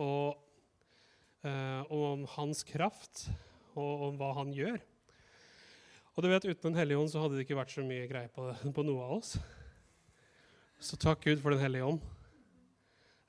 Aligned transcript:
og, 0.00 0.38
eh, 1.44 1.82
om 1.92 2.24
hans 2.36 2.62
kraft 2.64 3.26
og 3.74 4.08
om 4.08 4.18
hva 4.20 4.32
han 4.38 4.52
gjør. 4.54 4.80
Og 6.12 6.24
du 6.24 6.28
vet, 6.28 6.44
Uten 6.44 6.72
Den 6.72 6.78
hellige 6.78 6.98
ånd 7.00 7.10
så 7.12 7.22
hadde 7.22 7.38
det 7.38 7.46
ikke 7.46 7.56
vært 7.56 7.72
så 7.72 7.84
mye 7.84 8.08
greie 8.08 8.28
på, 8.28 8.48
på 8.76 8.84
noe 8.84 9.04
av 9.04 9.14
oss. 9.20 9.36
Så 10.82 10.98
takk 11.00 11.22
Gud 11.24 11.40
for 11.40 11.54
Den 11.54 11.62
hellige 11.62 11.86
ånd. 11.86 12.02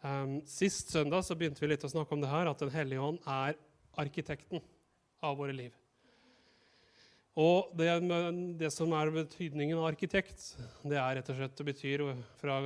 Um, 0.04 0.42
sist 0.44 0.90
søndag 0.92 1.24
så 1.24 1.36
begynte 1.40 1.64
vi 1.64 1.70
litt 1.72 1.86
å 1.88 1.92
snakke 1.92 2.12
om 2.12 2.24
det 2.24 2.32
her, 2.32 2.50
at 2.52 2.60
Den 2.60 2.74
hellige 2.74 3.00
ånd 3.00 3.22
er 3.24 3.56
arkitekten 3.96 4.60
av 5.24 5.38
våre 5.40 5.56
liv. 5.56 5.72
Og 7.40 7.72
det, 7.78 7.88
det, 8.60 8.70
som 8.70 8.92
er 8.94 9.10
betydningen 9.14 9.80
av 9.80 9.88
arkitekt, 9.90 10.52
det 10.86 11.00
er 11.00 11.16
rett 11.18 11.32
og 11.32 11.40
slett 11.40 11.56
det 11.58 11.66
betyr 11.66 12.04
fra 12.38 12.60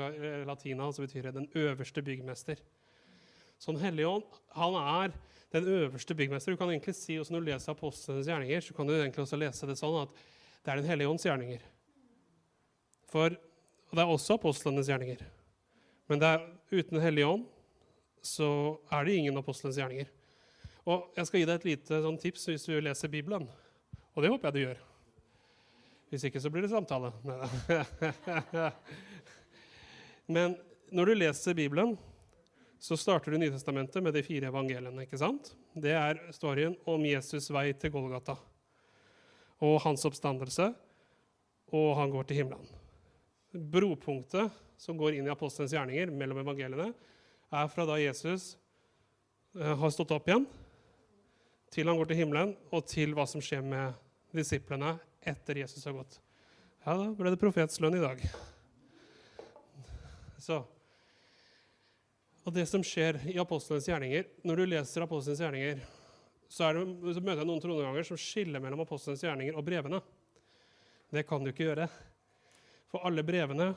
latina 0.50 0.90
så 0.92 1.06
betyr 1.06 1.30
det 1.30 1.38
den 1.38 1.48
øverste 1.56 2.04
byggmester. 2.04 2.60
Så 3.58 3.74
Den 3.74 3.82
hellige 3.82 4.08
ånd 4.08 4.24
han 4.58 4.76
er 4.80 5.16
den 5.52 5.68
øverste 5.68 6.16
byggmester. 6.16 6.52
Du 6.52 6.58
kan 6.58 6.70
egentlig 6.70 6.96
si, 6.96 7.18
også 7.18 7.34
Når 7.34 7.40
du 7.40 7.50
leser 7.52 7.72
apostlenes 7.72 8.28
gjerninger, 8.28 8.62
så 8.62 8.74
kan 8.74 8.88
du 8.88 8.94
egentlig 8.94 9.24
også 9.24 9.40
lese 9.40 9.68
det 9.68 9.78
sånn 9.80 10.02
at 10.04 10.10
det 10.64 10.72
er 10.72 10.82
Den 10.82 10.90
hellige 10.90 11.10
ånds 11.10 11.26
gjerninger. 11.26 11.62
For 13.08 13.30
det 13.32 14.04
er 14.04 14.12
også 14.12 14.36
apostlenes 14.36 14.90
gjerninger. 14.90 15.24
Men 16.08 16.24
er, 16.24 16.44
uten 16.72 16.98
Den 16.98 17.06
hellige 17.06 17.28
ånd 17.28 17.48
så 18.22 18.50
er 18.92 19.06
det 19.06 19.16
ingen 19.16 19.38
apostlenes 19.40 19.78
gjerninger. 19.80 20.10
Og 20.88 21.14
Jeg 21.16 21.28
skal 21.28 21.40
gi 21.40 21.48
deg 21.48 21.56
et 21.56 21.68
lite 21.68 22.02
sånn 22.04 22.20
tips 22.20 22.48
hvis 22.50 22.68
du 22.68 22.78
leser 22.80 23.12
Bibelen. 23.12 23.48
Og 24.16 24.24
det 24.24 24.32
håper 24.32 24.48
jeg 24.48 24.54
du 24.56 24.62
gjør. 24.66 24.84
Hvis 26.12 26.24
ikke 26.28 26.40
så 26.40 26.50
blir 26.52 26.64
det 26.64 26.72
samtale. 26.72 27.12
Men 30.36 30.56
når 30.92 31.06
du 31.10 31.14
leser 31.20 31.56
Bibelen, 31.56 31.98
så 32.80 32.98
starter 32.98 33.34
du 33.34 33.40
Nytestamentet 33.42 34.04
med 34.04 34.14
de 34.14 34.24
fire 34.26 34.52
evangeliene. 34.52 35.04
ikke 35.06 35.18
sant? 35.18 35.56
Det 35.74 35.94
er 35.98 36.20
storyen 36.36 36.76
om 36.86 37.02
Jesus' 37.02 37.50
vei 37.54 37.72
til 37.74 37.92
Golgata. 37.92 38.38
Og 39.66 39.80
hans 39.82 40.06
oppstandelse, 40.06 40.70
og 41.74 41.90
han 41.98 42.14
går 42.14 42.30
til 42.30 42.44
himmelen. 42.44 42.70
Bropunktet 43.52 44.54
som 44.78 44.98
går 44.98 45.18
inn 45.18 45.26
i 45.26 45.34
apostelens 45.34 45.74
gjerninger 45.74 46.14
mellom 46.14 46.44
evangeliene, 46.44 46.92
er 47.48 47.70
fra 47.72 47.86
da 47.88 47.98
Jesus 47.98 48.56
eh, 49.58 49.74
har 49.80 49.92
stått 49.94 50.14
opp 50.14 50.28
igjen, 50.30 50.46
til 51.74 51.90
han 51.90 51.98
går 51.98 52.12
til 52.12 52.22
himmelen, 52.22 52.54
og 52.72 52.86
til 52.88 53.16
hva 53.18 53.26
som 53.28 53.42
skjer 53.44 53.66
med 53.66 53.98
disiplene 54.36 54.96
etter 55.28 55.64
Jesus 55.64 55.86
har 55.88 55.98
gått. 55.98 56.20
Ja, 56.86 56.94
da 56.94 57.10
ble 57.18 57.34
det 57.34 57.42
profetslønn 57.42 57.98
i 57.98 58.04
dag. 58.04 58.22
Så. 60.40 60.62
Og 62.48 62.54
det 62.56 62.64
som 62.70 62.84
skjer 62.86 63.20
i 63.28 63.36
apostelens 63.42 63.90
gjerninger 63.90 64.30
Når 64.48 64.60
du 64.60 64.66
leser 64.72 65.04
apostelens 65.04 65.42
gjerninger, 65.44 65.82
så, 66.48 66.70
det, 66.72 66.86
så 67.12 67.20
møter 67.20 67.42
jeg 67.44 67.50
noen 67.50 67.64
troneganger 67.64 68.08
som 68.08 68.20
skiller 68.22 68.64
mellom 68.64 68.86
apostelens 68.86 69.26
gjerninger 69.26 69.58
og 69.60 69.66
brevene. 69.68 70.00
Det 71.12 71.26
kan 71.28 71.44
du 71.44 71.52
ikke 71.52 71.68
gjøre. 71.68 71.90
For 72.88 73.04
alle 73.04 73.26
brevene 73.28 73.74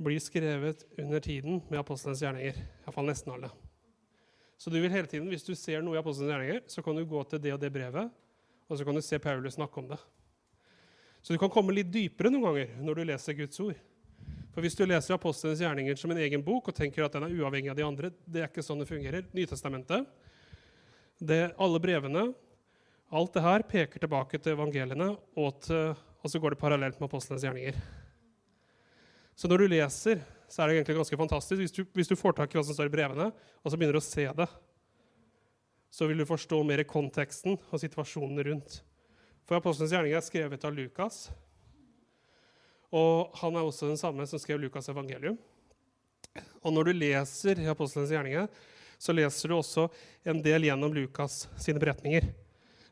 blir 0.00 0.20
skrevet 0.20 0.84
under 1.00 1.24
tiden 1.24 1.62
med 1.70 1.80
apostelens 1.80 2.20
gjerninger. 2.20 2.60
Iallfall 2.84 3.08
nesten 3.08 3.32
alle. 3.32 3.48
Så 4.60 4.68
du 4.68 4.76
vil 4.76 4.92
hele 4.92 5.08
tiden, 5.08 5.32
hvis 5.32 5.46
du 5.46 5.54
ser 5.56 5.80
noe 5.80 5.96
i 5.96 6.02
apostelens 6.02 6.34
gjerninger, 6.34 6.66
så 6.68 6.84
kan 6.84 7.00
du 7.00 7.08
gå 7.08 7.24
til 7.24 7.40
det 7.40 7.56
og 7.56 7.62
det 7.64 7.72
brevet 7.72 8.12
og 8.70 8.78
så 8.78 8.86
kan 8.86 8.94
du 8.94 9.02
se 9.02 9.18
Paulus 9.18 9.56
snakke 9.58 9.80
om 9.80 9.88
det. 9.90 9.98
Så 11.22 11.34
du 11.34 11.38
kan 11.42 11.50
komme 11.50 11.74
litt 11.74 11.90
dypere 11.90 12.30
noen 12.30 12.46
ganger 12.46 12.76
når 12.78 13.00
du 13.00 13.08
leser 13.08 13.34
Guds 13.36 13.58
ord. 13.64 13.80
For 14.50 14.64
Hvis 14.64 14.74
du 14.74 14.82
leser 14.82 15.14
Apostlenes 15.14 15.60
gjerninger 15.62 15.98
som 15.98 16.10
en 16.10 16.20
egen 16.24 16.42
bok 16.42 16.68
og 16.70 16.76
tenker 16.76 17.06
at 17.06 17.14
den 17.14 17.28
er 17.28 17.34
uavhengig 17.38 17.70
av 17.70 17.78
de 17.78 17.86
andre, 17.86 18.10
det 18.26 18.42
er 18.42 18.50
ikke 18.50 18.64
sånn 18.66 18.82
det 18.82 18.88
fungerer. 18.90 19.28
Nytestamentet, 19.36 20.08
det, 21.20 21.40
alle 21.60 21.80
brevene, 21.82 22.24
alt 23.14 23.34
det 23.36 23.44
her 23.44 23.64
peker 23.68 24.02
tilbake 24.02 24.40
til 24.40 24.56
evangeliene, 24.56 25.12
og, 25.38 25.60
til, 25.66 25.94
og 25.94 26.32
så 26.32 26.40
går 26.42 26.54
det 26.54 26.62
parallelt 26.62 26.98
med 26.98 27.06
Apostlenes 27.06 27.46
gjerninger. 27.46 27.78
Så 29.38 29.48
når 29.48 29.62
du 29.62 29.70
leser, 29.72 30.24
så 30.50 30.62
er 30.62 30.68
det 30.68 30.80
egentlig 30.80 30.98
ganske 30.98 31.20
fantastisk. 31.20 31.60
Hvis 31.62 31.76
du, 31.76 31.84
hvis 31.96 32.10
du 32.10 32.18
får 32.18 32.34
tak 32.36 32.52
i 32.52 32.58
hva 32.58 32.64
som 32.66 32.76
står 32.76 32.90
i 32.90 32.92
brevene, 32.92 33.30
og 33.30 33.70
så 33.70 33.78
begynner 33.78 33.96
du 33.96 34.02
å 34.02 34.04
se 34.04 34.26
det, 34.40 34.48
så 35.90 36.06
vil 36.06 36.22
du 36.22 36.26
forstå 36.26 36.58
mer 36.66 36.82
konteksten 36.86 37.56
og 37.58 37.82
situasjonen 37.82 38.42
rundt. 38.46 38.80
For 39.46 39.58
apostlenes 39.58 39.94
gjerninger 39.94 40.18
er 40.18 40.26
skrevet 40.26 40.66
av 40.66 40.74
Lukas. 40.74 41.28
Og 42.90 43.30
han 43.38 43.56
er 43.56 43.66
også 43.66 43.88
den 43.90 44.00
samme 44.00 44.26
som 44.26 44.40
skrev 44.42 44.58
Lukas' 44.58 44.90
evangelium. 44.90 45.38
Og 46.62 46.74
når 46.74 46.90
du 46.90 46.98
leser 46.98 47.60
i 47.62 47.68
Apostelens 47.70 48.12
gjerninger, 48.12 48.48
så 49.00 49.14
leser 49.14 49.48
du 49.48 49.56
også 49.56 49.86
en 50.28 50.42
del 50.44 50.66
gjennom 50.68 50.92
Lukas 50.94 51.46
sine 51.58 51.80
beretninger. 51.80 52.26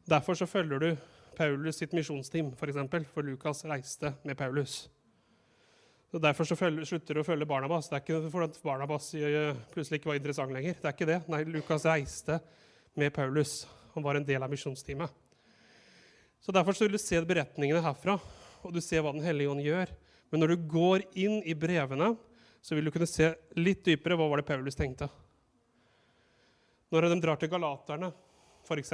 Derfor 0.09 0.39
så 0.39 0.49
følger 0.49 0.81
du 0.81 0.93
Paulus 1.37 1.79
sitt 1.79 1.93
misjonsteam, 1.95 2.49
f.eks., 2.55 2.61
for, 2.61 2.71
eksempel, 2.73 3.05
for 3.13 3.27
Lukas 3.27 3.65
reiste 3.69 4.15
med 4.27 4.39
Paulus. 4.39 4.87
Og 6.09 6.23
Derfor 6.25 6.49
så 6.49 6.57
følger, 6.57 6.87
slutter 6.89 7.19
du 7.19 7.21
å 7.21 7.27
følge 7.27 7.47
Barnabas. 7.47 7.91
Det 7.91 7.99
er 7.99 8.05
ikke 8.07 8.31
fordi 8.33 8.63
Barnabas 8.65 9.11
eh, 9.19 9.59
plutselig 9.75 10.01
ikke 10.01 10.15
var 10.15 10.19
interessant 10.19 10.55
lenger. 10.55 10.79
Det 10.81 10.89
er 10.89 10.97
ikke 10.97 11.09
det. 11.11 11.19
Nei, 11.29 11.43
Lukas 11.53 11.85
reiste 11.85 12.39
med 12.97 13.13
Paulus. 13.13 13.61
Han 13.93 14.07
var 14.07 14.17
en 14.17 14.25
del 14.25 14.43
av 14.43 14.51
misjonsteamet. 14.51 15.13
Så 16.41 16.55
Derfor 16.55 16.73
så 16.73 16.87
vil 16.87 16.97
du 16.97 17.03
se 17.03 17.21
beretningene 17.29 17.83
herfra, 17.85 18.17
og 18.63 18.75
du 18.75 18.81
ser 18.85 19.05
hva 19.05 19.13
Den 19.15 19.25
hellige 19.25 19.51
ånd 19.53 19.65
gjør. 19.65 19.93
Men 20.31 20.43
når 20.43 20.53
du 20.53 20.69
går 20.71 21.05
inn 21.17 21.39
i 21.47 21.55
brevene, 21.57 22.13
så 22.61 22.77
vil 22.77 22.89
du 22.89 22.93
kunne 22.93 23.09
se 23.09 23.31
litt 23.57 23.85
dypere 23.87 24.17
hva 24.19 24.29
var 24.29 24.41
det 24.43 24.49
Paulus 24.49 24.77
tenkte. 24.77 25.09
Når 26.93 27.09
de 27.09 27.21
drar 27.21 27.39
til 27.41 27.51
galaterne, 27.53 28.13
f.eks., 28.65 28.93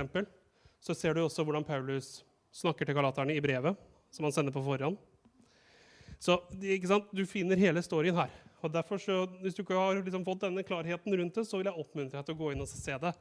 så 0.84 0.94
ser 0.94 1.14
du 1.14 1.25
også 1.25 1.44
hvordan 1.47 1.64
Paulus 1.66 2.22
snakker 2.54 2.86
til 2.86 2.97
galaterne 2.97 3.34
i 3.34 3.42
brevet 3.42 3.78
som 4.14 4.26
han 4.26 4.34
sender 4.34 4.54
på 4.54 4.62
forhånd. 4.62 4.98
Så 6.22 6.38
Du 7.12 7.26
finner 7.26 7.56
hele 7.56 7.82
storyen 7.82 8.16
her. 8.16 8.31
Og 8.62 8.72
derfor 8.72 8.98
så, 8.98 9.26
Hvis 9.42 9.54
du 9.54 9.62
ikke 9.62 9.75
har 9.76 9.94
liksom 10.00 10.25
fått 10.25 10.41
denne 10.46 10.62
klarheten 10.62 11.16
rundt 11.16 11.34
det, 11.34 11.44
så 11.44 11.58
vil 11.58 11.69
jeg 11.69 11.81
oppmuntre 11.81 12.19
deg 12.19 12.26
til 12.26 12.34
å 12.34 12.38
gå 12.38 12.52
inn 12.52 12.62
og 12.64 12.69
se 12.69 12.96
det. 12.98 13.12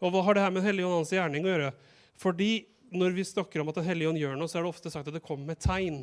Og 0.00 0.12
hva 0.12 0.22
har 0.22 0.34
det 0.34 0.42
her 0.42 0.50
med 0.50 0.62
Den 0.62 0.68
hellige 0.68 0.86
ånd 0.86 1.10
gjerning 1.10 1.44
å 1.44 1.50
gjøre? 1.50 1.72
Fordi 2.16 2.66
når 2.94 3.16
vi 3.16 3.24
snakker 3.26 3.60
om 3.60 3.68
at 3.70 3.80
Den 3.80 3.88
hellige 3.88 4.08
ånd 4.10 4.20
gjør 4.20 4.36
noe, 4.38 4.50
så 4.50 4.58
er 4.58 4.66
det 4.66 4.70
ofte 4.70 4.92
sagt 4.92 5.08
at 5.10 5.16
det 5.16 5.24
kommer 5.24 5.48
med 5.52 5.60
tegn. 5.62 6.02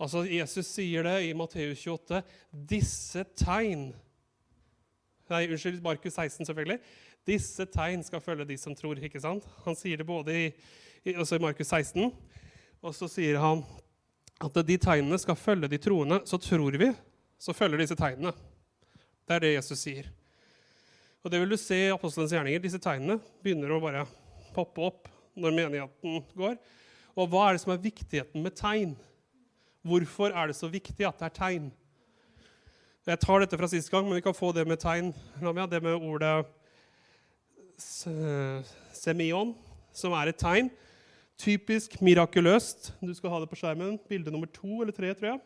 Altså, 0.00 0.24
Jesus 0.26 0.66
sier 0.66 1.04
det 1.06 1.18
i 1.28 1.34
Matteus 1.36 1.82
28. 1.84 2.22
Disse 2.50 3.26
tegn 3.38 3.92
Nei, 5.32 5.46
unnskyld, 5.48 5.78
Markus 5.80 6.18
16, 6.18 6.44
selvfølgelig. 6.44 6.82
Disse 7.24 7.64
tegn 7.72 8.02
skal 8.04 8.20
følge 8.20 8.44
de 8.44 8.58
som 8.60 8.74
tror. 8.76 8.98
ikke 9.00 9.22
sant? 9.22 9.46
Han 9.64 9.76
sier 9.78 9.96
det 9.96 10.04
både 10.04 10.34
i, 10.36 10.50
i, 11.08 11.14
Markus 11.40 11.70
16, 11.70 12.10
og 12.84 12.92
så 12.92 13.08
sier 13.08 13.38
han 13.40 13.62
at 14.44 14.58
de 14.68 14.76
tegnene 14.76 15.16
skal 15.22 15.38
følge 15.40 15.70
de 15.72 15.78
troende. 15.80 16.20
Så 16.28 16.36
tror 16.36 16.76
vi, 16.76 16.90
så 17.40 17.56
følger 17.56 17.80
disse 17.80 17.96
tegnene. 17.96 18.34
Det 19.24 19.38
er 19.38 19.46
det 19.46 19.54
Jesus 19.54 19.80
sier. 19.80 20.12
Og 21.24 21.32
det 21.32 21.40
vil 21.40 21.54
du 21.54 21.56
se 21.56 21.78
i 21.86 21.92
apostelens 21.94 22.36
gjerninger. 22.36 22.60
Disse 22.60 22.82
tegnene 22.84 23.16
begynner 23.40 23.72
å 23.72 23.80
bare 23.80 24.04
poppe 24.54 24.82
opp 24.86 25.10
når 25.34 25.56
menigheten 25.56 26.22
går. 26.38 26.58
Og 27.14 27.30
hva 27.30 27.48
er 27.48 27.56
det 27.56 27.62
som 27.64 27.74
er 27.74 27.82
viktigheten 27.82 28.42
med 28.42 28.56
tegn? 28.58 28.94
Hvorfor 29.84 30.32
er 30.32 30.50
det 30.50 30.56
så 30.58 30.70
viktig 30.70 31.06
at 31.06 31.18
det 31.20 31.28
er 31.28 31.38
tegn? 31.38 31.72
Jeg 33.04 33.20
tar 33.20 33.42
dette 33.42 33.58
fra 33.60 33.68
sist 33.68 33.90
gang, 33.92 34.06
men 34.08 34.16
vi 34.16 34.24
kan 34.24 34.36
få 34.36 34.48
det 34.56 34.64
med 34.66 34.80
tegn. 34.80 35.12
Det 35.42 35.82
med 35.84 35.98
ordet 35.98 36.46
semion, 38.96 39.52
som 39.92 40.14
er 40.16 40.30
et 40.32 40.40
tegn. 40.40 40.70
Typisk 41.36 41.98
mirakuløst. 42.00 42.94
Du 43.02 43.12
skal 43.14 43.34
ha 43.34 43.42
det 43.42 43.50
på 43.50 43.58
skjermen. 43.58 43.98
Bilde 44.08 44.32
nummer 44.32 44.48
to 44.48 44.80
eller 44.80 44.94
tre, 44.94 45.12
tror 45.12 45.34
jeg. 45.34 45.42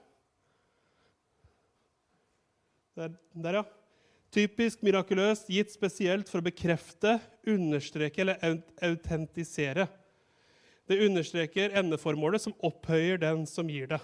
Der, 2.98 3.16
der 3.42 3.60
ja. 3.60 3.64
Typisk 4.34 4.82
mirakuløst, 4.84 5.48
gitt 5.48 5.72
spesielt 5.72 6.28
for 6.28 6.42
å 6.42 6.44
bekrefte, 6.44 7.16
understreke 7.48 8.20
eller 8.24 8.42
autentisere. 8.84 9.86
Det 10.88 11.00
understreker 11.04 11.76
endeformålet 11.80 12.44
som 12.44 12.56
opphøyer 12.64 13.20
den 13.20 13.46
som 13.48 13.68
gir 13.72 13.88
det. 13.88 14.00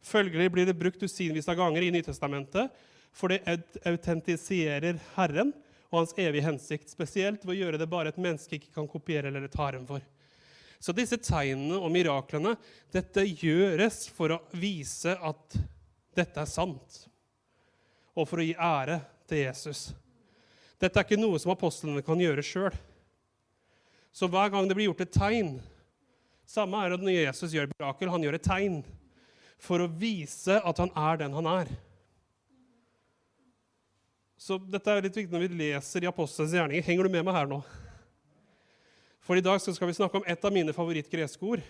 Følgelig 0.00 0.48
blir 0.52 0.68
det 0.68 0.78
brukt 0.80 1.00
dusinvis 1.00 1.48
av 1.52 1.58
ganger 1.60 1.84
i 1.84 1.90
Nytestamentet 1.92 2.72
For 3.12 3.32
det 3.32 3.42
autentiserer 3.84 4.96
Herren 5.16 5.50
og 5.90 5.96
hans 5.98 6.12
evige 6.14 6.46
hensikt, 6.46 6.92
spesielt 6.92 7.42
ved 7.42 7.56
å 7.56 7.58
gjøre 7.58 7.80
det 7.80 7.88
bare 7.90 8.12
et 8.12 8.20
menneske 8.22 8.56
ikke 8.56 8.70
kan 8.76 8.86
kopiere 8.88 9.28
eller 9.28 9.50
ta 9.50 9.66
æren 9.66 9.88
for. 9.88 10.04
Så 10.80 10.94
disse 10.96 11.18
tegnene 11.20 11.76
og 11.76 11.90
miraklene 11.92 12.54
dette 12.94 13.26
gjøres 13.26 14.06
for 14.14 14.36
å 14.36 14.38
vise 14.56 15.16
at 15.18 15.58
dette 16.16 16.40
er 16.40 16.48
sant, 16.48 17.00
og 18.14 18.28
for 18.30 18.40
å 18.40 18.46
gi 18.46 18.54
ære 18.54 19.00
til 19.30 19.44
Jesus. 19.44 19.90
Dette 20.80 20.98
er 20.98 21.06
ikke 21.06 21.20
noe 21.20 21.38
som 21.40 21.52
apostlene 21.52 22.02
kan 22.04 22.20
gjøre 22.20 22.44
sjøl. 22.44 22.76
Så 24.12 24.26
hver 24.30 24.50
gang 24.52 24.66
det 24.66 24.74
blir 24.74 24.90
gjort 24.90 25.04
et 25.04 25.14
tegn 25.14 25.60
Samme 26.50 26.80
er 26.82 26.90
det 26.90 27.04
når 27.06 27.14
Jesus 27.14 27.52
gjør 27.54 27.68
mirakel. 27.70 28.10
Han 28.10 28.24
gjør 28.26 28.34
et 28.34 28.42
tegn 28.42 28.80
for 29.62 29.84
å 29.84 29.92
vise 30.00 30.56
at 30.58 30.80
han 30.82 30.90
er 30.98 31.20
den 31.20 31.36
han 31.36 31.46
er. 31.46 31.68
Så 34.40 34.56
dette 34.58 34.90
er 34.90 35.04
litt 35.04 35.14
viktig 35.14 35.30
når 35.30 35.44
vi 35.44 35.60
leser 35.60 36.02
i 36.02 36.08
Apostelens 36.10 36.56
gjerninger. 36.56 36.82
Henger 36.82 37.06
du 37.06 37.12
med 37.12 37.22
meg 37.28 37.36
her 37.36 37.46
nå? 37.46 37.60
For 39.22 39.38
i 39.38 39.44
dag 39.44 39.60
skal 39.62 39.86
vi 39.86 39.94
snakke 39.94 40.18
om 40.18 40.26
et 40.26 40.42
av 40.48 40.54
mine 40.56 40.74
favorittgreske 40.74 41.44
ord. 41.46 41.62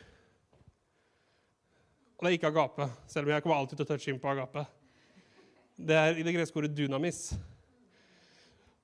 Og 2.16 2.24
det 2.24 2.30
er 2.30 2.38
ikke 2.38 2.52
agape, 2.54 2.86
selv 3.10 3.28
om 3.28 3.34
jeg 3.34 3.44
kommer 3.44 3.58
alltid 3.58 3.80
til 3.80 3.84
å 3.84 3.90
touche 3.90 4.14
inn 4.14 4.22
på 4.22 4.32
agape. 4.32 4.64
Det 5.80 5.96
er 5.96 6.18
i 6.20 6.24
det 6.24 6.34
greske 6.34 6.58
ordet 6.60 6.74
'dynamis'. 6.76 7.38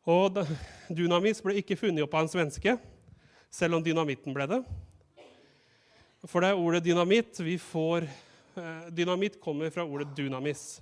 Og 0.09 0.39
dunamis 0.89 1.43
ble 1.45 1.59
ikke 1.61 1.77
funnet 1.77 2.07
opp 2.07 2.15
av 2.17 2.25
en 2.25 2.31
svenske, 2.31 2.77
selv 3.53 3.77
om 3.77 3.85
dynamitten 3.85 4.33
ble 4.33 4.47
det. 4.49 4.61
For 6.25 6.41
det 6.41 6.55
er 6.55 6.63
ordet 6.63 6.85
dynamitt 6.87 7.37
vi 7.45 7.59
får 7.61 8.07
eh, 8.07 8.89
Dynamitt 8.97 9.37
kommer 9.43 9.71
fra 9.75 9.85
ordet 9.85 10.09
'dynamis'. 10.17 10.81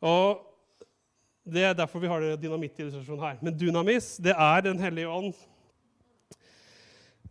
Og 0.00 0.40
det 1.44 1.68
er 1.68 1.76
derfor 1.76 2.00
vi 2.00 2.08
har 2.08 2.24
dynamittillustrasjonen 2.40 3.24
her. 3.26 3.38
Men 3.42 3.58
dynamis, 3.58 4.16
det 4.16 4.32
er 4.32 4.60
Den 4.62 4.78
hellige 4.78 5.08
ånd. 5.08 5.34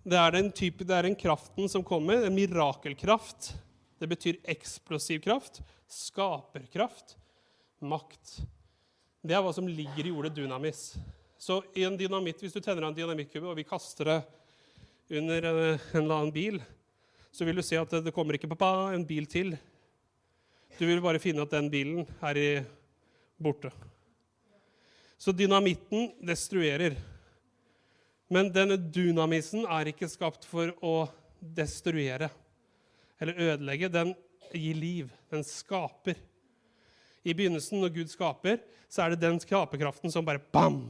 Det 0.06 0.18
er 0.18 0.31
den 0.31 0.51
type, 0.51 0.83
det 0.83 0.94
er 0.95 1.09
den 1.09 1.15
kraften 1.15 1.68
som 1.68 1.83
kommer, 1.83 2.21
en 2.25 2.36
mirakelkraft. 2.36 3.56
Det 4.00 4.07
betyr 4.07 4.38
eksplosiv 4.45 5.21
kraft, 5.21 5.62
skaperkraft, 5.88 7.18
makt. 7.79 8.39
Det 9.21 9.35
er 9.35 9.44
hva 9.44 9.53
som 9.56 9.68
ligger 9.68 10.07
i 10.07 10.13
ordet 10.13 10.35
dynamis. 10.38 10.95
Så 11.38 11.59
i 11.77 11.83
en 11.85 11.97
dynamitt, 11.97 12.41
hvis 12.41 12.56
du 12.56 12.62
tenner 12.62 12.85
av 12.85 12.91
en 12.91 12.97
dynamittkubbe 12.97 13.51
og 13.51 13.57
vi 13.59 13.68
kaster 13.68 14.09
det 14.09 14.18
under 15.19 15.45
en 15.50 15.59
eller 15.94 16.15
annen 16.15 16.33
bil, 16.33 16.62
så 17.31 17.45
vil 17.45 17.59
du 17.59 17.63
se 17.63 17.77
at 17.77 17.89
det- 17.89 18.13
kommer 18.13 18.33
ikke 18.33 18.50
pappa, 18.50 18.94
en 18.94 19.06
bil 19.06 19.25
til. 19.25 19.57
Du 20.77 20.85
vil 20.85 21.01
bare 21.01 21.19
finne 21.19 21.41
at 21.41 21.51
den 21.51 21.69
bilen 21.69 22.07
er 22.21 22.65
borte. 23.39 23.71
Så 25.18 25.31
dynamitten 25.31 26.13
destruerer. 26.21 26.95
Men 28.30 28.51
denne 28.51 28.77
dynamisen 28.77 29.65
er 29.65 29.85
ikke 29.85 30.09
skapt 30.09 30.45
for 30.45 30.73
å 30.83 31.09
destruere 31.41 32.30
eller 33.19 33.33
ødelegge. 33.33 33.91
Den 33.91 34.15
gir 34.53 34.75
liv. 34.75 35.12
Den 35.31 35.44
skaper. 35.44 36.15
I 37.27 37.35
begynnelsen, 37.35 37.81
når 37.83 37.91
Gud 37.97 38.12
skaper, 38.13 38.62
så 38.88 39.03
er 39.03 39.13
det 39.13 39.24
den 39.25 39.39
skaperkraften 39.44 40.13
som 40.13 40.25
bare 40.27 40.44
bam! 40.56 40.85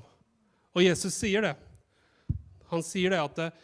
Og 0.78 0.84
Jesus 0.86 1.16
sier 1.18 1.42
det. 1.42 1.56
Han 2.70 2.84
sier 2.86 3.14
det 3.14 3.22
at 3.24 3.40
eh, 3.48 3.56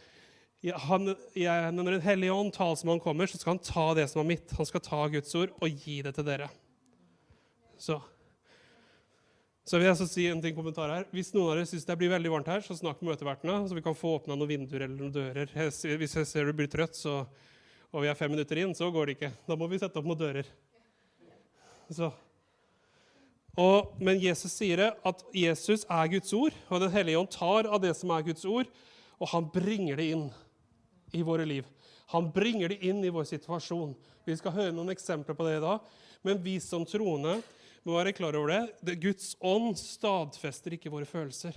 han, 0.87 1.11
jeg, 1.35 1.73
når 1.75 1.97
Den 1.97 2.05
hellige 2.05 2.33
ånd, 2.33 2.53
talsmann, 2.55 3.01
kommer, 3.03 3.27
så 3.27 3.37
skal 3.37 3.57
han 3.57 3.65
ta 3.67 3.85
det 3.97 4.07
som 4.09 4.23
er 4.23 4.31
mitt. 4.31 4.55
Han 4.57 4.69
skal 4.69 4.83
ta 4.83 5.03
Guds 5.11 5.35
ord 5.35 5.53
og 5.59 5.83
gi 5.85 5.99
det 6.05 6.15
til 6.15 6.25
dere. 6.25 6.47
Så, 7.77 7.99
så 9.67 9.77
vil 9.77 9.89
jeg 9.89 9.99
så 9.99 10.07
si 10.07 10.27
en 10.31 10.41
ting 10.41 10.55
kommentar 10.55 10.93
her. 10.93 11.07
Hvis 11.11 11.33
noen 11.35 11.51
av 11.51 11.59
dere 11.59 11.69
syns 11.69 11.85
det 11.89 11.99
blir 11.99 12.13
veldig 12.15 12.31
varmt 12.31 12.51
her, 12.53 12.63
så 12.63 12.79
snakk 12.79 13.03
med 13.03 13.11
møtevertene, 13.11 13.59
så 13.67 13.75
vi 13.75 13.83
kan 13.83 13.97
få 13.97 14.15
åpna 14.21 14.39
noen 14.39 14.53
vinduer 14.55 14.87
eller 14.87 14.95
noen 14.95 15.13
dører. 15.13 15.51
Hvis 15.51 16.15
jeg 16.21 16.29
ser 16.31 16.47
du 16.47 16.55
blir 16.55 16.71
trøtt, 16.71 16.95
så, 16.95 17.25
og 17.91 18.05
vi 18.05 18.09
er 18.09 18.17
fem 18.17 18.31
minutter 18.31 18.63
inn, 18.63 18.73
så 18.77 18.87
går 18.93 19.11
det 19.11 19.19
ikke. 19.19 19.33
Da 19.49 19.59
må 19.59 19.67
vi 19.67 19.83
sette 19.83 19.99
opp 19.99 20.07
noen 20.07 20.23
dører. 20.23 20.53
Så. 21.91 22.13
Og, 23.59 23.93
men 24.01 24.17
Jesus 24.17 24.55
sier 24.55 24.79
det 24.81 24.89
at 25.05 25.19
Jesus 25.37 25.83
er 25.85 26.09
Guds 26.09 26.33
ord, 26.33 26.55
og 26.69 26.81
Den 26.81 26.93
hellige 26.93 27.19
ånd 27.19 27.29
tar 27.29 27.69
av 27.69 27.81
det 27.83 27.93
som 27.97 28.09
er 28.15 28.25
Guds 28.25 28.45
ord, 28.49 28.69
og 29.21 29.29
han 29.29 29.49
bringer 29.53 29.99
det 29.99 30.07
inn 30.15 30.25
i 31.13 31.21
våre 31.21 31.45
liv. 31.45 31.67
Han 32.13 32.31
bringer 32.33 32.73
det 32.73 32.81
inn 32.85 33.03
i 33.05 33.11
vår 33.13 33.27
situasjon. 33.29 33.93
Vi 34.25 34.35
skal 34.39 34.55
høre 34.55 34.73
noen 34.73 34.93
eksempler 34.93 35.37
på 35.37 35.45
det 35.47 35.59
i 35.59 35.63
dag. 35.63 35.85
Men 36.23 36.41
vi 36.41 36.55
som 36.63 36.85
troende 36.87 37.37
må 37.83 37.97
være 37.97 38.15
klar 38.15 38.35
over 38.39 38.51
det. 38.53 38.61
det. 38.81 38.99
Guds 39.03 39.33
ånd 39.43 39.75
stadfester 39.79 40.75
ikke 40.77 40.91
våre 40.93 41.07
følelser. 41.09 41.55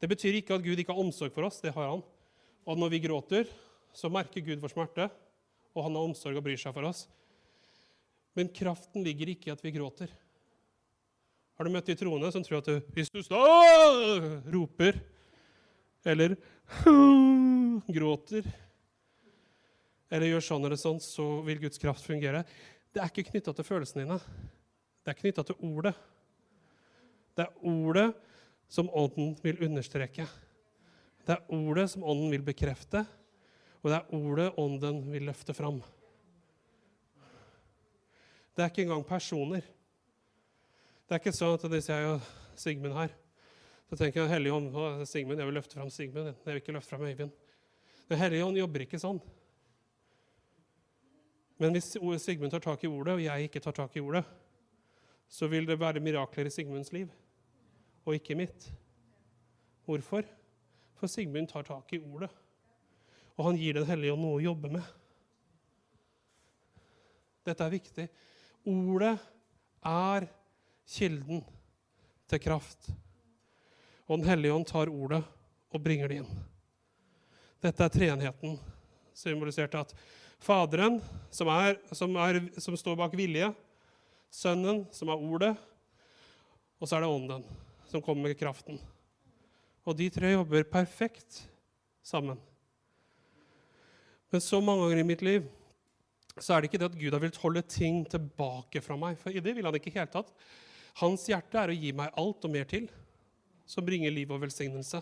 Det 0.00 0.10
betyr 0.10 0.38
ikke 0.38 0.56
at 0.56 0.64
Gud 0.64 0.78
ikke 0.78 0.94
har 0.94 1.02
omsorg 1.02 1.32
for 1.34 1.48
oss. 1.48 1.60
Det 1.62 1.74
har 1.74 1.90
han. 1.90 2.04
Og 2.66 2.78
når 2.78 2.92
vi 2.94 3.02
gråter, 3.06 3.50
så 3.96 4.10
merker 4.12 4.44
Gud 4.44 4.60
vår 4.60 4.74
smerte, 4.74 5.08
og 5.72 5.86
han 5.86 5.96
har 5.96 6.08
omsorg 6.08 6.36
og 6.36 6.44
bryr 6.44 6.60
seg 6.60 6.74
for 6.76 6.88
oss. 6.88 7.06
Men 8.36 8.52
kraften 8.52 9.04
ligger 9.04 9.32
ikke 9.32 9.50
i 9.50 9.54
at 9.54 9.64
vi 9.64 9.72
gråter. 9.74 10.10
Har 11.56 11.64
du 11.64 11.72
møtt 11.72 11.88
de 11.88 11.96
troende 11.96 12.28
som 12.34 12.44
tror 12.44 12.60
at 12.60 12.68
du, 12.68 12.80
hvis 12.92 13.08
du 13.12 13.22
står, 13.24 14.26
roper 14.52 14.98
eller 16.06 16.36
gråter 17.96 18.44
eller 20.12 20.30
gjør 20.30 20.44
sånn 20.44 20.66
eller 20.68 20.78
sånn, 20.78 21.00
så 21.02 21.24
vil 21.46 21.64
Guds 21.64 21.80
kraft 21.82 22.04
fungere. 22.06 22.44
Det 22.94 23.02
er 23.02 23.10
ikke 23.10 23.30
knytta 23.32 23.56
til 23.56 23.66
følelsene 23.66 24.04
dine. 24.04 24.18
Det 25.02 25.12
er 25.12 25.18
knytta 25.18 25.44
til 25.48 25.58
ordet. 25.66 25.94
Det 27.36 27.46
er 27.46 27.66
ordet 27.68 28.06
som 28.70 28.90
ånden 28.96 29.34
vil 29.42 29.64
understreke. 29.66 30.28
Det 31.26 31.34
er 31.34 31.56
ordet 31.56 31.88
som 31.90 32.04
ånden 32.06 32.30
vil 32.32 32.44
bekrefte, 32.46 33.02
og 33.82 33.90
det 33.90 33.98
er 33.98 34.14
ordet 34.18 34.48
ånden 34.62 35.02
vil 35.10 35.26
løfte 35.28 35.54
fram. 35.56 35.80
Det 38.56 38.64
er 38.64 38.72
ikke 38.72 38.86
engang 38.86 39.04
personer. 39.04 39.64
Det 41.06 41.14
er 41.14 41.20
ikke 41.20 41.36
sånn 41.36 41.54
at 41.58 41.64
hvis 41.70 41.90
jeg 41.92 42.06
og 42.08 42.28
Sigmund 42.56 42.96
her 42.96 43.12
så 43.86 43.98
tenker 44.00 44.24
jeg 44.24 44.32
Hellige 44.32 44.54
ånd, 44.56 44.70
Sigmund, 45.06 45.38
jeg 45.38 45.46
vil 45.46 45.54
løfte 45.54 45.78
fram 45.78 45.90
Sigmund. 45.94 46.32
Jeg 46.32 46.48
vil 46.48 46.62
ikke 46.62 46.74
løfte 46.74 46.90
fram 46.90 47.04
Øyvind. 47.06 47.34
Den 48.08 48.18
hellige 48.18 48.46
ånd 48.46 48.58
jobber 48.58 48.82
ikke 48.82 48.98
sånn. 49.02 49.20
Men 51.62 51.74
hvis 51.74 51.92
Sigmund 52.22 52.50
tar 52.52 52.64
tak 52.64 52.82
i 52.84 52.90
ordet, 52.90 53.14
og 53.14 53.22
jeg 53.22 53.46
ikke 53.46 53.62
tar 53.62 53.76
tak 53.76 53.94
i 53.96 54.02
ordet, 54.02 54.24
så 55.28 55.48
vil 55.50 55.66
det 55.66 55.78
være 55.80 56.02
mirakler 56.02 56.50
i 56.50 56.54
Sigmunds 56.54 56.92
liv, 56.94 57.10
og 58.06 58.18
ikke 58.18 58.36
mitt. 58.38 58.68
Hvorfor? 59.86 60.26
For 60.98 61.10
Sigmund 61.10 61.50
tar 61.50 61.66
tak 61.66 61.94
i 61.94 62.02
ordet, 62.02 62.30
og 63.36 63.50
han 63.50 63.58
gir 63.60 63.78
Den 63.78 63.86
hellige 63.86 64.14
ånd 64.14 64.24
noe 64.24 64.38
å 64.38 64.44
jobbe 64.44 64.70
med. 64.78 64.94
Dette 67.46 67.62
er 67.62 67.74
viktig. 67.74 68.06
Ordet 68.66 69.14
er 69.86 70.26
kilden 70.90 71.44
til 72.26 72.42
kraft. 72.42 72.88
Og 74.06 74.18
Den 74.18 74.28
hellige 74.28 74.54
ånd 74.54 74.66
tar 74.66 74.90
ordet 74.90 75.22
og 75.70 75.82
bringer 75.82 76.10
det 76.10 76.20
inn. 76.22 76.30
Dette 77.62 77.86
er 77.86 77.92
treenigheten, 77.92 78.58
symbolisert 79.14 79.74
at 79.78 79.94
Faderen, 80.42 80.98
som, 81.32 81.48
er, 81.48 81.78
som, 81.96 82.12
er, 82.20 82.42
som 82.60 82.76
står 82.76 82.98
bak 82.98 83.14
vilje, 83.16 83.48
Sønnen, 84.30 84.82
som 84.92 85.08
er 85.08 85.22
ordet, 85.22 85.52
og 86.76 86.88
så 86.88 86.98
er 86.98 87.06
det 87.06 87.08
Ånden, 87.08 87.46
som 87.88 88.02
kommer 88.04 88.28
med 88.28 88.36
kraften. 88.38 88.76
Og 89.86 89.96
de 89.96 90.10
tre 90.12 90.34
jobber 90.34 90.66
perfekt 90.68 91.46
sammen. 92.04 92.36
Men 94.28 94.42
så 94.42 94.60
mange 94.60 94.82
ganger 94.82 95.00
i 95.00 95.06
mitt 95.06 95.22
liv 95.24 95.46
så 96.38 96.52
er 96.52 96.62
det 96.62 96.70
ikke 96.70 96.80
det 96.82 96.90
at 96.90 96.98
Gud 97.00 97.14
har 97.14 97.22
villet 97.22 97.40
holde 97.40 97.62
ting 97.70 98.02
tilbake 98.10 98.82
fra 98.84 98.96
meg. 99.00 99.16
For 99.20 99.32
i 99.32 99.40
det 99.40 99.54
vil 99.56 99.64
han 99.64 99.76
ikke 99.78 99.88
i 99.92 99.96
hele 99.96 100.10
tatt. 100.12 100.32
Hans 101.00 101.24
hjerte 101.28 101.60
er 101.60 101.72
å 101.72 101.76
gi 101.76 101.92
meg 101.96 102.12
alt 102.20 102.44
og 102.44 102.52
mer 102.52 102.68
til, 102.68 102.86
som 103.68 103.84
bringer 103.84 104.12
liv 104.12 104.30
og 104.32 104.42
velsignelse. 104.44 105.00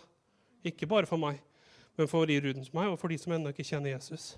Ikke 0.67 0.89
bare 0.91 1.11
for 1.11 1.21
meg, 1.21 1.41
men 1.99 2.11
for 2.11 2.27
de 2.31 2.39
rundt 2.43 2.71
meg, 2.75 2.91
og 2.91 2.99
for 2.99 3.11
de 3.13 3.19
som 3.21 3.35
ennå 3.35 3.53
ikke 3.53 3.67
kjenner 3.67 3.95
Jesus. 3.95 4.35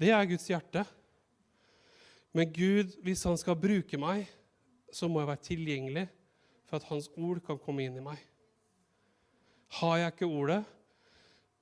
Det 0.00 0.10
er 0.14 0.30
Guds 0.30 0.46
hjerte. 0.48 0.86
Men 2.32 2.52
Gud, 2.54 2.94
hvis 3.02 3.26
han 3.26 3.38
skal 3.38 3.58
bruke 3.58 3.98
meg, 3.98 4.30
så 4.94 5.10
må 5.10 5.22
jeg 5.22 5.30
være 5.30 5.46
tilgjengelig 5.46 6.06
for 6.70 6.78
at 6.78 6.86
hans 6.90 7.10
ord 7.18 7.42
kan 7.46 7.58
komme 7.58 7.84
inn 7.84 7.98
i 7.98 8.04
meg. 8.04 8.18
Har 9.80 9.98
jeg 9.98 10.14
ikke 10.14 10.30
ordet, 10.30 10.62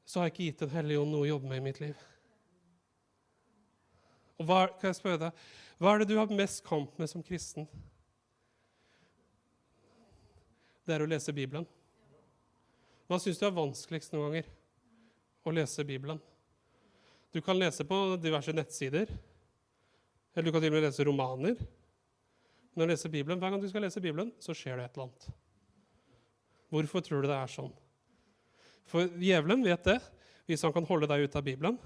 så 0.09 0.21
har 0.21 0.29
jeg 0.29 0.35
ikke 0.35 0.45
gitt 0.47 0.63
Den 0.65 0.77
hellige 0.77 1.01
ånd 1.01 1.13
noe 1.13 1.27
å 1.27 1.33
jobbe 1.33 1.49
med 1.49 1.61
i 1.61 1.67
mitt 1.67 1.81
liv. 1.83 2.07
Og 4.39 4.47
hva, 4.47 4.61
kan 4.79 4.93
jeg 4.93 4.99
spørre 5.01 5.21
deg, 5.27 5.47
hva 5.79 5.93
er 5.93 6.03
det 6.03 6.11
du 6.11 6.19
har 6.19 6.31
mest 6.35 6.63
kamp 6.67 6.95
med 6.99 7.11
som 7.11 7.23
kristen? 7.27 7.67
Det 10.87 10.95
er 10.95 11.05
å 11.05 11.11
lese 11.11 11.35
Bibelen. 11.37 11.67
Hva 13.09 13.19
syns 13.21 13.41
du 13.41 13.47
er 13.49 13.57
vanskeligst 13.57 14.15
noen 14.15 14.29
ganger? 14.29 14.49
Å 15.45 15.55
lese 15.55 15.85
Bibelen. 15.87 16.21
Du 17.33 17.41
kan 17.45 17.59
lese 17.59 17.85
på 17.89 17.99
diverse 18.21 18.55
nettsider. 18.57 19.11
Eller 20.35 20.49
du 20.49 20.55
kan 20.55 20.63
til 20.65 20.73
og 20.73 20.79
med 20.79 20.87
lese 20.87 21.07
romaner. 21.09 21.61
Men 22.75 22.87
å 22.87 22.91
lese 22.93 23.11
Bibelen, 23.11 23.41
Hver 23.41 23.53
gang 23.53 23.63
du 23.63 23.69
skal 23.69 23.85
lese 23.85 24.01
Bibelen, 24.01 24.33
så 24.41 24.55
skjer 24.57 24.79
det 24.79 24.87
et 24.87 24.97
eller 24.97 25.09
annet. 25.09 25.29
Hvorfor 26.73 27.05
tror 27.05 27.25
du 27.25 27.31
det 27.31 27.37
er 27.37 27.53
sånn? 27.53 27.73
For 28.89 29.09
djevelen 29.21 29.65
vet 29.67 29.89
det. 29.89 29.99
Hvis 30.49 30.65
han 30.65 30.73
kan 30.73 30.87
holde 30.89 31.09
deg 31.11 31.27
ute 31.27 31.41
av 31.41 31.45
Bibelen, 31.45 31.77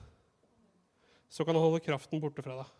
så 1.33 1.45
kan 1.45 1.57
han 1.57 1.65
holde 1.65 1.81
kraften 1.81 2.21
borte 2.21 2.45
fra 2.45 2.59
deg. 2.61 2.73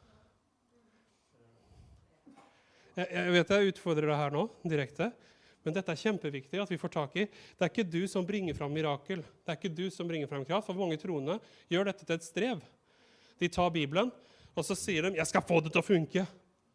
Jeg, 2.93 3.07
jeg 3.09 3.33
vet 3.33 3.53
jeg 3.55 3.71
utfordrer 3.73 4.11
deg 4.11 4.19
her 4.21 4.35
nå 4.35 4.43
direkte, 4.69 5.09
men 5.65 5.73
dette 5.73 5.95
er 5.95 6.01
kjempeviktig 6.03 6.61
at 6.61 6.69
vi 6.69 6.77
får 6.81 6.93
tak 6.93 7.17
i. 7.17 7.25
Det 7.31 7.65
er 7.65 7.71
ikke 7.71 7.87
du 7.89 8.03
som 8.11 8.27
bringer 8.29 8.57
fram 8.59 8.75
mirakel. 8.75 9.23
Det 9.23 9.55
er 9.55 9.57
ikke 9.57 9.73
du 9.73 9.87
som 9.95 10.11
bringer 10.11 10.29
fram 10.29 10.45
kraft. 10.45 10.67
For 10.69 10.77
mange 10.77 10.99
troende 11.01 11.39
gjør 11.73 11.89
dette 11.89 12.05
til 12.05 12.19
et 12.19 12.27
strev. 12.27 12.61
De 13.41 13.49
tar 13.49 13.73
Bibelen, 13.73 14.11
og 14.53 14.67
så 14.67 14.77
sier 14.77 15.07
de 15.07 15.17
'Jeg 15.17 15.27
skal 15.27 15.47
få 15.49 15.63
det 15.63 15.73
til 15.73 15.81
å 15.81 15.89
funke'. 15.89 16.27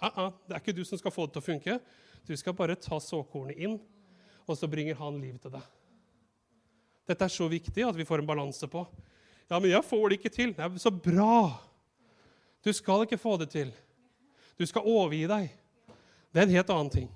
Uh 0.01 0.09
-uh, 0.17 0.33
det 0.47 0.55
er 0.55 0.59
ikke 0.61 0.75
du 0.75 0.85
som 0.85 0.97
skal 0.97 1.11
få 1.11 1.25
det 1.25 1.33
til 1.33 1.41
å 1.41 1.49
funke. 1.53 1.79
Du 2.25 2.35
skal 2.37 2.53
bare 2.53 2.75
ta 2.75 2.99
såkornet 2.99 3.57
inn, 3.57 3.79
og 4.47 4.57
så 4.57 4.67
bringer 4.67 4.95
han 4.95 5.21
liv 5.21 5.37
til 5.39 5.51
deg. 5.51 5.61
Dette 7.07 7.23
er 7.23 7.29
så 7.29 7.47
viktig 7.47 7.87
at 7.87 7.95
vi 7.95 8.05
får 8.05 8.19
en 8.19 8.27
balanse 8.27 8.67
på. 8.67 8.87
Ja, 9.49 9.59
men 9.59 9.71
jeg 9.71 9.83
får 9.83 10.09
det 10.09 10.19
ikke 10.19 10.35
til. 10.35 10.53
Det 10.53 10.59
er 10.59 10.77
så 10.77 10.91
bra. 10.91 11.66
Du 12.63 12.73
skal 12.73 13.05
ikke 13.05 13.19
få 13.21 13.37
det 13.41 13.49
til. 13.53 13.71
Du 14.57 14.65
skal 14.65 14.87
overgi 14.87 15.25
deg. 15.29 15.51
Det 16.33 16.41
er 16.41 16.47
en 16.47 16.55
helt 16.57 16.73
annen 16.73 16.93
ting. 16.93 17.07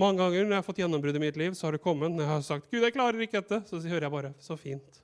Mange 0.00 0.20
ganger 0.22 0.44
når 0.44 0.54
jeg 0.54 0.60
har 0.60 0.66
fått 0.66 0.80
gjennombrudd 0.80 1.18
i 1.18 1.22
mitt 1.22 1.38
liv, 1.40 1.54
så 1.56 1.66
har 1.66 1.74
det 1.74 1.82
kommet 1.82 2.12
når 2.12 2.22
jeg 2.22 2.30
har 2.30 2.44
sagt 2.46 2.70
'Gud, 2.70 2.84
jeg 2.84 2.94
klarer 2.94 3.20
ikke 3.20 3.40
dette', 3.40 3.66
så 3.66 3.80
hører 3.82 4.06
jeg 4.06 4.10
bare 4.10 4.34
'Så 4.38 4.56
fint'. 4.56 5.02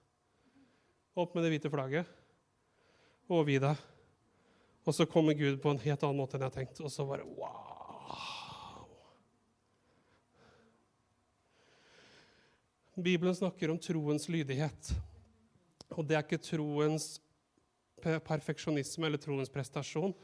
Opp 1.16 1.35
med 1.35 1.44
det 1.44 1.50
hvite 1.50 1.70
flagget. 1.70 2.06
Overgi 3.28 3.58
deg. 3.58 3.76
Og 4.87 4.94
så 4.94 5.06
kommer 5.06 5.35
Gud 5.35 5.58
på 5.62 5.70
en 5.70 5.78
helt 5.82 6.02
annen 6.02 6.20
måte 6.20 6.37
enn 6.37 6.44
jeg 6.44 6.50
har 6.52 6.58
tenkt. 6.61 6.80
Og 6.80 6.90
så 6.92 7.04
bare 7.08 7.25
wow. 7.25 7.76
Bibelen 12.96 13.35
snakker 13.35 13.70
om 13.70 13.78
troens 13.78 14.28
lydighet. 14.28 14.94
Og 15.95 16.07
det 16.07 16.16
er 16.16 16.25
ikke 16.25 16.43
troens 16.43 17.16
perfeksjonisme 18.02 19.07
eller 19.07 19.21
troens 19.21 19.52
prestasjon. 19.52 20.14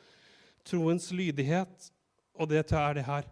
Troens 0.67 1.11
lydighet, 1.15 1.93
og 2.35 2.51
det 2.51 2.65
er 2.71 2.99
det 2.99 3.07
her 3.07 3.31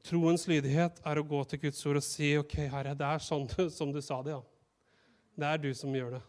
Troens 0.00 0.46
lydighet 0.48 1.00
er 1.04 1.18
å 1.20 1.26
gå 1.28 1.42
til 1.44 1.60
Guds 1.66 1.80
ord 1.84 1.98
og 2.00 2.04
si 2.04 2.30
OK, 2.40 2.54
Herre, 2.72 2.94
det 2.96 3.04
er 3.04 3.20
sånn 3.20 3.44
som 3.68 3.90
du 3.92 4.00
sa 4.00 4.22
det, 4.24 4.32
ja. 4.32 4.40
Det 5.36 5.48
er 5.48 5.60
du 5.60 5.68
som 5.76 5.92
gjør 5.92 6.14
det. 6.16 6.20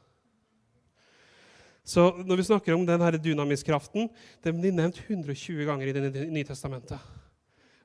Så 1.88 2.04
når 2.28 2.42
vi 2.42 2.48
snakker 2.50 2.76
om 2.76 2.84
denne 2.86 3.10
dynamiskraften, 3.16 4.10
den 4.44 4.60
blir 4.60 4.76
nevnt 4.76 5.00
120 5.02 5.64
ganger 5.68 5.88
i 5.88 5.96
Det 5.96 6.28
nye 6.30 6.48
testamentet. 6.48 7.00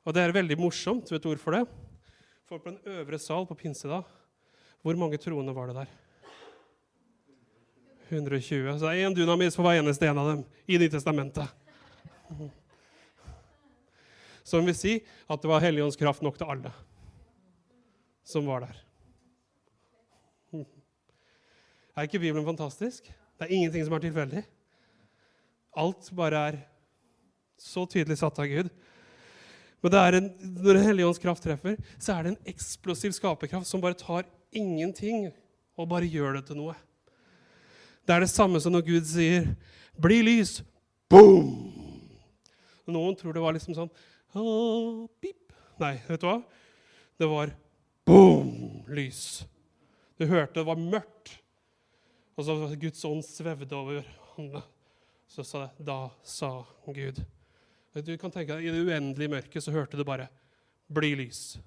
Og 0.04 0.14
det 0.14 0.22
er 0.22 0.34
veldig 0.34 0.58
morsomt. 0.60 1.10
Vet 1.10 1.22
du 1.22 1.30
hvorfor 1.30 1.56
det? 1.56 1.62
For 2.46 2.58
på 2.58 2.70
den 2.70 2.98
øvre 2.98 3.18
sal 3.18 3.46
på 3.46 3.56
pinsedag, 3.58 4.04
hvor 4.82 4.98
mange 4.98 5.18
troende 5.18 5.54
var 5.54 5.70
det 5.70 5.80
der? 5.80 5.94
120. 8.08 8.78
Så 8.78 8.86
det 8.86 8.92
er 8.92 9.06
én 9.06 9.14
dynamis 9.16 9.56
for 9.56 9.66
hver 9.66 9.80
eneste 9.80 10.06
en 10.08 10.18
av 10.22 10.32
dem 10.32 10.42
i 10.66 10.78
Nytestamentet. 10.78 11.48
Som 14.46 14.66
vil 14.66 14.76
si 14.78 14.98
at 15.26 15.42
det 15.42 15.50
var 15.50 15.64
Helligånds 15.64 15.98
kraft 15.98 16.22
nok 16.22 16.38
til 16.38 16.50
alle 16.50 16.72
som 18.26 18.46
var 18.46 18.64
der. 18.66 18.78
Er 21.96 22.08
ikke 22.08 22.18
Bibelen 22.18 22.44
fantastisk? 22.44 23.06
Det 23.06 23.46
er 23.46 23.54
ingenting 23.54 23.84
som 23.86 23.94
er 23.94 24.02
tilfeldig. 24.02 24.42
Alt 25.76 26.10
bare 26.16 26.42
er 26.48 26.58
så 27.60 27.84
tydelig 27.88 28.18
satt 28.20 28.38
av 28.42 28.48
Gud. 28.50 28.68
Men 29.84 29.94
en, 29.94 30.30
når 30.40 30.74
Den 30.74 30.82
hellige 30.82 31.06
ånds 31.06 31.20
kraft 31.22 31.44
treffer, 31.44 31.76
så 31.98 32.16
er 32.16 32.22
det 32.22 32.32
en 32.32 32.50
eksplosiv 32.52 33.12
skaperkraft 33.14 33.68
som 33.68 33.80
bare 33.80 33.94
tar 33.94 34.26
ingenting 34.50 35.28
og 35.76 35.88
bare 35.88 36.08
gjør 36.08 36.38
det 36.38 36.46
til 36.48 36.58
noe. 36.58 36.74
Det 38.06 38.14
er 38.14 38.22
det 38.22 38.30
samme 38.30 38.60
som 38.62 38.74
når 38.74 38.84
Gud 38.86 39.06
sier 39.08 39.48
'bli 39.98 40.22
lys'. 40.22 40.62
Boom! 41.10 41.72
Noen 42.86 43.16
tror 43.18 43.34
det 43.34 43.42
var 43.42 43.52
liksom 43.56 43.74
sånn 43.74 43.90
Åh, 44.36 45.06
pip. 45.20 45.52
Nei, 45.80 45.96
vet 46.06 46.20
du 46.20 46.26
hva? 46.26 46.42
Det 47.18 47.26
var 47.26 47.50
boom! 48.06 48.84
Lys. 48.86 49.46
Du 50.18 50.26
hørte 50.26 50.60
det 50.60 50.66
var 50.66 50.76
mørkt. 50.76 51.40
Og 52.36 52.44
så 52.44 52.76
Guds 52.76 53.04
ånd 53.04 53.24
svevde 53.24 53.74
over 53.74 54.04
hånda. 54.36 54.62
Så 55.26 55.42
sa 55.42 55.64
det, 55.64 55.86
da 55.88 56.10
sa 56.22 56.64
Gud. 56.86 57.18
Du 58.04 58.12
kan 58.20 58.30
tenke 58.30 58.54
deg, 58.54 58.68
I 58.68 58.74
det 58.74 58.84
uendelige 58.84 59.32
mørket 59.32 59.64
så 59.64 59.72
hørte 59.72 59.96
du 59.96 60.04
bare 60.04 60.28
'bli 60.92 61.14
lys'. 61.16 61.58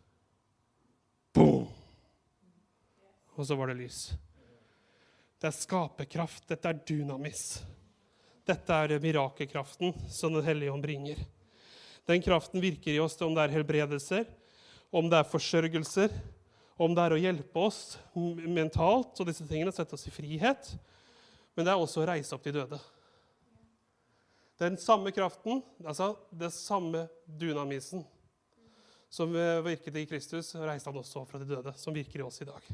Boom! 1.34 1.68
Og 3.36 3.46
så 3.46 3.56
var 3.56 3.68
det 3.68 3.78
lys. 3.78 4.14
Det 5.40 5.48
er 5.48 5.56
skaperkraft. 5.56 6.48
Dette 6.52 6.68
er 6.68 6.80
dynamis. 6.84 7.62
Dette 8.48 8.76
er 8.76 9.00
mirakelkraften 9.00 9.94
som 10.12 10.34
Den 10.36 10.44
hellige 10.44 10.74
ånd 10.74 10.84
bringer. 10.84 11.22
Den 12.10 12.22
kraften 12.26 12.62
virker 12.62 12.92
i 12.92 13.00
oss 13.00 13.16
om 13.22 13.36
det 13.38 13.46
er 13.46 13.54
helbredelser, 13.54 14.26
om 14.90 15.10
det 15.12 15.20
er 15.20 15.28
forsørgelser, 15.30 16.14
om 16.82 16.96
det 16.98 17.04
er 17.06 17.14
å 17.14 17.20
hjelpe 17.22 17.62
oss 17.62 18.00
mentalt 18.16 19.20
og 19.22 19.28
disse 19.30 19.46
tingene, 19.46 19.72
sette 19.76 19.94
oss 19.94 20.08
i 20.10 20.14
frihet. 20.14 20.72
Men 21.54 21.68
det 21.68 21.76
er 21.76 21.84
også 21.84 22.02
å 22.02 22.08
reise 22.10 22.34
opp 22.34 22.48
de 22.48 22.56
døde. 22.56 22.80
Den 24.60 24.76
samme 24.82 25.14
kraften, 25.16 25.62
altså 25.86 26.16
den 26.34 26.52
samme 26.52 27.06
dynamisen 27.40 28.04
som 29.10 29.32
virket 29.66 30.02
i 30.02 30.08
Kristus, 30.10 30.52
reiste 30.58 30.90
han 30.90 31.00
også 31.00 31.24
fra 31.30 31.40
de 31.42 31.48
døde, 31.54 31.78
som 31.78 31.96
virker 31.96 32.24
i 32.24 32.26
oss 32.26 32.42
i 32.42 32.50
dag. 32.50 32.66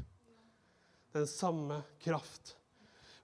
Den 1.16 1.28
samme 1.30 1.80
kraft. 2.04 2.52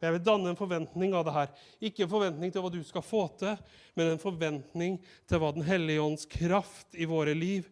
Jeg 0.03 0.17
vil 0.17 0.25
danne 0.25 0.51
en 0.51 0.59
forventning 0.59 1.13
av 1.15 1.27
det 1.27 1.35
her. 1.37 1.51
Ikke 1.85 2.07
en 2.07 2.11
forventning 2.11 2.51
til 2.51 2.65
hva 2.65 2.71
du 2.75 2.81
skal 2.87 3.05
få 3.07 3.27
til, 3.39 3.59
men 3.95 4.15
en 4.15 4.23
forventning 4.23 4.97
til 5.31 5.43
hva 5.43 5.53
Den 5.55 5.67
hellige 5.67 6.03
ånds 6.03 6.25
kraft 6.27 6.97
i 6.99 7.07
våre 7.07 7.37
liv 7.39 7.69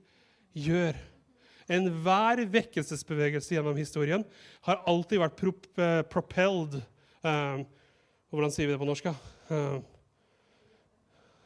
gjør. 0.54 0.98
Enhver 1.70 2.44
vekkelsesbevegelse 2.50 3.54
gjennom 3.56 3.78
historien 3.78 4.24
har 4.66 4.82
alltid 4.90 5.22
vært 5.22 5.38
prop 5.38 5.66
uh, 5.78 6.02
propelled 6.10 6.80
uh, 7.24 7.62
Hvordan 8.30 8.52
sier 8.54 8.68
vi 8.68 8.74
det 8.76 8.78
på 8.78 8.86
norsk? 8.86 9.08
Uh, 9.50 9.80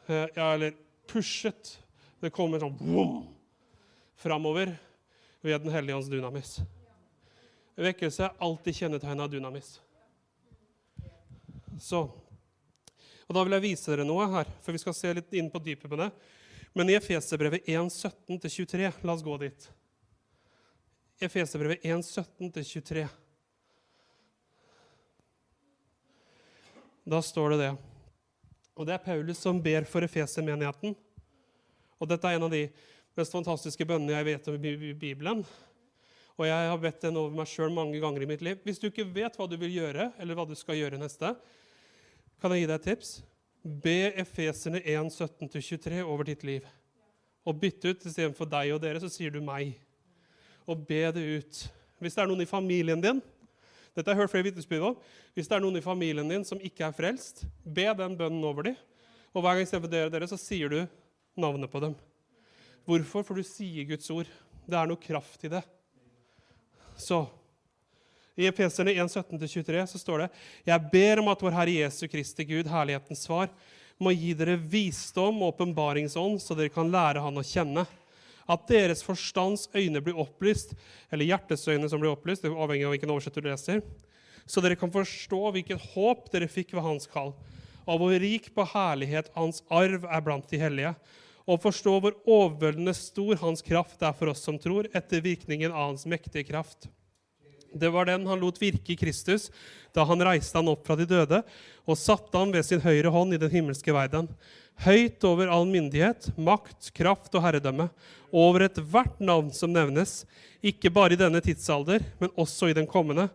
ja, 0.04 0.50
eller 0.50 0.75
pushet. 1.09 1.78
Det 2.21 2.33
kommer 2.33 2.61
sånn 2.61 2.76
boom, 2.76 3.23
framover 4.21 4.75
ved 5.45 5.64
Den 5.64 5.73
hellige 5.73 5.97
ånds 5.97 6.12
dynamis. 6.12 6.59
Vekkelse 7.75 8.28
er 8.28 8.37
alltid 8.38 8.76
kjennetegna 8.78 9.26
av 9.26 9.33
dynamis. 9.33 9.81
Så, 11.81 12.04
og 13.26 13.35
Da 13.35 13.43
vil 13.43 13.57
jeg 13.57 13.64
vise 13.64 13.90
dere 13.90 14.07
noe 14.07 14.28
her, 14.31 14.50
for 14.62 14.76
vi 14.76 14.83
skal 14.83 14.95
se 14.95 15.14
litt 15.19 15.33
inn 15.35 15.50
på 15.50 15.62
dypet 15.62 15.90
med 15.90 16.04
det. 16.04 16.11
Men 16.75 16.90
i 16.90 16.97
Efeserbrevet 16.99 17.66
1.17-23 17.71 18.93
La 19.02 19.14
oss 19.14 19.23
gå 19.23 19.37
dit. 19.43 19.66
Efeserbrevet 21.23 21.83
1.17-23. 21.83 23.07
Da 27.04 27.21
står 27.23 27.54
det 27.54 27.59
det. 27.62 27.73
Og 28.75 28.87
det 28.87 28.95
er 28.97 29.04
Paulus 29.04 29.38
som 29.38 29.61
ber 29.62 29.87
for 29.87 30.07
Efeser-menigheten. 30.07 30.97
Og 32.00 32.11
dette 32.11 32.26
er 32.26 32.38
en 32.38 32.47
av 32.49 32.54
de 32.54 32.64
mest 33.14 33.35
fantastiske 33.35 33.87
bønnene 33.87 34.16
jeg 34.16 34.28
vet 34.33 34.50
om 34.50 34.66
i 34.66 34.93
Bibelen. 34.99 35.45
Og 36.35 36.49
jeg 36.49 36.71
har 36.71 36.81
bedt 36.83 37.05
den 37.05 37.19
over 37.21 37.37
meg 37.37 37.50
sjøl 37.50 37.71
mange 37.75 38.00
ganger 38.03 38.25
i 38.25 38.29
mitt 38.29 38.43
liv. 38.43 38.59
Hvis 38.67 38.81
du 38.83 38.88
ikke 38.88 39.07
vet 39.07 39.37
hva 39.38 39.47
du 39.50 39.55
vil 39.61 39.76
gjøre, 39.76 40.09
eller 40.19 40.38
hva 40.38 40.47
du 40.49 40.55
skal 40.59 40.81
gjøre 40.81 40.99
neste, 40.99 41.31
kan 42.43 42.55
jeg 42.55 42.64
gi 42.64 42.71
deg 42.71 42.81
et 42.81 42.88
tips. 42.91 43.12
Be 43.62 43.99
Efeserne 44.21 44.81
1, 44.83 45.12
17-23 45.14 46.03
over 46.03 46.26
ditt 46.29 46.43
liv. 46.47 46.67
Og 47.47 47.61
bytte 47.61 47.93
ut 47.93 48.09
istedenfor 48.09 48.50
deg 48.50 48.75
og 48.75 48.83
dere, 48.83 49.00
så 49.00 49.12
sier 49.12 49.31
du 49.31 49.38
meg 49.45 49.76
og 50.67 50.83
be 50.88 51.05
det 51.14 51.25
ut. 51.38 51.62
Hvis 52.03 52.17
det 52.17 52.25
er 52.25 52.29
noen 52.31 52.43
i 52.43 52.50
familien 52.50 53.00
din 53.05 53.23
dette 53.95 54.11
har 54.11 54.17
jeg 54.17 54.25
hørt 54.25 54.33
flere 54.33 54.47
vitnesbyrd 54.49 54.85
om, 54.88 54.95
hvis 55.37 55.47
det 55.47 55.55
er 55.55 55.62
noen 55.62 55.79
i 55.79 55.85
familien 55.85 56.26
din 56.26 56.45
som 56.47 56.59
ikke 56.59 56.83
er 56.88 56.95
frelst, 56.97 57.45
be 57.62 57.87
den 57.95 58.17
bønnen 58.19 58.43
over 58.43 58.67
dem. 58.67 58.79
Og 59.31 59.43
hver 59.43 59.55
gang 59.55 59.69
istedenfor 59.69 59.93
dere, 59.93 60.11
dere, 60.11 60.26
så 60.26 60.38
sier 60.38 60.73
du 60.73 60.81
navnet 61.38 61.71
på 61.71 61.83
dem. 61.83 61.95
Hvorfor? 62.91 63.23
For 63.23 63.38
du 63.38 63.47
sier 63.47 63.87
Guds 63.87 64.11
ord. 64.11 64.31
Det 64.67 64.79
er 64.79 64.91
noe 64.91 64.99
kraft 64.99 65.47
i 65.47 65.53
det. 65.53 65.62
Så 66.97 67.25
i 68.35 68.49
Efeserne 68.49 68.91
1, 68.91 69.11
17-23 69.31 69.87
så 69.87 69.99
står 69.99 70.25
det 70.25 70.29
Jeg 70.67 70.91
ber 70.93 71.23
om 71.23 71.31
at 71.31 71.43
vår 71.43 71.55
Herre 71.55 71.77
Jesu 71.85 72.07
Kristi 72.11 72.47
Gud, 72.49 72.71
herlighetens 72.71 73.27
svar, 73.29 73.51
må 74.03 74.11
gi 74.11 74.33
dere 74.35 74.57
visdom 74.59 75.39
og 75.43 75.55
åpenbaringsånd, 75.55 76.41
så 76.43 76.57
dere 76.59 76.73
kan 76.75 76.91
lære 76.91 77.23
Han 77.23 77.39
å 77.39 77.47
kjenne. 77.47 77.87
At 78.51 78.67
deres 78.69 79.05
forstands 79.07 79.69
øyne 79.73 80.03
blir 80.05 80.19
opplyst, 80.21 80.75
eller 81.15 81.31
hjertets 81.31 81.69
øyne 81.71 81.89
som 81.89 82.03
blir 82.03 82.13
opplyst, 82.13 82.43
det 82.43 82.51
avhengig 82.53 82.89
av 82.89 82.93
hvilken 82.93 83.13
oversett 83.15 83.39
du 83.39 83.47
leser, 83.47 83.81
så 84.45 84.61
dere 84.61 84.77
kan 84.77 84.93
forstå 84.93 85.41
hvilket 85.55 85.87
håp 85.95 86.27
dere 86.33 86.51
fikk 86.51 86.75
ved 86.77 86.85
hans 86.85 87.09
kall, 87.09 87.33
og 87.87 88.01
hvor 88.01 88.13
rik 88.21 88.51
på 88.53 88.67
herlighet 88.75 89.31
hans 89.37 89.63
arv 89.73 90.05
er 90.05 90.25
blant 90.25 90.51
de 90.51 90.61
hellige, 90.61 90.93
og 91.45 91.61
forstå 91.61 91.95
hvor 92.01 92.17
overveldende 92.25 92.95
stor 92.97 93.37
hans 93.43 93.63
kraft 93.65 94.03
er 94.03 94.15
for 94.17 94.33
oss 94.33 94.45
som 94.47 94.59
tror, 94.61 94.89
etter 94.97 95.25
virkningen 95.25 95.73
av 95.73 95.91
hans 95.91 96.07
mektige 96.09 96.47
kraft. 96.49 96.89
Det 97.75 97.91
var 97.91 98.07
den 98.07 98.27
han 98.27 98.39
lot 98.39 98.61
virke 98.63 98.95
i 98.95 98.99
Kristus 98.99 99.49
da 99.95 100.05
han 100.07 100.23
reiste 100.23 100.57
han 100.59 100.71
opp 100.71 100.87
fra 100.87 100.97
de 100.99 101.07
døde 101.11 101.41
og 101.85 101.99
satte 101.99 102.39
han 102.39 102.55
ved 102.55 102.67
sin 102.67 102.83
høyre 102.83 103.11
hånd 103.11 103.35
i 103.35 103.41
den 103.41 103.51
himmelske 103.51 103.95
verden, 103.95 104.29
høyt 104.87 105.23
over 105.27 105.51
all 105.53 105.67
myndighet, 105.69 106.31
makt, 106.39 106.93
kraft 106.95 107.35
og 107.35 107.45
herredømme, 107.45 107.89
over 108.35 108.67
ethvert 108.67 109.21
navn 109.23 109.51
som 109.55 109.75
nevnes, 109.75 110.23
ikke 110.65 110.91
bare 110.91 111.15
i 111.15 111.21
denne 111.21 111.43
tidsalder, 111.45 112.03
men 112.23 112.33
også 112.41 112.71
i 112.71 112.77
den 112.79 112.89
kommende. 112.91 113.29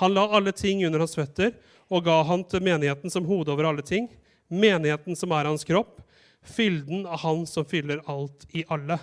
Han 0.00 0.14
la 0.14 0.24
alle 0.38 0.54
ting 0.56 0.82
under 0.86 1.02
hans 1.02 1.18
føtter 1.18 1.52
og 1.90 2.06
ga 2.06 2.20
han 2.26 2.46
til 2.46 2.62
menigheten 2.62 3.12
som 3.12 3.26
hode 3.26 3.52
over 3.52 3.68
alle 3.70 3.84
ting, 3.86 4.08
menigheten 4.50 5.18
som 5.18 5.34
er 5.34 5.50
hans 5.50 5.66
kropp, 5.66 5.98
fylden 6.42 7.06
av 7.06 7.18
Han 7.24 7.46
som 7.46 7.64
fyller 7.64 8.02
alt 8.10 8.46
i 8.56 8.64
alle. 8.68 8.98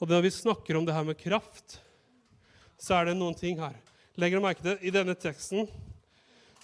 Og 0.00 0.08
Når 0.08 0.22
vi 0.26 0.30
snakker 0.30 0.76
om 0.76 0.84
det 0.84 0.94
her 0.94 1.04
med 1.04 1.18
kraft, 1.18 1.80
så 2.78 2.98
er 2.98 3.10
det 3.10 3.18
noen 3.18 3.34
ting 3.38 3.58
her. 3.60 3.76
Legger 4.16 4.38
du 4.38 4.44
merke 4.44 4.62
til 4.62 4.78
I 4.82 4.92
denne 4.94 5.14
teksten 5.18 5.68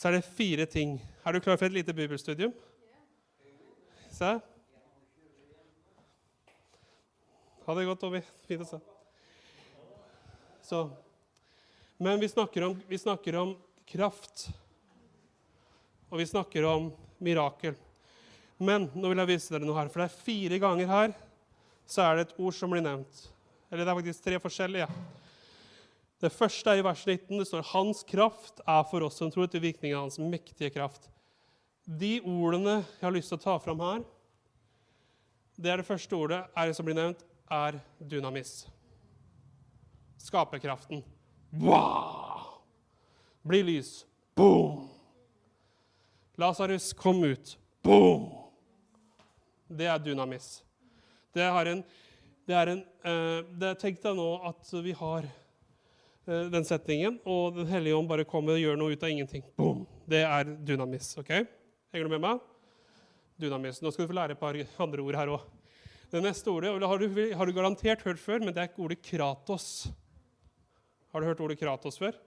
så 0.01 0.09
er 0.09 0.17
det 0.17 0.31
fire 0.33 0.65
ting. 0.65 0.95
Er 1.27 1.35
du 1.37 1.43
klar 1.45 1.59
for 1.61 1.69
et 1.69 1.75
lite 1.77 1.93
bibelstudium? 1.93 2.55
Se. 4.09 4.31
Ha 7.67 7.75
det 7.77 7.85
godt, 7.85 8.07
Ovi. 8.09 8.23
Fint 8.49 8.65
å 8.65 8.69
se. 8.71 8.81
Så. 10.65 10.81
Men 12.01 12.17
vi 12.23 12.31
snakker, 12.33 12.65
om, 12.71 12.79
vi 12.89 12.97
snakker 12.97 13.37
om 13.43 13.53
kraft. 13.93 14.47
Og 16.09 16.23
vi 16.23 16.31
snakker 16.33 16.65
om 16.65 16.89
mirakel. 17.21 17.77
Men 18.61 18.91
nå 18.93 19.11
vil 19.11 19.23
jeg 19.23 19.31
vise 19.33 19.53
dere 19.55 19.65
noe 19.65 19.79
her, 19.79 19.89
for 19.89 20.03
det 20.03 20.11
er 20.11 20.23
fire 20.29 20.61
ganger 20.61 20.91
her 20.91 21.15
så 21.91 22.05
er 22.05 22.17
det 22.17 22.29
et 22.29 22.37
ord 22.39 22.55
som 22.55 22.71
blir 22.71 22.85
nevnt. 22.85 23.25
Eller 23.71 23.85
det 23.85 23.91
er 23.91 23.99
faktisk 23.99 24.25
tre 24.25 24.39
forskjellige. 24.43 24.87
Det 26.21 26.31
første 26.33 26.71
er 26.71 26.81
i 26.81 26.85
vers 26.85 27.03
19. 27.07 27.39
Det 27.39 27.47
står 27.49 27.63
'Hans 27.73 28.03
kraft 28.05 28.61
er 28.67 28.83
for 28.91 29.03
oss 29.03 29.17
som 29.17 29.31
tror 29.31 29.47
til 29.47 29.61
virkningen 29.61 29.97
av 29.97 30.03
hans 30.03 30.19
mektige 30.19 30.71
kraft'. 30.71 31.09
De 31.87 32.21
ordene 32.21 32.85
jeg 33.01 33.03
har 33.03 33.11
lyst 33.11 33.29
til 33.29 33.39
å 33.39 33.43
ta 33.43 33.59
fram 33.59 33.81
her, 33.81 34.05
det 35.59 35.71
er 35.71 35.77
det 35.77 35.87
første 35.87 36.17
ordet 36.17 36.45
er, 36.57 36.73
som 36.73 36.85
blir 36.85 36.95
nevnt, 36.95 37.25
er 37.51 37.81
dynamis. 38.01 38.67
Skaperkraften. 40.19 41.03
Wow! 41.53 42.63
Blir 43.47 43.65
lys. 43.65 44.07
Boom! 44.37 44.89
Lasarus, 46.39 46.93
kom 46.93 47.25
ut. 47.25 47.59
Boom! 47.83 48.40
Det 49.71 49.87
er 49.87 50.01
dynamis. 50.03 50.61
Det, 51.35 51.45
en, 51.47 51.83
det 52.49 52.57
er 52.59 52.73
en 52.73 52.81
uh, 53.07 53.47
det, 53.55 53.77
Tenk 53.79 54.01
deg 54.03 54.17
nå 54.19 54.29
at 54.51 54.73
vi 54.83 54.95
har 54.99 55.29
uh, 55.29 56.47
den 56.51 56.67
setningen, 56.67 57.21
og 57.23 57.61
Den 57.61 57.71
hellige 57.71 57.97
ånd 57.99 58.11
bare 58.11 58.27
kommer 58.27 58.57
og 58.57 58.63
gjør 58.65 58.81
noe 58.81 58.97
ut 58.97 59.07
av 59.07 59.15
ingenting. 59.15 59.47
Boom! 59.61 59.85
Det 60.11 60.25
er 60.27 60.51
dynamis. 60.67 61.13
ok? 61.23 61.31
Henger 61.95 62.11
du 62.11 62.15
med 62.17 62.25
meg? 62.25 62.43
Dynamis. 63.41 63.79
Nå 63.83 63.95
skal 63.95 64.09
du 64.09 64.13
få 64.13 64.19
lære 64.19 64.35
et 64.35 64.43
par 64.43 64.59
andre 64.83 65.07
ord 65.07 65.19
her 65.21 65.35
òg. 65.37 65.47
Det 66.11 66.25
neste 66.25 66.51
ordet 66.51 66.75
har 66.75 66.99
du, 66.99 67.21
har 67.39 67.47
du 67.47 67.55
garantert 67.55 68.03
hørt 68.03 68.19
før, 68.19 68.43
men 68.43 68.55
det 68.55 68.65
er 68.65 68.83
ordet 68.83 68.99
kratos. 69.07 69.87
Har 71.15 71.23
du 71.23 71.31
hørt 71.31 71.43
ordet 71.43 71.61
kratos 71.61 71.99
før? 72.03 72.19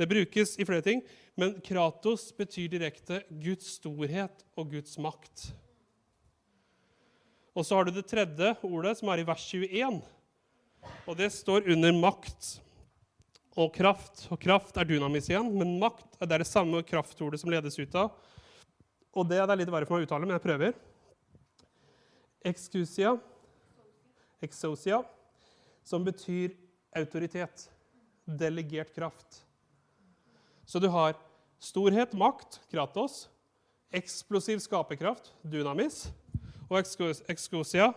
Det 0.00 0.08
brukes 0.08 0.56
i 0.58 0.66
flere 0.66 0.84
ting, 0.84 1.02
men 1.38 1.54
kratos 1.64 2.30
betyr 2.36 2.70
direkte 2.72 3.22
Guds 3.28 3.76
storhet 3.76 4.44
og 4.56 4.72
Guds 4.72 4.96
makt. 5.00 5.50
Og 7.52 7.66
så 7.68 7.76
har 7.76 7.84
du 7.84 7.92
det 7.92 8.08
tredje 8.08 8.54
ordet, 8.64 8.96
som 8.98 9.10
er 9.12 9.20
i 9.20 9.26
vers 9.28 9.44
21. 9.44 10.00
Og 11.06 11.16
det 11.18 11.28
står 11.34 11.68
under 11.74 11.92
makt 11.94 12.54
og 13.60 13.74
kraft. 13.74 14.24
Og 14.32 14.40
kraft 14.40 14.78
er 14.80 14.88
dynamis 14.88 15.28
igjen, 15.30 15.50
men 15.58 15.76
makt 15.82 16.16
er 16.22 16.40
det 16.40 16.48
samme 16.48 16.80
kraftordet 16.86 17.42
som 17.42 17.52
ledes 17.52 17.76
ut 17.78 17.98
av. 17.98 18.14
Og 19.12 19.28
det, 19.28 19.42
er 19.42 19.58
litt 19.60 19.70
verre 19.72 19.88
for 19.88 19.98
meg 19.98 20.06
å 20.06 20.08
uttale, 20.08 20.24
men 20.24 20.38
jeg 20.38 20.46
prøver. 20.46 20.76
Excusia, 22.48 23.12
exosia, 24.42 25.02
som 25.84 26.04
betyr 26.06 26.56
autoritet. 26.96 27.68
Delegert 28.24 28.94
kraft. 28.96 29.42
Så 30.66 30.80
du 30.82 30.88
har 30.92 31.16
storhet, 31.62 32.14
makt, 32.18 32.60
kratos, 32.70 33.26
eksplosiv 33.92 34.62
skaperkraft, 34.64 35.32
dynamis, 35.44 36.06
og 36.70 36.80
excosia, 36.80 37.92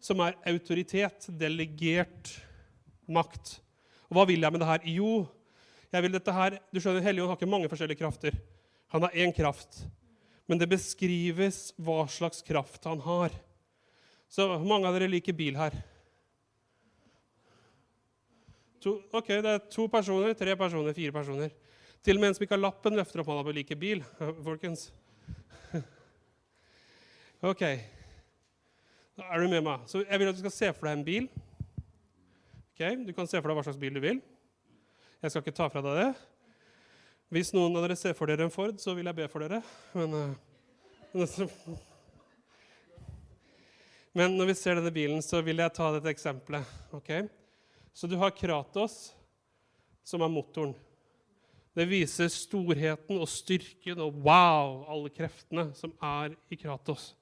som 0.00 0.20
er 0.22 0.36
autoritet, 0.46 1.26
delegert 1.40 2.34
makt. 3.08 3.56
Og 4.08 4.18
hva 4.18 4.26
vil 4.28 4.44
jeg 4.44 4.54
med 4.54 4.62
det 4.62 4.68
her? 4.68 4.86
Jo, 4.98 5.12
jeg 5.88 6.04
vil 6.04 6.14
dette 6.14 6.34
her, 6.34 6.58
du 6.70 6.80
skjønner, 6.80 7.04
Helligånd 7.04 7.32
har 7.32 7.40
ikke 7.40 7.50
mange 7.50 7.70
forskjellige 7.72 8.02
krafter. 8.02 8.36
Han 8.92 9.04
har 9.06 9.16
én 9.16 9.32
kraft. 9.36 9.82
Men 10.48 10.60
det 10.60 10.70
beskrives 10.70 11.72
hva 11.76 12.02
slags 12.08 12.44
kraft 12.44 12.84
han 12.88 13.00
har. 13.04 13.32
Så 14.28 14.46
mange 14.60 14.88
av 14.88 14.96
dere 14.96 15.08
liker 15.10 15.36
bil 15.36 15.56
her. 15.56 15.76
To, 18.84 18.98
ok, 19.12 19.28
Det 19.42 19.52
er 19.54 19.64
to 19.72 19.88
personer, 19.90 20.36
tre 20.38 20.54
personer, 20.56 20.94
fire 20.96 21.12
personer. 21.12 21.52
Til 22.06 22.16
og 22.16 22.22
med 22.22 22.30
en 22.30 22.36
som 22.38 22.44
ikke 22.46 22.54
har 22.54 22.62
lappen, 22.62 22.96
løfter 22.98 23.22
opp 23.22 23.30
hånda 23.32 23.44
på 23.46 23.54
like 23.56 23.78
bil. 23.78 24.02
folkens. 24.48 24.88
Ok. 27.50 27.62
Da 29.18 29.26
er 29.34 29.42
du 29.42 29.50
med 29.50 29.62
meg? 29.66 29.84
Så 29.90 30.04
Jeg 30.04 30.18
vil 30.18 30.30
at 30.30 30.34
du 30.34 30.42
skal 30.44 30.54
se 30.54 30.72
for 30.74 30.88
deg 30.88 30.98
en 30.98 31.06
bil. 31.06 31.28
Ok, 32.72 32.82
Du 33.06 33.12
kan 33.14 33.26
se 33.26 33.40
for 33.40 33.50
deg 33.50 33.58
hva 33.58 33.64
slags 33.66 33.78
bil 33.78 33.94
du 33.94 34.02
vil. 34.02 34.20
Jeg 35.22 35.30
skal 35.30 35.42
ikke 35.42 35.54
ta 35.58 35.66
fra 35.70 35.82
deg 35.82 35.98
det. 35.98 36.10
Hvis 37.34 37.50
noen 37.52 37.74
av 37.76 37.82
dere 37.84 37.96
ser 37.98 38.14
for 38.16 38.30
dere 38.30 38.46
en 38.46 38.52
Ford, 38.54 38.78
så 38.80 38.94
vil 38.96 39.10
jeg 39.10 39.18
be 39.18 39.26
for 39.28 39.42
dere. 39.42 39.58
Men, 39.98 40.14
uh, 40.14 41.26
men 44.16 44.38
når 44.38 44.52
vi 44.52 44.56
ser 44.56 44.78
denne 44.78 44.94
bilen, 44.94 45.20
så 45.26 45.42
vil 45.44 45.58
jeg 45.60 45.74
ta 45.74 45.90
dette 45.96 46.14
eksempelet. 46.14 46.64
Okay? 46.96 47.26
Så 47.90 48.06
du 48.06 48.14
har 48.22 48.30
Kratos, 48.38 49.10
som 50.06 50.22
er 50.22 50.30
motoren. 50.32 50.72
Det 51.78 51.84
viser 51.86 52.26
storheten 52.32 53.20
og 53.22 53.28
styrken 53.30 54.00
og 54.02 54.16
wow, 54.24 54.80
alle 54.90 55.12
kreftene 55.14 55.68
som 55.78 55.92
er 56.02 56.32
i 56.50 56.58
Kratos. 56.58 57.12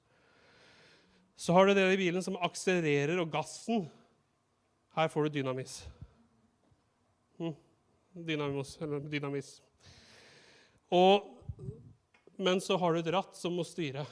Så 1.37 1.53
har 1.53 1.67
du 1.67 1.75
det 1.77 1.83
i 1.93 1.99
bilen 1.99 2.25
som 2.25 2.39
akselererer, 2.41 3.19
og 3.21 3.29
gassen. 3.29 3.85
Her 4.97 5.13
får 5.13 5.27
du 5.27 5.37
dynamis. 5.37 5.77
Hm. 7.37 7.53
Dynamos, 8.17 8.73
eller 8.81 9.05
dynamis. 9.05 9.53
Og, 10.89 11.29
men 12.41 12.57
så 12.57 12.79
har 12.81 12.95
du 12.95 13.03
et 13.03 13.13
ratt 13.13 13.37
som 13.37 13.53
må 13.53 13.65
styre. 13.67 14.07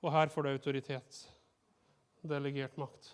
Og 0.00 0.14
her 0.16 0.32
får 0.32 0.46
du 0.46 0.54
autoritet. 0.54 1.24
Delegert 2.24 2.80
makt. 2.80 3.12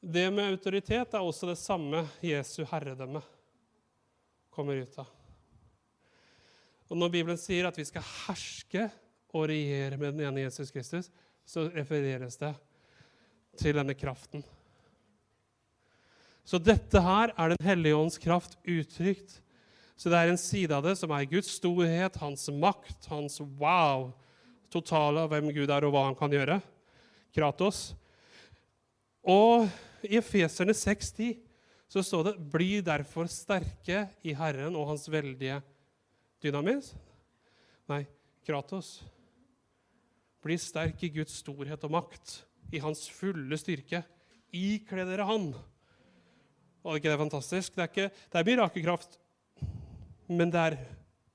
Det 0.00 0.30
med 0.32 0.54
autoritet 0.54 1.12
er 1.12 1.20
også 1.20 1.50
det 1.50 1.60
samme 1.60 2.06
Jesu 2.24 2.62
herredømme 2.70 3.20
kommer 4.58 4.82
ut 4.82 4.98
av. 4.98 5.08
Og 6.88 6.96
Når 6.98 7.12
Bibelen 7.12 7.38
sier 7.38 7.68
at 7.68 7.78
vi 7.78 7.86
skal 7.86 8.04
herske 8.26 8.88
og 9.36 9.48
regjere 9.50 9.98
med 10.00 10.16
den 10.16 10.24
ene 10.26 10.46
Jesus 10.46 10.72
Kristus, 10.74 11.10
så 11.46 11.68
refereres 11.70 12.38
det 12.40 12.54
til 13.60 13.76
denne 13.76 13.94
kraften. 13.96 14.42
Så 16.48 16.56
dette 16.60 17.00
her 17.04 17.34
er 17.36 17.52
Den 17.52 17.66
hellige 17.66 17.96
ånds 17.96 18.16
kraft 18.18 18.56
uttrykt. 18.64 19.42
Så 19.98 20.08
det 20.08 20.16
er 20.16 20.30
en 20.30 20.40
side 20.40 20.72
av 20.72 20.86
det 20.86 20.94
som 20.96 21.12
er 21.12 21.28
Guds 21.28 21.50
storhet, 21.58 22.16
hans 22.22 22.48
makt, 22.48 23.08
hans 23.10 23.40
wow, 23.60 24.12
totale 24.72 25.26
av 25.26 25.32
hvem 25.32 25.50
Gud 25.52 25.68
er, 25.68 25.84
og 25.84 25.92
hva 25.92 26.06
han 26.06 26.16
kan 26.16 26.32
gjøre. 26.32 26.60
Kratos. 27.34 27.92
Og 29.28 29.68
i 30.06 30.16
Efeserne 30.16 30.72
6,10 30.72 31.47
så 31.88 32.02
står 32.04 32.24
det 32.24 32.38
'Bli 32.52 32.80
derfor 32.84 33.28
sterke 33.32 34.08
i 34.22 34.34
Herren 34.36 34.76
og 34.76 34.88
Hans 34.90 35.08
veldige 35.08 35.62
dynamis'. 36.42 36.92
Nei, 37.88 38.04
Kratos. 38.44 39.02
Bli 40.44 40.58
sterk 40.60 41.02
i 41.02 41.08
Guds 41.08 41.40
storhet 41.40 41.84
og 41.84 41.90
makt, 41.90 42.44
i 42.72 42.78
Hans 42.78 43.08
fulle 43.08 43.56
styrke. 43.56 44.04
Ikle 44.52 45.04
dere 45.08 45.24
Han. 45.24 45.54
Og 46.84 46.92
er 46.92 47.00
ikke 47.00 47.10
det 47.10 47.18
fantastisk? 47.18 47.74
Det 47.74 47.82
er, 47.82 47.90
ikke, 47.90 48.10
det 48.32 48.38
er 48.38 48.48
mirakelkraft, 48.48 49.18
men 50.28 50.50
det 50.50 50.60
er 50.60 50.78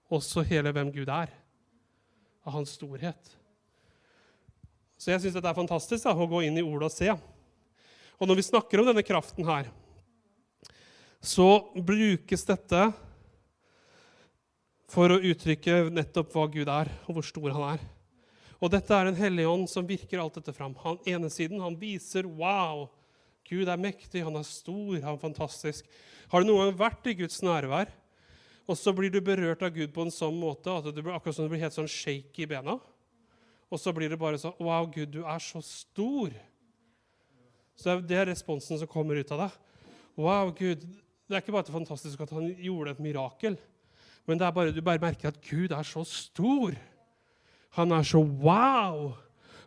også 0.10 0.42
hele 0.46 0.72
hvem 0.72 0.92
Gud 0.94 1.10
er, 1.10 1.30
av 2.46 2.54
Hans 2.54 2.78
storhet. 2.78 3.38
Så 4.98 5.12
jeg 5.12 5.20
syns 5.20 5.36
det 5.36 5.46
er 5.46 5.58
fantastisk 5.58 6.06
da, 6.06 6.14
å 6.16 6.30
gå 6.30 6.46
inn 6.46 6.58
i 6.58 6.64
ordet 6.64 6.88
og 6.88 6.94
se. 6.94 7.10
Og 8.22 8.30
når 8.30 8.40
vi 8.40 8.46
snakker 8.48 8.80
om 8.80 8.88
denne 8.88 9.04
kraften 9.04 9.46
her, 9.46 9.68
så 11.24 11.72
brukes 11.80 12.44
dette 12.46 12.88
for 14.92 15.14
å 15.14 15.22
uttrykke 15.24 15.88
nettopp 15.94 16.34
hva 16.36 16.50
Gud 16.52 16.70
er, 16.70 16.92
og 17.08 17.18
hvor 17.18 17.26
stor 17.26 17.54
han 17.56 17.64
er. 17.74 17.86
Og 18.60 18.72
dette 18.72 18.96
er 18.96 19.10
en 19.10 19.18
hellig 19.18 19.46
ånd 19.48 19.66
som 19.72 19.88
virker 19.88 20.22
alt 20.22 20.36
dette 20.38 20.54
fram. 20.56 20.76
Han 20.84 21.00
ene 21.10 21.32
siden, 21.32 21.64
han 21.64 21.80
viser 21.80 22.28
wow, 22.28 22.86
Gud 23.48 23.72
er 23.72 23.80
mektig, 23.80 24.24
han 24.24 24.38
er 24.40 24.46
stor, 24.48 25.00
han 25.00 25.16
er 25.16 25.20
fantastisk. 25.24 25.88
Har 26.32 26.44
du 26.44 26.52
noen 26.52 26.70
gang 26.70 26.80
vært 26.86 27.10
i 27.12 27.16
Guds 27.24 27.42
nærvær, 27.44 27.92
og 28.64 28.80
så 28.80 28.94
blir 28.96 29.12
du 29.12 29.20
berørt 29.24 29.64
av 29.66 29.74
Gud 29.76 29.92
på 29.96 30.06
en 30.06 30.14
sånn 30.14 30.38
måte 30.40 30.72
at 30.72 30.88
du 30.88 31.02
blir 31.02 31.16
akkurat 31.16 31.36
som 31.36 31.48
du 31.48 31.52
blir 31.52 31.64
helt 31.64 31.76
sånn 31.76 31.92
shake 31.92 32.46
i 32.46 32.48
bena? 32.48 32.78
Og 33.72 33.82
så 33.82 33.92
blir 33.96 34.12
det 34.12 34.20
bare 34.22 34.40
sånn 34.40 34.56
Wow, 34.62 34.88
Gud, 34.92 35.16
du 35.16 35.24
er 35.26 35.44
så 35.44 35.60
stor. 35.66 36.36
Så 37.80 37.98
det 38.06 38.20
er 38.20 38.30
responsen 38.30 38.80
som 38.80 38.92
kommer 38.92 39.18
ut 39.20 39.32
av 39.34 39.48
deg. 39.48 39.58
Wow, 40.20 40.54
Gud. 40.56 40.86
Det 41.28 41.36
er 41.38 41.44
ikke 41.44 41.56
bare 41.56 41.72
fantastisk 41.72 42.22
at 42.26 42.34
han 42.36 42.50
gjorde 42.60 42.94
et 42.94 43.04
mirakel, 43.04 43.56
men 44.28 44.40
bare, 44.40 44.72
du 44.72 44.82
bare 44.84 45.02
merker 45.04 45.32
at 45.32 45.40
Gud 45.44 45.72
er 45.76 45.84
så 45.88 46.04
stor. 46.08 46.76
Han 47.76 47.92
er 47.92 48.06
så 48.08 48.22
wow! 48.22 49.12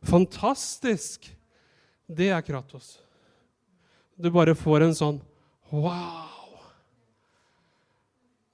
Fantastisk! 0.07 1.29
Det 2.07 2.31
er 2.31 2.45
Kratos. 2.45 2.97
Du 4.17 4.31
bare 4.33 4.55
får 4.57 4.87
en 4.87 4.95
sånn 4.97 5.19
wow. 5.73 6.61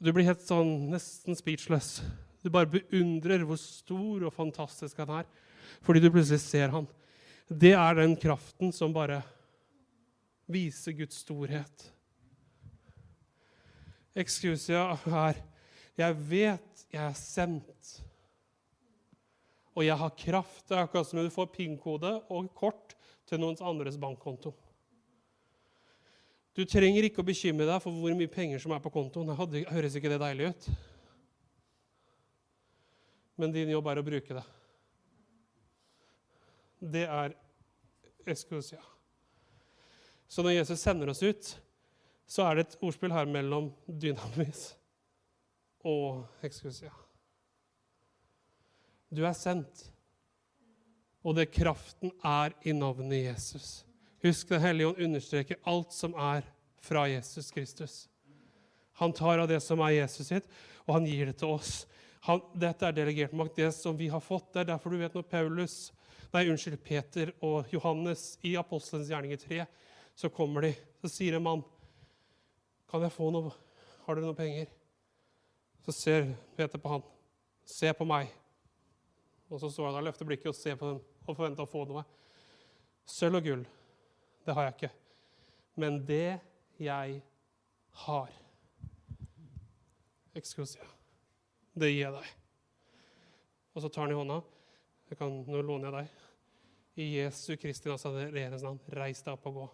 Du 0.03 0.11
blir 0.11 0.27
helt 0.27 0.43
sånn 0.43 0.91
nesten 0.91 1.37
speechless. 1.39 2.01
Du 2.43 2.51
bare 2.51 2.71
beundrer 2.71 3.45
hvor 3.47 3.61
stor 3.61 4.25
og 4.27 4.35
fantastisk 4.35 4.99
han 5.05 5.21
er, 5.21 5.29
fordi 5.85 6.03
du 6.03 6.11
plutselig 6.11 6.43
ser 6.43 6.73
han. 6.75 6.89
Det 7.47 7.75
er 7.77 8.01
den 8.01 8.17
kraften 8.19 8.73
som 8.75 8.95
bare 8.95 9.21
viser 10.51 10.97
Guds 10.97 11.21
storhet. 11.23 11.93
Excusia 14.15 14.93
er 15.27 15.41
Jeg 15.97 16.17
vet 16.29 16.73
jeg 16.93 17.01
er 17.01 17.15
sendt, 17.17 17.93
og 19.73 19.85
jeg 19.87 19.97
har 19.97 20.17
kraft. 20.17 20.67
Det 20.69 20.77
er 20.77 20.83
akkurat 20.85 21.09
som 21.09 21.23
om 21.23 21.25
du 21.25 21.33
får 21.33 21.49
PIN-kode 21.55 22.11
og 22.29 22.51
kort 22.57 22.93
til 23.29 23.41
noens 23.41 23.63
andres 23.65 23.97
bankkonto. 24.01 24.53
Du 26.53 26.67
trenger 26.69 27.09
ikke 27.09 27.23
å 27.23 27.25
bekymre 27.25 27.65
deg 27.65 27.81
for 27.81 27.97
hvor 27.97 28.13
mye 28.17 28.29
penger 28.29 28.61
som 28.61 28.75
er 28.77 28.83
på 28.85 28.93
kontoen. 28.93 29.31
Det 29.49 29.65
høres 29.73 29.97
ikke 29.97 30.13
det 30.13 30.21
deilig 30.21 30.51
ut? 30.53 30.67
Men 33.41 33.55
din 33.55 33.73
jobb 33.73 33.89
er 33.89 34.01
å 34.03 34.05
bruke 34.05 34.37
det. 34.37 34.45
Det 36.93 37.07
er 37.09 37.33
eskusia. 38.29 38.83
Så 40.29 40.45
når 40.45 40.59
Jesus 40.59 40.85
sender 40.85 41.09
oss 41.09 41.25
ut, 41.25 41.55
så 42.33 42.47
er 42.47 42.57
det 42.57 42.65
et 42.65 42.79
ordspill 42.87 43.13
her 43.13 43.29
mellom 43.29 43.69
dynamis 43.87 44.71
og 45.85 46.23
ekskusia. 46.47 46.93
Du 49.13 49.21
er 49.29 49.37
sendt, 49.37 49.91
og 51.23 51.37
det 51.37 51.51
kraften 51.53 52.15
er 52.25 52.55
i 52.65 52.73
navnet 52.73 53.27
Jesus. 53.27 53.83
Husk, 54.23 54.49
Den 54.49 54.63
hellige 54.63 54.89
ånd 54.89 55.03
understreker 55.05 55.61
alt 55.69 55.93
som 55.93 56.15
er 56.15 56.47
fra 56.81 57.05
Jesus 57.11 57.51
Kristus. 57.51 58.09
Han 59.03 59.13
tar 59.13 59.43
av 59.43 59.51
det 59.51 59.61
som 59.61 59.83
er 59.85 59.99
Jesus 59.99 60.31
sitt, 60.31 60.49
og 60.87 60.95
han 60.97 61.07
gir 61.07 61.29
det 61.29 61.37
til 61.43 61.53
oss. 61.53 61.83
Han, 62.25 62.41
dette 62.55 62.87
er 62.87 62.97
delegert 62.97 63.35
makt, 63.37 63.59
det 63.59 63.73
som 63.77 63.99
vi 63.99 64.09
har 64.09 64.23
fått. 64.23 64.53
Det 64.55 64.63
er 64.63 64.71
derfor 64.73 64.95
du 64.95 65.03
vet 65.03 65.15
når 65.19 65.27
Paulus, 65.29 65.77
nei, 66.33 66.47
unnskyld, 66.49 66.79
Peter 66.87 67.35
og 67.43 67.69
Johannes 67.75 68.39
i 68.47 68.55
Apostelens 68.57 69.11
gjerninger 69.11 69.43
3, 69.43 69.65
så 70.17 70.31
kommer 70.33 70.69
de. 70.69 70.73
Så 71.03 71.11
sier 71.11 71.37
en 71.37 71.45
mann, 71.45 71.65
'Kan 72.93 73.03
jeg 73.07 73.13
få 73.13 73.31
noe? 73.33 73.51
Har 74.05 74.15
dere 74.15 74.27
noe 74.29 74.37
penger?' 74.37 74.69
Så 75.81 75.93
ser 75.93 76.35
Peter 76.57 76.79
på 76.79 76.89
han. 76.89 77.03
'Se 77.65 77.93
på 77.93 78.05
meg.' 78.05 78.29
Og 79.51 79.61
så 79.61 79.71
står 79.71 79.87
han 79.87 79.95
der, 79.95 80.11
løfter 80.11 80.29
blikket 80.29 80.47
og 80.47 80.55
ser 80.55 80.77
på 80.77 80.89
dem 80.91 81.01
og 81.27 81.37
forventer 81.37 81.65
å 81.65 81.71
få 81.71 81.85
noe. 81.89 82.05
Sølv 83.07 83.41
og 83.41 83.45
gull 83.45 83.65
det 84.47 84.55
har 84.55 84.63
jeg 84.67 84.75
ikke. 84.75 84.91
Men 85.75 86.07
det 86.07 86.41
jeg 86.79 87.23
har 88.05 88.31
Excusia. 90.35 90.85
Det 91.75 91.93
gir 91.93 92.07
jeg 92.07 92.13
deg. 92.13 92.33
Og 93.73 93.83
så 93.85 93.89
tar 93.89 94.07
han 94.07 94.15
i 94.15 94.19
hånda. 94.19 94.41
Kan, 95.19 95.43
nå 95.45 95.61
låner 95.61 95.89
jeg 95.89 95.97
deg. 95.99 96.27
I 96.97 97.09
Jesu 97.19 97.57
Kristi 97.61 97.89
Nazarenes 97.89 98.65
navn, 98.65 98.81
reis 98.97 99.21
deg 99.25 99.37
opp 99.37 99.49
og 99.49 99.61
gå. 99.61 99.71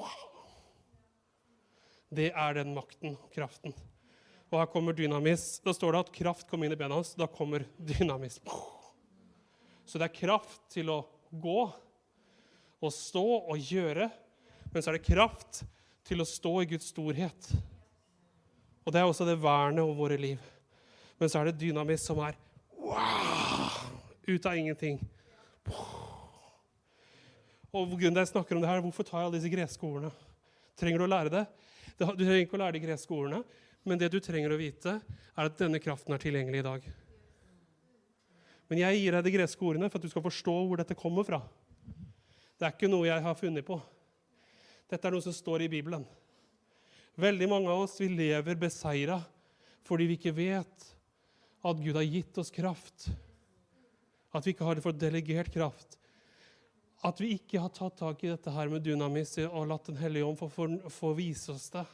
Wow! 0.00 0.29
Det 2.10 2.32
er 2.34 2.56
den 2.58 2.74
makten, 2.74 3.14
kraften. 3.34 3.74
Og 4.50 4.58
her 4.58 4.70
kommer 4.72 4.96
dynamis. 4.96 5.60
Da 5.62 5.74
står 5.74 5.94
det 5.94 6.02
at 6.04 6.12
kraft 6.14 6.48
kom 6.50 6.64
inn 6.66 6.74
i 6.74 6.78
bena 6.78 6.98
hans. 6.98 7.14
Da 7.14 7.28
kommer 7.30 7.62
dynamis. 7.78 8.40
Så 9.86 9.98
det 9.98 10.08
er 10.08 10.16
kraft 10.16 10.64
til 10.74 10.90
å 10.90 11.04
gå 11.30 11.60
og 12.80 12.92
stå 12.94 13.24
og 13.52 13.70
gjøre, 13.70 14.08
men 14.72 14.82
så 14.82 14.90
er 14.90 14.96
det 14.96 15.06
kraft 15.06 15.62
til 16.06 16.22
å 16.22 16.26
stå 16.26 16.52
i 16.62 16.68
Guds 16.72 16.88
storhet. 16.90 17.50
Og 18.82 18.94
det 18.94 19.02
er 19.02 19.06
også 19.06 19.26
det 19.28 19.38
vernet 19.42 19.84
over 19.84 19.98
våre 19.98 20.18
liv. 20.18 20.40
Men 21.20 21.30
så 21.30 21.40
er 21.40 21.50
det 21.50 21.60
dynamis 21.60 22.06
som 22.08 22.18
er 22.24 22.38
wow, 22.80 23.76
ut 24.26 24.46
av 24.48 24.56
ingenting. 24.56 24.98
Og 27.70 27.92
grunnen 27.92 28.16
til 28.16 28.22
jeg 28.24 28.32
snakker 28.32 28.56
om 28.56 28.64
det 28.64 28.70
her, 28.70 28.80
Hvorfor 28.82 29.06
tar 29.06 29.20
jeg 29.20 29.28
alle 29.28 29.36
disse 29.36 29.52
greske 29.52 29.86
ordene? 29.86 30.10
Trenger 30.80 30.98
du 30.98 31.06
å 31.06 31.12
lære 31.12 31.34
det? 31.34 31.44
Du 32.00 32.06
trenger 32.24 32.46
ikke 32.46 32.56
å 32.56 32.62
lære 32.62 32.78
de 32.78 32.84
greske 32.86 33.12
ordene, 33.12 33.42
men 33.84 34.00
det 34.00 34.08
du 34.12 34.16
trenger 34.24 34.54
å 34.54 34.60
vite, 34.60 34.94
er 35.04 35.48
at 35.48 35.58
denne 35.60 35.80
kraften 35.82 36.14
er 36.16 36.22
tilgjengelig 36.22 36.62
i 36.62 36.64
dag. 36.64 36.86
Men 38.70 38.80
jeg 38.80 39.00
gir 39.02 39.16
deg 39.16 39.26
de 39.26 39.34
greske 39.34 39.66
ordene 39.66 39.90
for 39.90 40.00
at 40.00 40.06
du 40.06 40.12
skal 40.12 40.24
forstå 40.24 40.54
hvor 40.70 40.80
dette 40.80 40.96
kommer 40.96 41.26
fra. 41.28 41.42
Det 42.56 42.64
er 42.64 42.72
ikke 42.72 42.88
noe 42.88 43.08
jeg 43.08 43.24
har 43.24 43.36
funnet 43.36 43.66
på. 43.66 43.76
Dette 44.88 45.08
er 45.08 45.12
noe 45.12 45.24
som 45.24 45.36
står 45.36 45.66
i 45.66 45.70
Bibelen. 45.72 46.06
Veldig 47.20 47.48
mange 47.50 47.68
av 47.68 47.84
oss 47.84 47.98
vi 48.00 48.08
lever 48.14 48.56
beseira 48.56 49.20
fordi 49.84 50.06
vi 50.06 50.16
ikke 50.16 50.32
vet 50.36 50.88
at 51.66 51.80
Gud 51.82 51.98
har 51.98 52.06
gitt 52.06 52.36
oss 52.40 52.52
kraft. 52.54 53.10
At 54.32 54.46
vi 54.46 54.54
ikke 54.54 54.64
har 54.64 54.80
fått 54.80 55.00
delegert 55.02 55.52
kraft. 55.52 55.99
At 57.06 57.20
vi 57.20 57.32
ikke 57.38 57.62
har 57.62 57.72
tatt 57.72 57.96
tak 57.96 58.24
i 58.24 58.30
dette 58.32 58.52
her 58.52 58.68
med 58.68 58.84
dynamis 58.84 59.38
og 59.46 59.68
latt 59.70 59.88
Den 59.88 60.00
hellige 60.02 60.26
ånd 60.26 60.36
få, 60.40 60.50
få 60.92 61.12
vise 61.16 61.54
oss 61.54 61.70
det. 61.72 61.86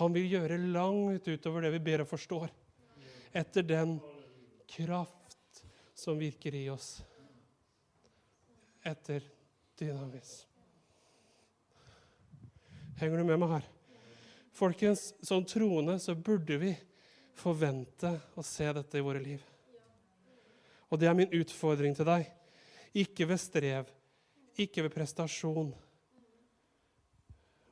Han 0.00 0.12
vil 0.12 0.28
gjøre 0.28 0.58
langt 0.72 1.28
utover 1.28 1.64
det 1.64 1.72
vi 1.76 1.84
ber 1.84 2.04
og 2.04 2.10
forstår, 2.10 2.50
etter 3.32 3.64
den 3.64 3.96
kraft 4.68 5.62
som 5.96 6.18
virker 6.20 6.54
i 6.56 6.66
oss. 6.68 6.98
Etter 8.84 9.24
dynamis. 9.80 10.42
Henger 13.00 13.20
du 13.20 13.28
med 13.28 13.40
meg 13.40 13.54
her? 13.56 13.64
Folkens, 14.56 15.10
som 15.24 15.44
troende 15.44 15.98
så 16.00 16.14
burde 16.16 16.56
vi 16.60 16.72
forvente 17.36 18.14
å 18.36 18.44
se 18.44 18.68
dette 18.72 18.96
i 18.96 19.04
våre 19.04 19.20
liv. 19.20 19.42
Og 20.88 21.00
det 21.00 21.08
er 21.10 21.16
min 21.18 21.34
utfordring 21.36 21.96
til 21.96 22.08
deg. 22.08 22.28
Ikke 22.96 23.26
ved 23.28 23.40
strev, 23.42 23.90
ikke 24.60 24.86
ved 24.86 24.94
prestasjon, 24.94 25.72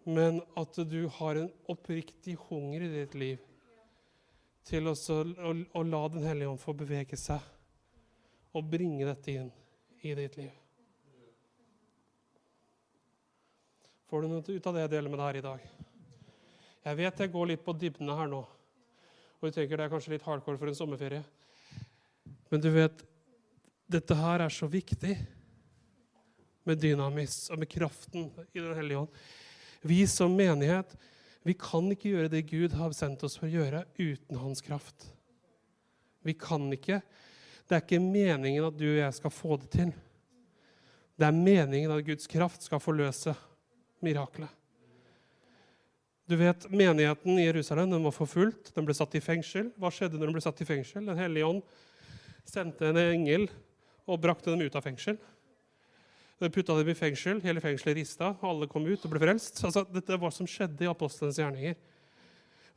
men 0.04 0.40
at 0.60 0.78
du 0.88 1.06
har 1.16 1.40
en 1.40 1.50
oppriktig 1.72 2.36
hunger 2.48 2.84
i 2.84 2.90
ditt 2.92 3.14
liv 3.16 3.44
til 4.68 4.88
å, 4.88 4.92
å, 4.92 5.82
la 5.84 6.02
Den 6.12 6.26
hellige 6.28 6.50
ånd 6.50 6.60
få 6.60 6.74
bevege 6.76 7.16
seg 7.20 7.40
og 8.54 8.68
bringe 8.70 9.06
dette 9.08 9.32
inn 9.32 9.48
i 10.04 10.12
ditt 10.16 10.36
liv. 10.38 10.52
Får 14.08 14.22
du 14.22 14.30
noe 14.30 14.44
ut 14.44 14.66
av 14.68 14.76
det 14.76 14.84
jeg 14.84 14.92
deler 14.92 15.10
med 15.10 15.18
deg 15.18 15.26
her 15.26 15.38
i 15.40 15.46
dag? 15.48 15.64
Jeg 16.84 16.98
vet 17.00 17.22
jeg 17.24 17.32
går 17.32 17.48
litt 17.48 17.64
på 17.64 17.74
dybdene 17.80 18.16
her 18.18 18.28
nå, 18.28 18.42
og 18.44 19.48
du 19.48 19.56
tenker 19.56 19.80
det 19.80 19.86
er 19.86 19.92
kanskje 19.92 20.12
litt 20.12 20.26
hardcore 20.26 20.60
for 20.60 20.68
en 20.68 20.76
sommerferie. 20.76 21.24
Men 22.52 22.60
du 22.60 22.68
vet, 22.70 23.00
dette 23.90 24.16
her 24.16 24.44
er 24.44 24.52
så 24.52 24.68
viktig 24.70 25.16
med 26.64 26.80
dynamis 26.80 27.48
og 27.52 27.60
med 27.60 27.70
kraften 27.70 28.30
i 28.52 28.60
Den 28.60 28.74
hellige 28.76 29.04
ånd. 29.04 29.18
Vi 29.84 30.04
som 30.08 30.32
menighet 30.36 30.94
vi 31.44 31.52
kan 31.60 31.90
ikke 31.92 32.14
gjøre 32.14 32.32
det 32.32 32.46
Gud 32.48 32.72
har 32.72 32.94
sendt 32.96 33.22
oss 33.26 33.36
for 33.36 33.44
å 33.44 33.52
gjøre, 33.52 33.82
uten 34.00 34.38
hans 34.40 34.64
kraft. 34.64 35.10
Vi 36.24 36.32
kan 36.40 36.70
ikke. 36.72 37.02
Det 37.68 37.76
er 37.76 37.82
ikke 37.84 38.00
meningen 38.00 38.64
at 38.64 38.78
du 38.80 38.86
og 38.86 39.02
jeg 39.02 39.16
skal 39.18 39.32
få 39.32 39.58
det 39.60 39.68
til. 39.74 39.90
Det 41.20 41.28
er 41.28 41.36
meningen 41.36 41.92
at 41.92 42.06
Guds 42.06 42.30
kraft 42.32 42.64
skal 42.64 42.80
forløse 42.80 43.34
miraklet. 44.04 44.48
Du 46.24 46.38
vet, 46.40 46.64
Menigheten 46.72 47.36
i 47.36 47.44
Jerusalem 47.44 47.90
den 47.92 48.06
var 48.06 48.14
forfulgt, 48.16 48.72
den 48.72 48.88
ble 48.88 48.96
satt 48.96 49.12
i 49.18 49.20
fengsel. 49.20 49.68
Hva 49.76 49.90
skjedde 49.92 50.16
når 50.16 50.30
den 50.30 50.38
ble 50.38 50.44
satt 50.46 50.62
i 50.64 50.68
fengsel? 50.68 51.04
Den 51.04 51.20
hellige 51.20 51.50
ånd 51.50 51.60
sendte 52.48 52.88
en 52.88 53.00
engel 53.02 53.44
og 54.08 54.22
brakte 54.24 54.48
dem 54.48 54.64
ut 54.64 54.80
av 54.80 54.88
fengsel. 54.88 55.20
Putta 56.42 56.74
dem 56.74 56.88
i 56.90 56.96
fengsel, 56.98 57.38
hele 57.44 57.62
fengselet 57.62 58.00
rista, 58.00 58.32
alle 58.42 58.66
kom 58.70 58.86
ut 58.88 59.04
og 59.06 59.12
ble 59.12 59.20
frelst. 59.22 59.60
Altså, 59.64 59.84
dette 59.86 60.18
var 60.18 60.32
som 60.34 60.48
skjedde 60.50 60.82
i 60.82 60.90
apostlenes 60.90 61.38
gjerninger. 61.38 61.76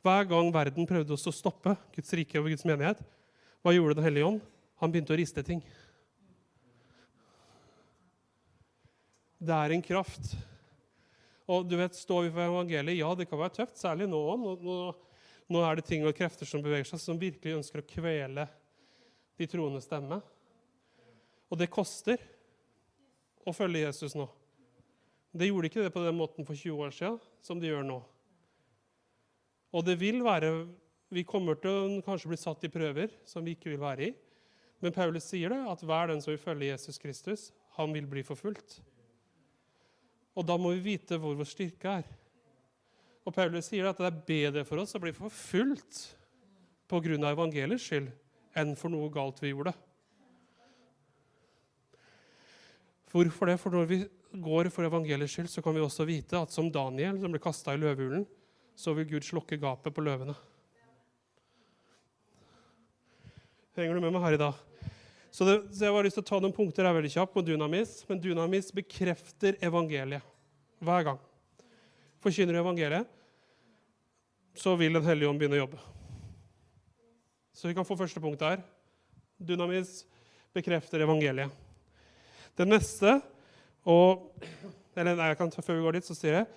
Hver 0.06 0.28
gang 0.30 0.52
verden 0.54 0.86
prøvde 0.86 1.16
å 1.16 1.34
stoppe 1.34 1.74
Guds 1.96 2.14
rike 2.14 2.38
og 2.38 2.46
Guds 2.52 2.62
menighet, 2.68 3.02
hva 3.66 3.74
gjorde 3.74 3.98
Den 3.98 4.06
hellige 4.06 4.28
ånd? 4.28 4.44
Han 4.78 4.92
begynte 4.94 5.10
å 5.10 5.18
riste 5.18 5.42
ting. 5.42 5.58
Det 9.42 9.54
er 9.54 9.74
en 9.74 9.82
kraft. 9.82 10.30
Og 11.50 11.66
du 11.66 11.74
vet, 11.80 11.98
Står 11.98 12.28
vi 12.28 12.30
for 12.30 12.46
evangeliet? 12.46 13.00
Ja, 13.00 13.10
det 13.18 13.26
kan 13.26 13.42
være 13.42 13.56
tøft, 13.58 13.78
særlig 13.80 14.06
nå. 14.06 14.22
Nå, 14.38 14.54
nå, 14.62 14.78
nå 15.50 15.66
er 15.66 15.78
det 15.78 15.86
ting 15.90 16.06
og 16.06 16.14
krefter 16.14 16.46
som 16.46 16.62
beveger 16.62 16.86
seg, 16.86 17.02
som 17.02 17.18
virkelig 17.18 17.58
ønsker 17.58 17.82
å 17.82 17.88
kvele 17.90 18.46
de 19.38 19.50
troende 19.50 19.82
stemme. 19.82 20.20
Og 21.50 21.58
det 21.58 21.70
koster 21.72 22.22
å 23.48 23.56
følge 23.56 23.84
Jesus 23.86 24.14
nå. 24.18 24.28
Det 25.32 25.48
gjorde 25.48 25.68
ikke 25.68 25.84
det 25.84 25.94
på 25.94 26.04
den 26.04 26.16
måten 26.16 26.46
for 26.48 26.56
20 26.56 26.86
år 26.86 26.94
siden 26.94 27.18
som 27.44 27.60
det 27.60 27.70
gjør 27.70 27.84
nå. 27.86 27.98
Og 29.76 29.84
det 29.84 29.98
vil 30.00 30.22
være 30.24 30.66
Vi 31.08 31.22
kommer 31.24 31.56
til 31.56 31.72
å 31.72 32.00
kanskje 32.04 32.28
bli 32.28 32.36
satt 32.36 32.64
i 32.66 32.68
prøver 32.68 33.08
som 33.24 33.40
vi 33.40 33.54
ikke 33.56 33.70
vil 33.70 33.80
være 33.80 34.10
i. 34.10 34.14
Men 34.84 34.92
Paulus 34.92 35.24
sier 35.24 35.48
det, 35.48 35.62
at 35.64 35.80
hver 35.80 36.10
den 36.10 36.20
som 36.20 36.34
vil 36.34 36.42
følge 36.42 36.68
Jesus 36.68 37.00
Kristus, 37.00 37.46
han 37.78 37.94
vil 37.96 38.04
bli 38.04 38.20
forfulgt. 38.20 38.76
Og 40.36 40.44
da 40.44 40.58
må 40.60 40.74
vi 40.76 40.84
vite 40.90 41.16
hvor 41.16 41.32
vår 41.38 41.48
styrke 41.48 41.94
er. 42.02 42.10
Og 43.24 43.32
Paulus 43.32 43.70
sier 43.72 43.88
at 43.88 43.96
det 43.96 44.10
er 44.10 44.20
bedre 44.28 44.66
for 44.68 44.84
oss 44.84 44.92
å 44.96 45.00
bli 45.00 45.14
forfulgt 45.16 46.02
pga. 46.92 47.32
evangeliets 47.32 47.88
skyld 47.88 48.12
enn 48.56 48.76
for 48.76 48.92
noe 48.92 49.08
galt 49.08 49.40
vi 49.40 49.54
gjorde. 49.54 49.72
Hvorfor 53.12 53.48
det? 53.48 53.56
For 53.60 53.72
når 53.74 53.88
vi 53.88 53.98
går 54.44 54.68
for 54.72 54.84
evangeliets 54.84 55.32
skyld, 55.36 55.48
så 55.50 55.62
kan 55.64 55.74
vi 55.76 55.82
også 55.84 56.06
vite 56.08 56.38
at 56.38 56.52
som 56.52 56.68
Daniel, 56.72 57.16
som 57.20 57.32
ble 57.32 57.40
kasta 57.42 57.74
i 57.74 57.80
løvehulen, 57.80 58.26
så 58.78 58.92
vil 58.94 59.08
Gud 59.08 59.26
slokke 59.26 59.58
gapet 59.60 59.94
på 59.94 60.04
løvene. 60.04 60.36
Henger 63.78 63.94
du 63.94 64.02
med 64.02 64.14
meg 64.14 64.24
her 64.24 64.34
i 64.34 64.40
dag? 64.40 64.56
Så, 65.30 65.44
det, 65.46 65.54
så 65.70 65.86
Jeg 65.86 65.94
har 65.94 66.06
lyst 66.06 66.18
til 66.18 66.24
å 66.24 66.28
ta 66.28 66.40
noen 66.42 66.54
punkter 66.54 66.86
her 66.88 66.96
veldig 66.96 67.12
kjapt 67.14 67.34
på 67.34 67.44
Dunamis. 67.46 68.00
Men 68.08 68.20
Dunamis 68.22 68.72
bekrefter 68.74 69.58
evangeliet 69.62 70.24
hver 70.82 71.06
gang. 71.06 71.20
Forkynner 72.22 72.56
du 72.56 72.60
evangeliet, 72.60 73.06
så 74.58 74.74
vil 74.74 74.98
Den 74.98 75.06
hellige 75.06 75.30
ånd 75.30 75.38
begynne 75.38 75.60
å 75.60 75.62
jobbe. 75.62 75.78
Så 77.54 77.70
vi 77.70 77.76
kan 77.78 77.86
få 77.86 77.98
første 77.98 78.22
punkt 78.22 78.42
her. 78.42 78.62
Dunamis 79.38 80.02
bekrefter 80.54 81.06
evangeliet. 81.06 81.54
Det 82.58 82.66
neste 82.66 83.20
og, 83.88 84.26
eller 84.98 85.14
nei, 85.14 85.28
jeg 85.30 85.38
kan 85.38 85.52
Før 85.54 85.76
vi 85.78 85.84
går 85.84 85.98
dit, 85.98 86.08
så 86.08 86.16
sier 86.16 86.40
jeg 86.40 86.48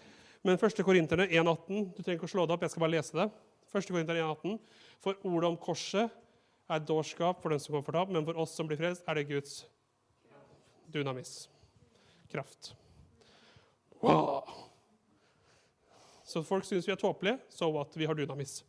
Men 0.42 0.58
1. 0.58 0.82
Korinterne 0.86 1.28
1,18 1.30 1.92
Du 1.94 2.02
trenger 2.02 2.18
ikke 2.18 2.30
å 2.30 2.34
slå 2.34 2.48
det 2.48 2.56
opp, 2.56 2.66
jeg 2.66 2.74
skal 2.74 2.86
bare 2.86 2.96
lese 2.96 3.18
det. 3.20 3.28
1. 3.70 3.92
Korinterne 3.94 4.26
1,18 4.26 4.58
For 5.04 5.30
ordet 5.30 5.52
om 5.52 5.60
korset 5.62 6.18
er 6.72 6.84
dårskap 6.88 7.42
for 7.44 7.54
den 7.54 7.62
som 7.62 7.76
går 7.76 7.86
fortapt, 7.86 8.12
men 8.16 8.26
for 8.26 8.38
oss 8.40 8.54
som 8.56 8.68
blir 8.70 8.80
frelst, 8.80 9.04
er 9.04 9.20
det 9.20 9.28
Guds 9.28 9.66
dunamis. 10.94 11.50
Kraft. 12.32 12.72
Wow. 14.00 14.48
Så 16.24 16.46
folk 16.48 16.64
syns 16.64 16.88
vi 16.88 16.94
er 16.94 17.00
tåpelige, 17.02 17.42
så 17.52 17.66
so 17.66 17.74
what? 17.76 17.98
Vi 17.98 18.08
har 18.08 18.16
dunamis. 18.16 18.62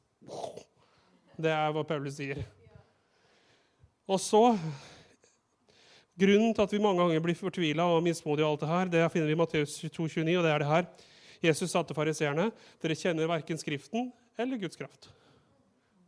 Det 1.39 1.53
er 1.53 1.71
hva 1.73 1.85
Paulus 1.87 2.19
sier. 2.19 2.43
Og 4.11 4.19
så 4.21 4.43
Grunnen 6.19 6.53
til 6.53 6.63
at 6.67 6.73
vi 6.75 6.81
mange 6.83 7.01
ganger 7.01 7.23
blir 7.25 7.37
fortvila 7.39 7.87
og 7.95 8.03
mismodige, 8.05 8.45
og 8.45 8.53
alt 8.53 8.61
det 8.61 8.69
her, 8.69 8.91
det 8.93 9.13
finner 9.15 9.31
vi 9.31 9.37
i 9.37 9.41
Matteus 9.41 9.79
22, 9.81 10.25
29, 10.25 10.39
og 10.39 10.45
det 10.45 10.53
er 10.53 10.61
det 10.61 10.69
her. 10.69 10.91
Jesus 11.43 11.73
sa 11.73 11.83
til 11.83 11.97
fariseerne, 11.97 12.51
dere 12.83 12.97
kjenner 12.99 13.31
verken 13.31 13.59
Skriften 13.59 14.13
eller 14.39 14.61
Guds 14.61 14.77
kraft. 14.77 15.09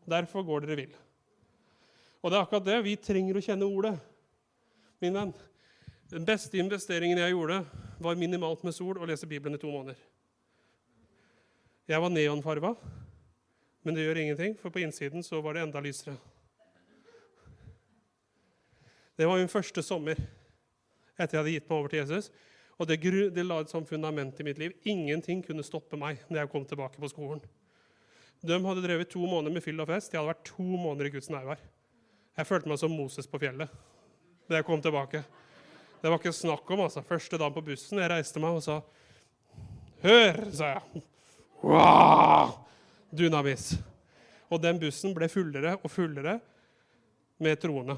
Derfor 0.05 0.45
går 0.45 0.67
dere 0.67 0.77
vill. 0.83 0.93
Og 2.23 2.31
det 2.31 2.39
er 2.39 2.45
akkurat 2.45 2.67
det. 2.67 2.77
Vi 2.85 2.95
trenger 3.01 3.37
å 3.37 3.43
kjenne 3.45 3.67
ordet. 3.69 3.95
Min 5.03 5.17
venn, 5.17 5.33
den 6.13 6.29
beste 6.29 6.61
investeringen 6.61 7.19
jeg 7.21 7.33
gjorde, 7.35 7.63
var 8.05 8.21
minimalt 8.21 8.63
med 8.65 8.77
sol 8.77 9.01
og 9.01 9.09
lese 9.09 9.29
Bibelen 9.29 9.57
i 9.57 9.61
to 9.61 9.73
måneder. 9.73 9.97
Jeg 11.89 12.01
var 12.01 12.13
neonfarva, 12.13 12.75
men 13.85 13.97
det 13.97 14.07
gjør 14.07 14.21
ingenting, 14.23 14.55
for 14.61 14.73
på 14.73 14.81
innsiden 14.85 15.25
så 15.25 15.41
var 15.45 15.57
det 15.57 15.67
enda 15.67 15.83
lysere. 15.85 16.17
Det 19.15 19.29
var 19.29 19.39
min 19.39 19.51
første 19.51 19.83
sommer 19.85 20.19
etter 21.15 21.37
jeg 21.37 21.41
hadde 21.41 21.53
gitt 21.55 21.69
meg 21.71 21.77
over 21.79 21.93
til 21.93 22.01
Jesus. 22.03 22.31
Og 22.75 22.89
det, 22.91 22.99
det 23.35 23.45
la 23.47 23.61
et 23.63 23.71
sånt 23.71 23.89
fundament 23.89 24.41
i 24.43 24.47
mitt 24.47 24.59
liv. 24.59 24.75
Ingenting 24.83 25.45
kunne 25.47 25.63
stoppe 25.67 25.99
meg 26.01 26.25
når 26.27 26.43
jeg 26.43 26.51
kom 26.51 26.65
tilbake 26.67 26.99
på 26.99 27.11
skolen. 27.13 27.43
De 28.45 28.59
hadde 28.61 28.83
drevet 28.85 29.09
to 29.13 29.23
måneder 29.23 29.55
med 29.55 29.65
fyll 29.65 29.79
og 29.81 29.89
fest. 29.89 30.13
Jeg 30.13 30.21
hadde 30.21 30.33
vært 30.33 30.49
to 30.51 30.67
måneder 30.67 31.09
i 31.09 31.15
Guds 31.15 31.31
nærvær. 31.33 31.63
Jeg 32.35 32.49
følte 32.49 32.69
meg 32.69 32.81
som 32.83 32.93
Moses 32.93 33.31
på 33.31 33.41
fjellet 33.43 33.71
da 34.45 34.59
jeg 34.59 34.67
kom 34.69 34.83
tilbake. 34.85 35.23
Det 36.03 36.11
var 36.13 36.19
ikke 36.19 36.35
snakk 36.37 36.69
om. 36.75 36.83
altså. 36.85 37.01
Første 37.07 37.39
dagen 37.41 37.55
på 37.55 37.63
bussen 37.65 38.03
jeg 38.03 38.11
reiste 38.13 38.43
meg 38.43 38.59
og 38.59 38.65
sa 38.67 38.83
Hør, 40.05 40.43
sa 40.53 40.75
jeg. 40.75 41.05
Wow! 41.65 42.59
Dunamis. 43.09 43.71
Og 44.53 44.61
den 44.61 44.77
bussen 44.83 45.15
ble 45.17 45.31
fullere 45.33 45.79
og 45.79 45.89
fullere 45.89 46.35
med 47.41 47.57
troende. 47.63 47.97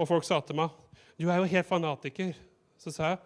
Og 0.00 0.08
folk 0.08 0.24
sa 0.24 0.40
til 0.40 0.56
meg, 0.56 0.70
'Du 1.18 1.28
er 1.28 1.36
jo 1.36 1.44
helt 1.44 1.66
fanatiker.' 1.66 2.36
Så 2.78 2.90
sa 2.90 3.08
jeg, 3.08 3.18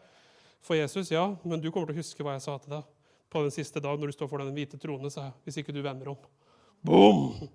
'For 0.60 0.74
Jesus, 0.74 1.10
ja, 1.10 1.36
men 1.44 1.60
du 1.60 1.70
kommer 1.70 1.86
til 1.86 1.94
å 1.94 2.02
huske 2.02 2.22
hva 2.22 2.32
jeg 2.32 2.42
sa 2.42 2.58
til 2.58 2.70
deg 2.70 2.82
på 3.30 3.42
den 3.42 3.50
siste 3.50 3.80
dagen 3.80 4.00
når 4.00 4.10
du 4.10 4.12
står 4.12 4.28
for 4.28 4.38
den 4.38 4.54
hvite 4.54 4.78
trone', 4.78 5.10
sa 5.10 5.20
jeg, 5.20 5.32
'hvis 5.44 5.56
ikke 5.58 5.72
du 5.72 5.82
vender 5.82 6.06
om'. 6.06 6.26
Boom! 6.84 7.48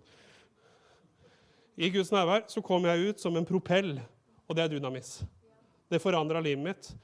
I 1.77 1.89
Guds 1.89 2.12
nærvær 2.12 2.47
så 2.47 2.62
kom 2.62 2.86
jeg 2.86 3.10
ut 3.10 3.19
som 3.19 3.36
en 3.36 3.45
propell, 3.45 4.01
og 4.47 4.55
det 4.55 4.63
er 4.63 4.67
dynamis. 4.67 5.23
Det 5.91 6.01
forandra 6.01 6.39
livet 6.41 6.63
mitt. 6.63 6.95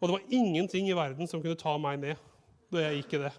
Og 0.00 0.08
det 0.08 0.12
var 0.12 0.22
ingenting 0.30 0.88
i 0.88 0.92
verden 0.92 1.26
som 1.26 1.42
kunne 1.42 1.54
ta 1.54 1.78
meg 1.78 1.98
ned 2.00 2.16
da 2.72 2.78
jeg 2.78 3.02
gikk 3.02 3.14
i 3.14 3.22
det. 3.24 3.32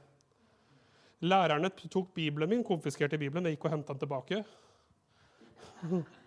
Lærerne 1.22 1.70
tok 1.70 2.14
Bibelen 2.14 2.50
min, 2.50 2.64
konfiskerte 2.64 3.18
Bibelen, 3.18 3.46
jeg 3.46 3.58
gikk 3.58 3.66
og 3.66 3.72
henta 3.72 3.94
den 3.94 4.00
tilbake. 4.00 4.44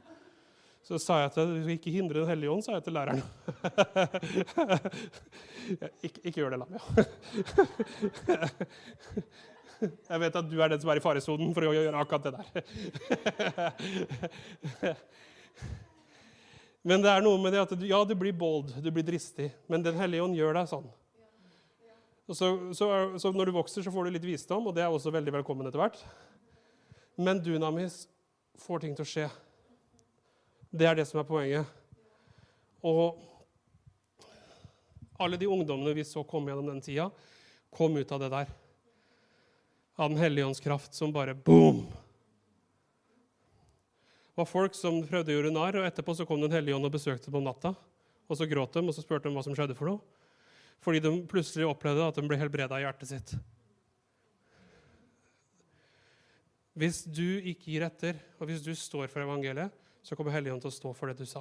Så 0.86 1.00
sa 1.02 1.16
jeg 1.24 1.32
til 1.34 1.48
du 1.64 1.70
ikke 1.72 1.90
hindre 1.90 2.20
Den 2.22 2.28
hellige 2.30 2.52
ånd, 2.52 2.62
sa 2.62 2.76
jeg 2.76 2.84
til 2.86 2.94
læreren. 2.94 3.22
ikke, 6.06 6.20
ikke, 6.22 6.38
gjør 6.38 6.50
det, 6.54 6.60
Lamia. 6.62 6.78
jeg 10.10 10.18
vet 10.22 10.38
at 10.38 10.46
du 10.46 10.62
er 10.62 10.70
den 10.70 10.80
som 10.82 10.90
er 10.92 10.98
i 11.00 11.02
faresonen 11.02 11.50
for 11.56 11.62
å 11.66 11.74
gjøre 11.74 12.00
akkurat 12.04 12.24
det 12.28 12.34
der. 12.36 12.46
men 16.86 17.02
det 17.02 17.10
er 17.10 17.22
noe 17.26 17.38
med 17.42 17.50
det 17.56 17.64
at 17.64 17.72
ja, 17.82 18.00
du 18.06 18.14
blir 18.18 18.34
bold, 18.38 18.68
du 18.78 18.90
blir 18.94 19.06
dristig, 19.06 19.48
men 19.66 19.82
Den 19.82 19.98
hellige 19.98 20.22
ånd 20.22 20.36
gjør 20.38 20.54
deg 20.60 20.66
sånn. 20.70 20.86
Så, 22.26 22.74
så, 22.74 23.18
så, 23.22 23.28
når 23.34 23.44
du 23.50 23.58
vokser, 23.58 23.82
så 23.82 23.90
får 23.94 24.02
du 24.06 24.10
litt 24.14 24.26
visdom, 24.26 24.66
og 24.70 24.74
det 24.74 24.82
er 24.86 24.90
også 24.90 25.10
veldig 25.14 25.32
velkommen 25.40 25.66
etter 25.66 25.80
hvert. 25.82 25.98
Men 27.18 27.42
dunamis 27.42 28.08
får 28.62 28.78
ting 28.82 28.94
til 28.98 29.06
å 29.06 29.10
skje. 29.10 29.26
Det 30.76 30.84
er 30.84 30.98
det 30.98 31.06
som 31.08 31.22
er 31.22 31.28
poenget. 31.28 31.68
Og 32.84 33.16
alle 35.16 35.38
de 35.40 35.48
ungdommene 35.48 35.94
vi 35.96 36.04
så 36.04 36.20
komme 36.28 36.52
gjennom 36.52 36.68
den 36.68 36.82
tida, 36.84 37.06
kom 37.72 37.96
ut 37.96 38.12
av 38.12 38.20
det 38.20 38.28
der. 38.34 38.50
Av 39.96 40.10
Den 40.12 40.20
hellige 40.20 40.44
ånds 40.44 40.60
kraft 40.60 40.94
som 40.94 41.14
bare 41.14 41.32
boom! 41.34 41.86
Det 44.28 44.42
var 44.42 44.50
folk 44.50 44.76
som 44.76 45.00
prøvde 45.08 45.32
å 45.32 45.38
gjøre 45.38 45.54
narr, 45.54 45.78
og 45.80 45.86
etterpå 45.88 46.12
så 46.18 46.26
kom 46.28 46.42
Den 46.44 46.52
hellige 46.52 46.76
ånd 46.76 46.84
og 46.84 46.92
besøkte 46.92 47.30
dem 47.30 47.40
om 47.40 47.46
natta. 47.48 47.72
Og 48.28 48.36
så 48.36 48.44
gråt 48.50 48.76
de, 48.76 48.84
og 48.84 48.92
så 48.92 49.00
spurte 49.00 49.30
de 49.30 49.32
hva 49.32 49.46
som 49.46 49.56
skjedde 49.56 49.78
for 49.78 49.88
noe. 49.88 50.02
Fordi 50.84 51.00
de 51.00 51.14
plutselig 51.30 51.64
opplevde 51.64 52.04
at 52.04 52.20
de 52.20 52.26
ble 52.28 52.36
helbreda 52.36 52.76
i 52.76 52.84
hjertet 52.84 53.08
sitt. 53.14 53.32
Hvis 56.76 57.00
du 57.08 57.40
ikke 57.40 57.72
gir 57.72 57.88
etter, 57.88 58.20
og 58.36 58.50
hvis 58.50 58.60
du 58.60 58.74
står 58.76 59.08
for 59.08 59.24
evangeliet, 59.24 59.72
så 60.06 60.14
kommer 60.14 60.30
Helligånd 60.30 60.62
til 60.62 60.70
å 60.70 60.74
stå 60.74 60.92
for 60.94 61.10
det 61.10 61.18
du 61.18 61.26
sa. 61.26 61.40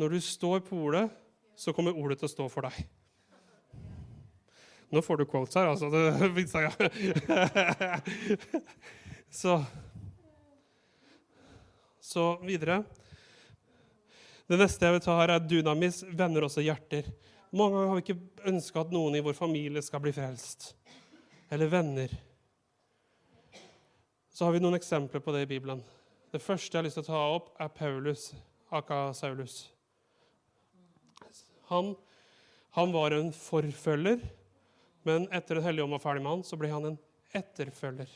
Når 0.00 0.14
du 0.14 0.20
står 0.24 0.62
på 0.64 0.78
ordet, 0.80 1.12
så 1.52 1.76
kommer 1.76 1.92
ordet 1.92 2.16
til 2.22 2.30
å 2.30 2.32
stå 2.32 2.46
for 2.48 2.64
deg. 2.64 2.72
Nå 4.96 5.04
får 5.04 5.20
du 5.20 5.28
quotes 5.28 5.52
her, 5.60 5.68
altså. 5.68 5.92
Så, 9.42 9.60
så 12.00 12.40
videre. 12.48 12.80
Det 14.48 14.56
neste 14.56 14.88
jeg 14.88 14.96
vil 14.96 15.04
ta 15.04 15.20
her, 15.20 15.36
er 15.36 15.44
dynamis 15.52 16.00
venner 16.16 16.48
også 16.48 16.64
hjerter. 16.64 17.12
Mange 17.52 17.76
ganger 17.76 17.92
har 17.92 18.00
vi 18.00 18.08
ikke 18.08 18.48
ønska 18.56 18.80
at 18.86 18.96
noen 18.96 19.20
i 19.20 19.24
vår 19.24 19.36
familie 19.36 19.84
skal 19.84 20.00
bli 20.00 20.16
frelst. 20.16 20.72
Eller 21.52 21.68
venner 21.72 22.31
så 24.32 24.46
har 24.46 24.54
vi 24.54 24.62
noen 24.62 24.78
eksempler 24.78 25.20
på 25.20 25.34
det 25.34 25.44
i 25.44 25.50
Bibelen. 25.50 25.82
Det 26.32 26.40
første 26.40 26.72
jeg 26.72 26.80
har 26.80 26.86
lyst 26.86 26.96
til 26.96 27.04
å 27.04 27.10
ta 27.10 27.22
opp, 27.34 27.52
er 27.60 27.68
Paulus, 27.76 28.30
aka 28.72 29.10
Saulus. 29.16 29.66
Han, 31.68 31.92
han 32.76 32.92
var 32.92 33.14
en 33.16 33.30
forfølger 33.32 34.20
Men 35.02 35.24
etter 35.34 35.56
Den 35.56 35.64
hellige 35.64 35.82
ånd 35.82 35.96
var 35.96 36.02
ferdig 36.02 36.22
med 36.22 36.30
han, 36.30 36.42
så 36.46 36.54
ble 36.54 36.68
han 36.70 36.84
en 36.86 36.98
etterfølger. 37.34 38.10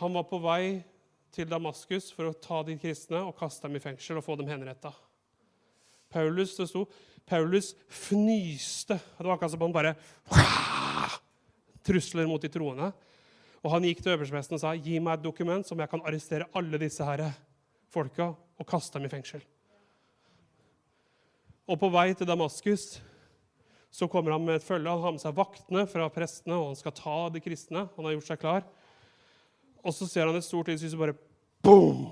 Han 0.00 0.16
var 0.16 0.24
på 0.26 0.40
vei 0.42 0.80
til 1.34 1.46
Damaskus 1.46 2.10
for 2.14 2.26
å 2.26 2.34
ta 2.34 2.64
de 2.66 2.74
kristne 2.82 3.20
og 3.22 3.36
kaste 3.38 3.68
dem 3.68 3.78
i 3.78 3.82
fengsel 3.82 4.18
og 4.18 4.26
få 4.26 4.34
dem 4.40 4.50
henretta. 4.50 4.90
Paulus 6.10 6.56
det 6.58 6.66
sto, 6.70 6.82
Paulus 7.28 7.74
fnyste. 7.92 8.98
Det 8.98 9.26
var 9.26 9.36
akkurat 9.36 9.54
som 9.54 9.62
han 9.62 9.74
bare 9.76 9.94
Trusler 11.88 12.28
mot 12.28 12.42
de 12.42 12.50
troende. 12.52 12.92
Og 13.64 13.72
han 13.72 13.86
gikk 13.88 14.02
til 14.04 14.14
øverstepresten 14.14 14.58
og 14.58 14.62
sa, 14.62 14.74
'Gi 14.76 14.98
meg 15.00 15.18
et 15.18 15.24
dokument 15.24 15.66
som 15.66 15.78
jeg 15.78 15.90
kan 15.90 16.04
arrestere 16.04 16.48
alle 16.54 16.78
disse 16.78 17.04
her 17.04 17.32
folka 17.90 18.34
og 18.58 18.66
kaste 18.66 18.98
dem 18.98 19.06
i 19.06 19.12
fengsel.' 19.12 19.44
Og 21.68 21.78
på 21.78 21.90
vei 21.92 22.14
til 22.14 22.26
Damaskus 22.26 23.00
så 23.90 24.08
kommer 24.08 24.32
han 24.32 24.44
med 24.44 24.56
et 24.56 24.64
følge. 24.64 24.88
Han 24.88 25.02
har 25.02 25.12
med 25.12 25.20
seg 25.20 25.36
vaktene 25.36 25.86
fra 25.88 26.08
prestene, 26.08 26.54
og 26.54 26.70
han 26.70 26.76
skal 26.76 26.92
ta 26.92 27.16
de 27.32 27.40
kristne. 27.40 27.88
Han 27.96 28.04
har 28.04 28.12
gjort 28.12 28.28
seg 28.30 28.40
klar. 28.40 28.62
Og 29.84 29.94
så 29.94 30.08
ser 30.08 30.26
han 30.26 30.36
et 30.36 30.44
stort 30.44 30.68
lys, 30.68 30.84
og 30.92 30.98
bare 30.98 31.16
boom! 31.62 32.06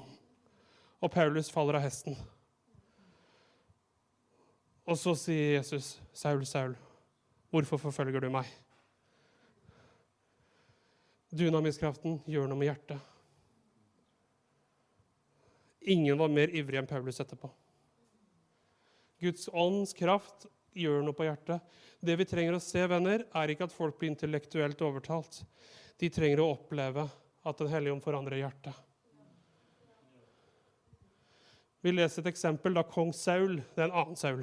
Og 1.01 1.11
Paulus 1.13 1.51
faller 1.53 1.77
av 1.77 1.85
hesten. 1.85 2.17
Og 4.87 4.97
så 4.99 5.15
sier 5.19 5.59
Jesus, 5.59 6.01
'Saul, 6.13 6.47
Saul, 6.47 6.77
hvorfor 7.51 7.77
forfølger 7.77 8.21
du 8.21 8.31
meg?' 8.31 8.66
Dynamiskraften 11.35 12.21
gjør 12.31 12.47
noe 12.51 12.61
med 12.61 12.71
hjertet. 12.71 13.13
Ingen 15.87 16.19
var 16.19 16.31
mer 16.33 16.51
ivrig 16.55 16.81
enn 16.81 16.89
Paulus 16.91 17.21
etterpå. 17.23 17.51
Guds 19.23 19.49
ånds 19.53 19.95
kraft 19.97 20.49
gjør 20.77 21.05
noe 21.07 21.17
på 21.17 21.27
hjertet. 21.27 21.63
Det 22.03 22.17
vi 22.19 22.27
trenger 22.29 22.57
å 22.57 22.63
se, 22.63 22.83
venner, 22.91 23.25
er 23.33 23.53
ikke 23.53 23.69
at 23.69 23.75
folk 23.75 23.99
blir 23.99 24.13
intellektuelt 24.13 24.83
overtalt. 24.85 25.41
De 25.99 26.11
trenger 26.13 26.43
å 26.43 26.51
oppleve 26.57 27.07
at 27.47 27.63
Den 27.63 27.71
hellige 27.71 27.95
ånd 27.95 28.03
forandrer 28.05 28.43
hjertet. 28.43 28.75
Vi 31.87 31.93
leser 31.95 32.25
et 32.25 32.33
eksempel 32.33 32.75
da 32.75 32.83
kong 32.83 33.13
Saul 33.15 33.61
Det 33.61 33.79
er 33.79 33.87
en 33.87 33.99
annen 34.03 34.19
Saul. 34.19 34.43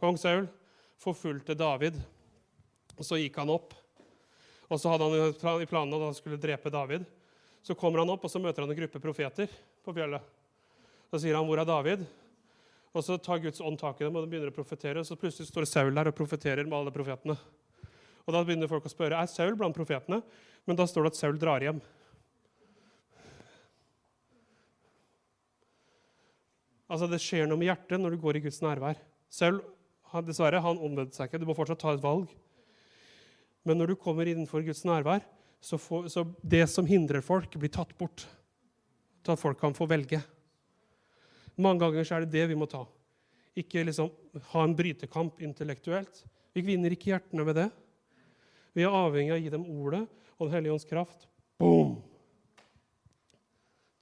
Kong 0.00 0.18
Saul 0.18 0.48
forfulgte 0.98 1.54
David. 1.54 2.00
og 2.98 3.04
Så 3.06 3.20
gikk 3.20 3.38
han 3.38 3.52
opp. 3.54 3.74
Og 4.74 4.80
så 4.82 4.90
hadde 4.90 5.06
han 5.06 5.62
i 5.62 5.68
planen 5.70 5.94
at 5.94 6.08
han 6.08 6.16
skulle 6.16 6.40
drepe 6.40 6.72
David. 6.72 7.04
Så 7.62 7.76
kommer 7.78 8.02
han 8.02 8.10
opp 8.10 8.26
og 8.26 8.32
så 8.32 8.42
møter 8.42 8.64
han 8.64 8.72
en 8.72 8.78
gruppe 8.80 9.00
profeter 9.00 9.52
på 9.84 9.94
fjellet. 9.94 10.22
Da 11.12 11.20
sier 11.22 11.36
han, 11.38 11.46
'Hvor 11.46 11.60
er 11.60 11.64
David?' 11.64 12.06
Og 12.94 13.02
Så 13.02 13.18
tar 13.18 13.38
Guds 13.38 13.60
ånd 13.60 13.78
tak 13.78 14.00
i 14.00 14.04
dem 14.04 14.14
og 14.16 14.22
de 14.22 14.30
begynner 14.30 14.50
å 14.50 14.54
profetere. 14.54 14.98
Og 14.98 15.06
så 15.06 15.18
plutselig 15.18 15.50
står 15.50 15.66
Saul 15.66 15.94
der 15.94 16.08
og 16.08 16.14
profeterer 16.14 16.64
med 16.64 16.78
alle 16.78 16.90
profetene. 16.90 17.36
Og 18.26 18.32
Da 18.32 18.44
begynner 18.44 18.68
folk 18.68 18.84
å 18.84 18.92
spørre 18.92 19.20
er 19.20 19.26
Saul 19.26 19.56
blant 19.56 19.74
profetene. 19.74 20.22
Men 20.66 20.76
da 20.76 20.86
står 20.86 21.02
det 21.02 21.12
at 21.12 21.16
Saul 21.16 21.38
drar 21.38 21.60
hjem. 21.60 21.80
Altså, 26.88 27.10
Det 27.10 27.20
skjer 27.20 27.48
noe 27.48 27.58
med 27.58 27.66
hjertet 27.66 28.00
når 28.00 28.10
du 28.10 28.16
går 28.18 28.36
i 28.36 28.40
Guds 28.40 28.60
nærvær. 28.60 28.96
Saul 29.28 29.60
dessverre, 30.22 30.60
han 30.60 30.78
omvendte 30.78 31.16
seg 31.16 31.28
ikke. 31.28 31.40
Du 31.40 31.46
må 31.46 31.56
fortsatt 31.56 31.80
ta 31.80 31.92
et 31.94 32.02
valg. 32.02 32.28
Men 33.64 33.80
når 33.80 33.92
du 33.92 34.00
kommer 34.00 34.28
innenfor 34.28 34.64
Guds 34.64 34.84
nærvær, 34.86 35.24
så, 35.64 35.78
får, 35.80 36.10
så 36.12 36.26
det 36.42 36.66
som 36.68 36.86
hindrer 36.88 37.24
folk, 37.24 37.56
blir 37.56 37.72
tatt 37.72 37.94
bort. 37.98 38.26
Til 39.24 39.32
at 39.32 39.40
folk 39.40 39.58
kan 39.60 39.76
få 39.76 39.88
velge. 39.88 40.20
Mange 41.56 41.80
ganger 41.80 42.04
så 42.04 42.18
er 42.18 42.24
det 42.24 42.34
det 42.34 42.48
vi 42.50 42.58
må 42.58 42.68
ta. 42.68 42.82
Ikke 43.56 43.86
liksom 43.86 44.10
ha 44.50 44.64
en 44.66 44.76
brytekamp 44.76 45.40
intellektuelt. 45.44 46.24
Vi 46.54 46.64
vinner 46.66 46.92
ikke 46.92 47.14
hjertene 47.14 47.46
med 47.46 47.56
det. 47.56 47.68
Vi 48.74 48.84
er 48.84 48.92
avhengig 48.92 49.32
av 49.32 49.38
å 49.38 49.44
gi 49.44 49.52
dem 49.54 49.68
ordet 49.70 50.04
og 50.34 50.48
Den 50.48 50.56
hellige 50.56 50.74
ånds 50.74 50.88
kraft. 50.88 51.28
Boom! 51.62 52.00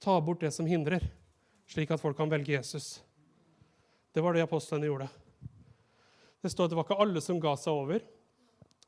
Ta 0.03 0.17
bort 0.19 0.41
det 0.43 0.51
som 0.51 0.67
hindrer 0.67 1.05
slik 1.69 1.91
at 1.93 2.01
folk 2.01 2.17
kan 2.17 2.31
velge 2.31 2.53
Jesus. 2.55 2.97
Det 4.13 4.21
var 4.21 4.35
det 4.35 4.43
apostlene 4.45 4.89
gjorde. 4.89 5.07
Det 6.43 6.51
står 6.51 6.67
at 6.67 6.73
det 6.73 6.77
var 6.77 6.87
ikke 6.87 6.99
alle 7.05 7.21
som 7.23 7.39
ga 7.41 7.53
seg 7.57 7.73
over, 7.73 8.03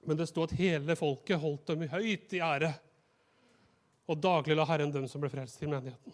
men 0.05 0.17
det 0.17 0.27
sto 0.29 0.45
at 0.45 0.53
hele 0.57 0.95
folket 0.99 1.41
holdt 1.41 1.71
dem 1.71 1.87
høyt 1.91 2.33
i 2.37 2.41
ære. 2.45 2.71
Og 4.05 4.19
daglig 4.21 4.57
la 4.57 4.67
Herren 4.69 4.93
dem 4.93 5.07
som 5.09 5.23
ble 5.23 5.31
frelst, 5.33 5.57
til 5.59 5.71
menigheten. 5.71 6.13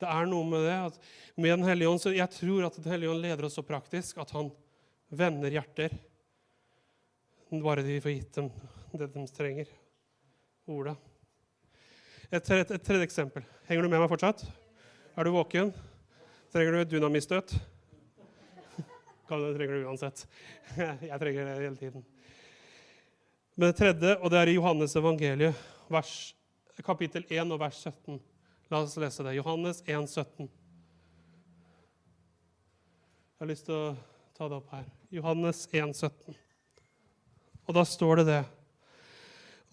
Det 0.00 0.10
er 0.10 0.26
noe 0.28 0.44
med 0.48 0.64
det 0.66 0.74
at 0.74 0.96
med 1.36 1.54
Den 1.54 1.68
hellige 1.68 1.88
ånd, 1.88 2.02
Jeg 2.12 2.30
tror 2.30 2.66
at 2.66 2.76
Den 2.76 2.92
hellige 2.92 3.10
ånd 3.10 3.22
leder 3.22 3.44
oss 3.44 3.54
så 3.54 3.62
praktisk 3.62 4.18
at 4.18 4.30
han 4.30 4.50
vender 5.08 5.50
hjerter. 5.50 5.92
Bare 7.50 7.84
de 7.86 8.00
får 8.00 8.16
gitt 8.16 8.34
dem 8.34 8.50
det 8.94 9.12
de 9.12 9.26
trenger. 9.26 9.68
Ordet. 10.66 10.96
Et 12.32 12.42
tredje, 12.42 12.74
et 12.74 12.82
tredje, 12.82 13.04
eksempel. 13.04 13.44
Henger 13.68 13.84
du 13.84 13.88
med 13.88 14.00
meg 14.00 14.10
fortsatt? 14.10 14.44
Er 15.14 15.26
du 15.26 15.34
våken? 15.34 15.72
Trenger 16.54 16.72
du 16.72 16.80
et 16.80 16.90
dynamiststøt? 16.90 17.54
Det 19.28 19.54
trenger 19.56 19.74
du 19.74 19.86
uansett. 19.88 20.26
Jeg 21.10 21.20
trenger 21.20 21.44
det 21.48 21.54
hele 21.62 21.76
tiden. 21.76 22.04
Men 23.54 23.70
det 23.70 23.78
tredje, 23.78 24.16
og 24.18 24.30
det 24.30 24.38
er 24.40 24.50
i 24.50 24.56
Johannes 24.56 24.96
evangeliet, 24.98 25.54
vers, 25.88 26.12
kapittel 26.84 27.24
1 27.30 27.52
og 27.54 27.60
vers 27.62 27.78
17. 27.86 28.18
La 28.72 28.80
oss 28.82 28.96
lese 29.00 29.24
det. 29.24 29.36
Johannes 29.38 29.82
1, 29.86 30.08
17. 30.10 30.48
Jeg 33.34 33.40
har 33.44 33.50
lyst 33.50 33.68
til 33.68 33.76
å 33.76 33.94
ta 34.36 34.48
det 34.50 34.58
opp 34.58 34.72
her. 34.74 34.88
Johannes 35.14 35.68
1, 35.70 35.94
17. 35.94 36.36
Og 37.64 37.76
da 37.76 37.84
står 37.88 38.20
det 38.20 38.26
det. 38.28 38.42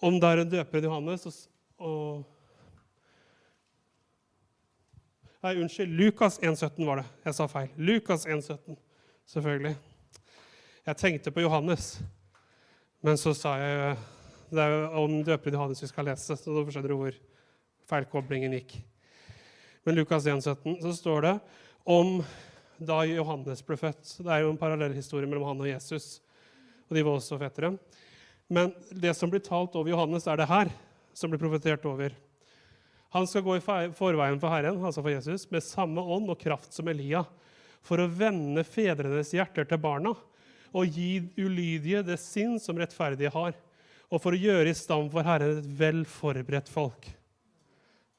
Om 0.01 0.19
det 0.21 0.29
er 0.29 0.43
en 0.43 0.53
døper 0.53 0.85
Johannes 0.87 1.27
og, 1.27 1.41
og 1.81 2.23
Nei, 5.41 5.55
unnskyld. 5.57 5.89
Lukas 5.97 6.37
1,17 6.39 6.85
var 6.85 7.01
det. 7.01 7.07
Jeg 7.25 7.33
sa 7.33 7.47
feil. 7.49 7.71
Lukas 7.81 8.27
1,17. 8.29 8.75
Selvfølgelig. 9.29 9.75
Jeg 10.85 10.97
tenkte 10.97 11.31
på 11.33 11.43
Johannes, 11.43 11.99
men 13.05 13.19
så 13.21 13.35
sa 13.37 13.57
jeg 13.61 13.97
det 14.51 14.59
er 14.59 14.73
jo 14.73 15.03
om 15.05 15.13
døperen 15.23 15.55
Johannes 15.55 15.81
vi 15.83 15.87
skal 15.87 16.09
lese, 16.09 16.35
så 16.35 16.51
da 16.51 16.63
skjønner 16.67 16.91
du 16.91 16.97
hvor 16.99 17.19
feilkoblingen 17.87 18.55
gikk. 18.57 18.73
Men 19.87 19.95
Lukas 19.95 20.27
1, 20.27 20.41
17, 20.43 20.81
så 20.83 20.91
står 20.97 21.27
det 21.27 21.35
om 21.87 22.19
da 22.81 22.99
Johannes 23.07 23.63
ble 23.65 23.77
født. 23.79 24.17
Det 24.19 24.27
er 24.27 24.43
jo 24.43 24.51
en 24.51 24.59
parallellhistorie 24.59 25.29
mellom 25.29 25.47
han 25.47 25.63
og 25.63 25.69
Jesus. 25.69 26.19
Og 26.89 26.97
de 26.97 27.05
var 27.07 27.15
også 27.15 27.39
fettere. 27.39 27.71
Men 28.51 28.73
det 28.91 29.13
som 29.15 29.31
blir 29.31 29.43
talt 29.45 29.77
over 29.79 29.93
Johannes, 29.93 30.27
er 30.27 30.41
det 30.41 30.49
her 30.49 30.73
som 31.15 31.31
blir 31.31 31.39
profetert 31.39 31.85
over. 31.87 32.11
Han 33.15 33.27
skal 33.27 33.43
gå 33.45 33.57
i 33.57 33.63
forveien 33.63 34.39
for 34.39 34.51
Herren, 34.51 34.83
altså 34.83 35.03
for 35.03 35.11
Jesus, 35.11 35.47
med 35.51 35.63
samme 35.63 36.03
ånd 36.03 36.27
og 36.31 36.39
kraft 36.39 36.75
som 36.75 36.91
Elia, 36.91 37.23
for 37.85 38.01
å 38.01 38.09
vende 38.09 38.63
fedrenes 38.67 39.33
hjerter 39.35 39.67
til 39.67 39.81
barna 39.81 40.13
og 40.71 40.87
gi 40.95 41.19
ulydige 41.35 42.03
det 42.07 42.17
sinn 42.21 42.57
som 42.61 42.79
rettferdige 42.79 43.33
har, 43.33 43.55
og 44.11 44.21
for 44.23 44.35
å 44.35 44.39
gjøre 44.39 44.71
i 44.71 44.77
stand 44.77 45.11
for 45.11 45.27
Herren 45.27 45.59
et 45.59 45.69
vel 45.79 46.03
forberedt 46.07 46.71
folk. 46.71 47.09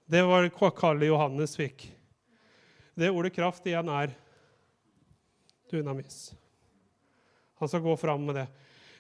Det 0.05 0.21
var 0.29 0.49
hva 0.53 0.71
Kalle 0.77 1.09
Johannes 1.09 1.57
fikk. 1.57 1.87
Det 2.93 3.09
ordet 3.09 3.33
kraft 3.37 3.65
igjen 3.69 3.89
er 3.89 4.13
dynamis. 5.73 6.33
Han 7.61 7.71
skal 7.71 7.85
gå 7.85 7.95
fram 7.97 8.27
med 8.29 8.43
det. 8.43 8.49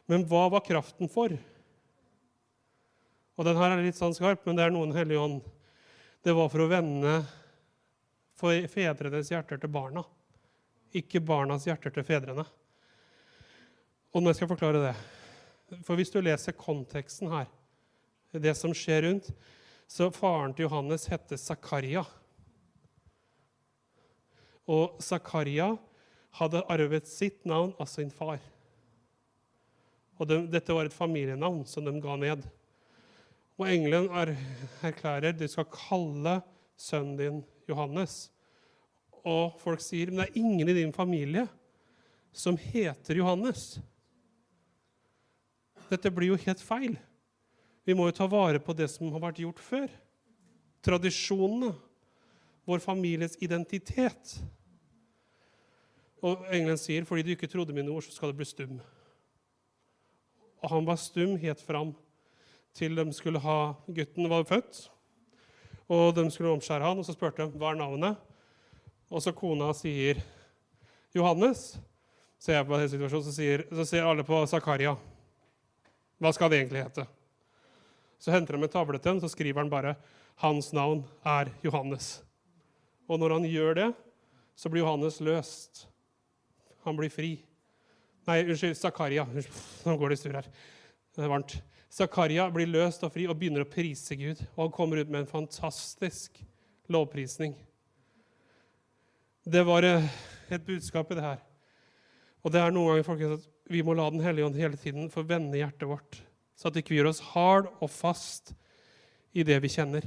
Men 0.08 0.24
hva 0.28 0.46
var 0.52 0.64
kraften 0.64 1.10
for? 1.12 1.34
Og 3.36 3.48
den 3.48 3.58
her 3.58 3.74
er 3.74 3.84
litt 3.84 3.98
sånn 3.98 4.16
skarp, 4.16 4.46
men 4.46 4.56
det 4.56 4.64
er 4.64 4.72
noen 4.72 4.94
hellige 4.96 5.20
ånd 5.20 5.42
det 6.22 6.34
var 6.36 6.50
for 6.52 6.62
å 6.62 6.70
vende 6.70 7.20
fedrenes 8.70 9.30
hjerter 9.30 9.58
til 9.58 9.70
barna, 9.74 10.04
ikke 10.96 11.22
barnas 11.24 11.66
hjerter 11.68 11.94
til 11.94 12.06
fedrene. 12.06 12.44
Og 14.12 14.22
nå 14.22 14.32
skal 14.32 14.46
jeg 14.46 14.52
forklare 14.52 14.84
det. 14.90 14.94
For 15.86 15.96
hvis 15.96 16.12
du 16.12 16.20
leser 16.20 16.56
konteksten 16.56 17.30
her, 17.32 17.48
det 18.32 18.54
som 18.56 18.74
skjer 18.76 19.06
rundt, 19.06 19.30
så 19.88 20.08
faren 20.12 20.54
til 20.56 20.66
Johannes 20.66 21.08
hette 21.12 21.36
Zakaria. 21.40 22.04
Og 24.68 25.00
Zakaria 25.04 25.72
hadde 26.38 26.64
arvet 26.72 27.08
sitt 27.08 27.44
navn 27.48 27.74
av 27.80 27.88
sin 27.92 28.12
far. 28.12 28.40
Og 30.20 30.28
de, 30.28 30.38
dette 30.52 30.72
var 30.72 30.88
et 30.88 30.96
familienavn 30.96 31.64
som 31.68 31.84
de 31.84 31.92
ga 32.00 32.16
ned. 32.20 32.44
Og 33.60 33.68
engelen 33.68 34.08
erklærer 34.84 35.34
du 35.36 35.44
skal 35.50 35.68
kalle 35.72 36.38
sønnen 36.80 37.18
din 37.18 37.42
Johannes. 37.68 38.30
Og 39.22 39.58
folk 39.62 39.82
sier 39.82 40.10
men 40.10 40.22
det 40.22 40.28
er 40.30 40.40
ingen 40.40 40.68
i 40.68 40.76
din 40.76 40.94
familie 40.94 41.46
som 42.32 42.56
heter 42.58 43.20
Johannes. 43.20 43.76
Dette 45.92 46.10
blir 46.10 46.32
jo 46.32 46.40
helt 46.46 46.62
feil. 46.64 46.96
Vi 47.84 47.94
må 47.94 48.06
jo 48.08 48.16
ta 48.16 48.26
vare 48.30 48.62
på 48.62 48.74
det 48.76 48.88
som 48.90 49.10
har 49.12 49.22
vært 49.22 49.42
gjort 49.42 49.60
før. 49.60 49.88
Tradisjonene. 50.82 51.74
Vår 52.62 52.78
families 52.78 53.34
identitet. 53.42 54.36
Og 56.22 56.44
engelen 56.54 56.78
sier, 56.78 57.02
'Fordi 57.04 57.22
du 57.22 57.30
ikke 57.34 57.50
trodde 57.50 57.74
mine 57.74 57.90
ord, 57.90 58.02
så 58.02 58.12
skal 58.12 58.30
du 58.30 58.36
bli 58.36 58.44
stum'. 58.46 58.80
Og 60.62 60.70
han 60.70 60.86
var 60.86 60.96
stum 60.96 61.36
helt 61.36 61.60
fram 61.60 61.94
til 62.72 62.94
de 62.94 63.12
skulle 63.12 63.40
ha 63.40 63.74
gutten 63.86 64.28
var 64.30 64.44
født. 64.44 64.90
Og 65.88 66.14
de 66.14 66.30
skulle 66.30 66.52
omskjære 66.54 66.86
han, 66.86 66.98
og 66.98 67.04
så 67.04 67.12
spurte 67.12 67.42
de 67.42 67.58
hva 67.58 67.72
er 67.72 67.80
navnet. 67.80 68.16
Og 69.12 69.20
så 69.20 69.34
kona 69.36 69.68
sier 69.76 70.22
Johannes. 71.12 71.74
Så 72.40 72.54
jeg 72.54 72.66
på 72.66 72.78
den 72.80 72.88
situasjonen, 72.90 73.26
så 73.26 73.34
sier, 73.36 73.66
så 73.70 73.84
ser 73.86 74.06
alle 74.08 74.24
på 74.26 74.38
Zakaria. 74.50 74.96
Hva 76.22 76.32
skal 76.34 76.50
det 76.50 76.62
egentlig 76.62 76.82
hete? 76.82 77.04
Så 78.22 78.32
henter 78.32 78.56
de 78.56 78.64
en 78.64 78.72
tavle 78.72 78.98
til 78.98 79.12
ham, 79.12 79.20
så 79.20 79.30
skriver 79.30 79.60
han 79.60 79.70
bare 79.70 79.96
'Hans 80.40 80.72
navn 80.72 81.04
er 81.24 81.52
Johannes'. 81.62 82.22
Og 83.08 83.18
når 83.18 83.32
han 83.32 83.44
gjør 83.44 83.74
det, 83.74 83.94
så 84.56 84.70
blir 84.70 84.82
Johannes 84.82 85.20
løst. 85.20 85.86
Han 86.84 86.96
blir 86.96 87.10
fri. 87.10 87.44
Nei, 88.26 88.44
unnskyld, 88.44 88.76
Zakaria. 88.76 89.26
Nå 89.84 89.96
går 89.96 90.08
det 90.08 90.18
i 90.18 90.22
surr 90.22 90.38
her. 90.40 90.48
Det 91.14 91.24
er 91.24 91.28
varmt. 91.28 91.62
Zakaria 91.90 92.48
blir 92.50 92.66
løst 92.66 93.02
og 93.04 93.12
fri 93.12 93.26
og 93.26 93.36
begynner 93.36 93.66
å 93.66 93.70
prise 93.70 94.16
Gud. 94.16 94.40
Og 94.56 94.64
han 94.64 94.72
kommer 94.72 94.96
ut 94.96 95.10
med 95.10 95.20
en 95.20 95.26
fantastisk 95.26 96.42
lovprisning. 96.88 97.54
Det 99.42 99.62
var 99.66 99.82
eh, 99.82 100.04
et 100.54 100.62
budskap 100.62 101.10
i 101.10 101.16
det 101.18 101.24
her. 101.24 101.40
Og 102.46 102.52
det 102.54 102.60
er 102.62 102.74
noen 102.74 102.92
ganger 102.92 103.06
folkens, 103.06 103.42
at 103.42 103.72
vi 103.72 103.80
må 103.82 103.94
la 103.98 104.08
Den 104.10 104.22
hellige 104.22 104.46
ånd 104.46 104.58
hele 104.58 104.78
tiden 104.78 105.08
få 105.10 105.24
vende 105.26 105.58
hjertet 105.58 105.88
vårt, 105.90 106.18
så 106.54 106.68
at 106.68 106.76
vi 106.76 106.82
ikke 106.84 106.94
gjør 106.94 107.10
oss 107.10 107.22
hard 107.32 107.70
og 107.80 107.90
fast 107.90 108.52
i 109.34 109.42
det 109.46 109.56
vi 109.64 109.70
kjenner, 109.72 110.04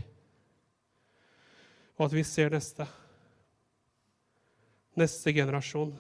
og 1.98 2.06
at 2.08 2.16
vi 2.16 2.24
ser 2.28 2.54
neste. 2.54 2.86
Neste 4.96 5.34
generasjon. 5.36 5.92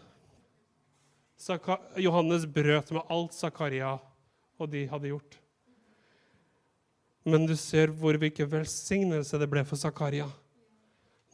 Saka 1.35 1.79
Johannes 1.99 2.45
brøt 2.47 2.93
med 2.95 3.11
alt 3.11 3.35
Zakaria 3.35 3.97
og 4.55 4.71
de 4.71 4.85
hadde 4.87 5.11
gjort. 5.11 5.35
Men 7.27 7.47
du 7.49 7.55
ser 7.59 7.91
hvor 7.91 8.15
hvilken 8.21 8.47
velsignelse 8.47 9.39
det 9.41 9.49
ble 9.51 9.65
for 9.67 9.79
Zakaria 9.79 10.29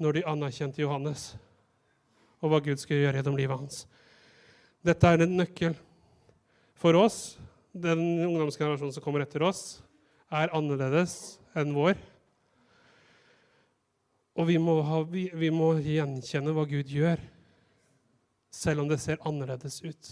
når 0.01 0.17
de 0.17 0.27
anerkjente 0.31 0.81
Johannes 0.81 1.35
og 2.41 2.51
hva 2.51 2.61
Gud 2.65 2.81
skulle 2.81 3.05
gjøre 3.05 3.21
gjennom 3.21 3.37
livet 3.37 3.61
hans. 3.61 3.83
Dette 4.81 5.07
er 5.07 5.23
en 5.23 5.37
nøkkel 5.37 5.75
for 6.81 6.97
oss. 6.97 7.37
Den 7.71 8.01
ungdomsgenerasjonen 8.25 8.95
som 8.95 9.03
kommer 9.05 9.23
etter 9.23 9.45
oss, 9.45 9.79
er 10.31 10.51
annerledes 10.55 11.37
enn 11.57 11.75
vår. 11.75 11.99
Og 14.39 14.47
vi 14.47 14.57
må, 14.63 14.79
ha, 14.87 15.01
vi, 15.05 15.27
vi 15.35 15.51
må 15.53 15.73
gjenkjenne 15.83 16.53
hva 16.55 16.65
Gud 16.67 16.89
gjør, 16.89 17.19
selv 18.51 18.83
om 18.83 18.89
det 18.89 18.99
ser 19.03 19.21
annerledes 19.27 19.81
ut. 19.83 20.11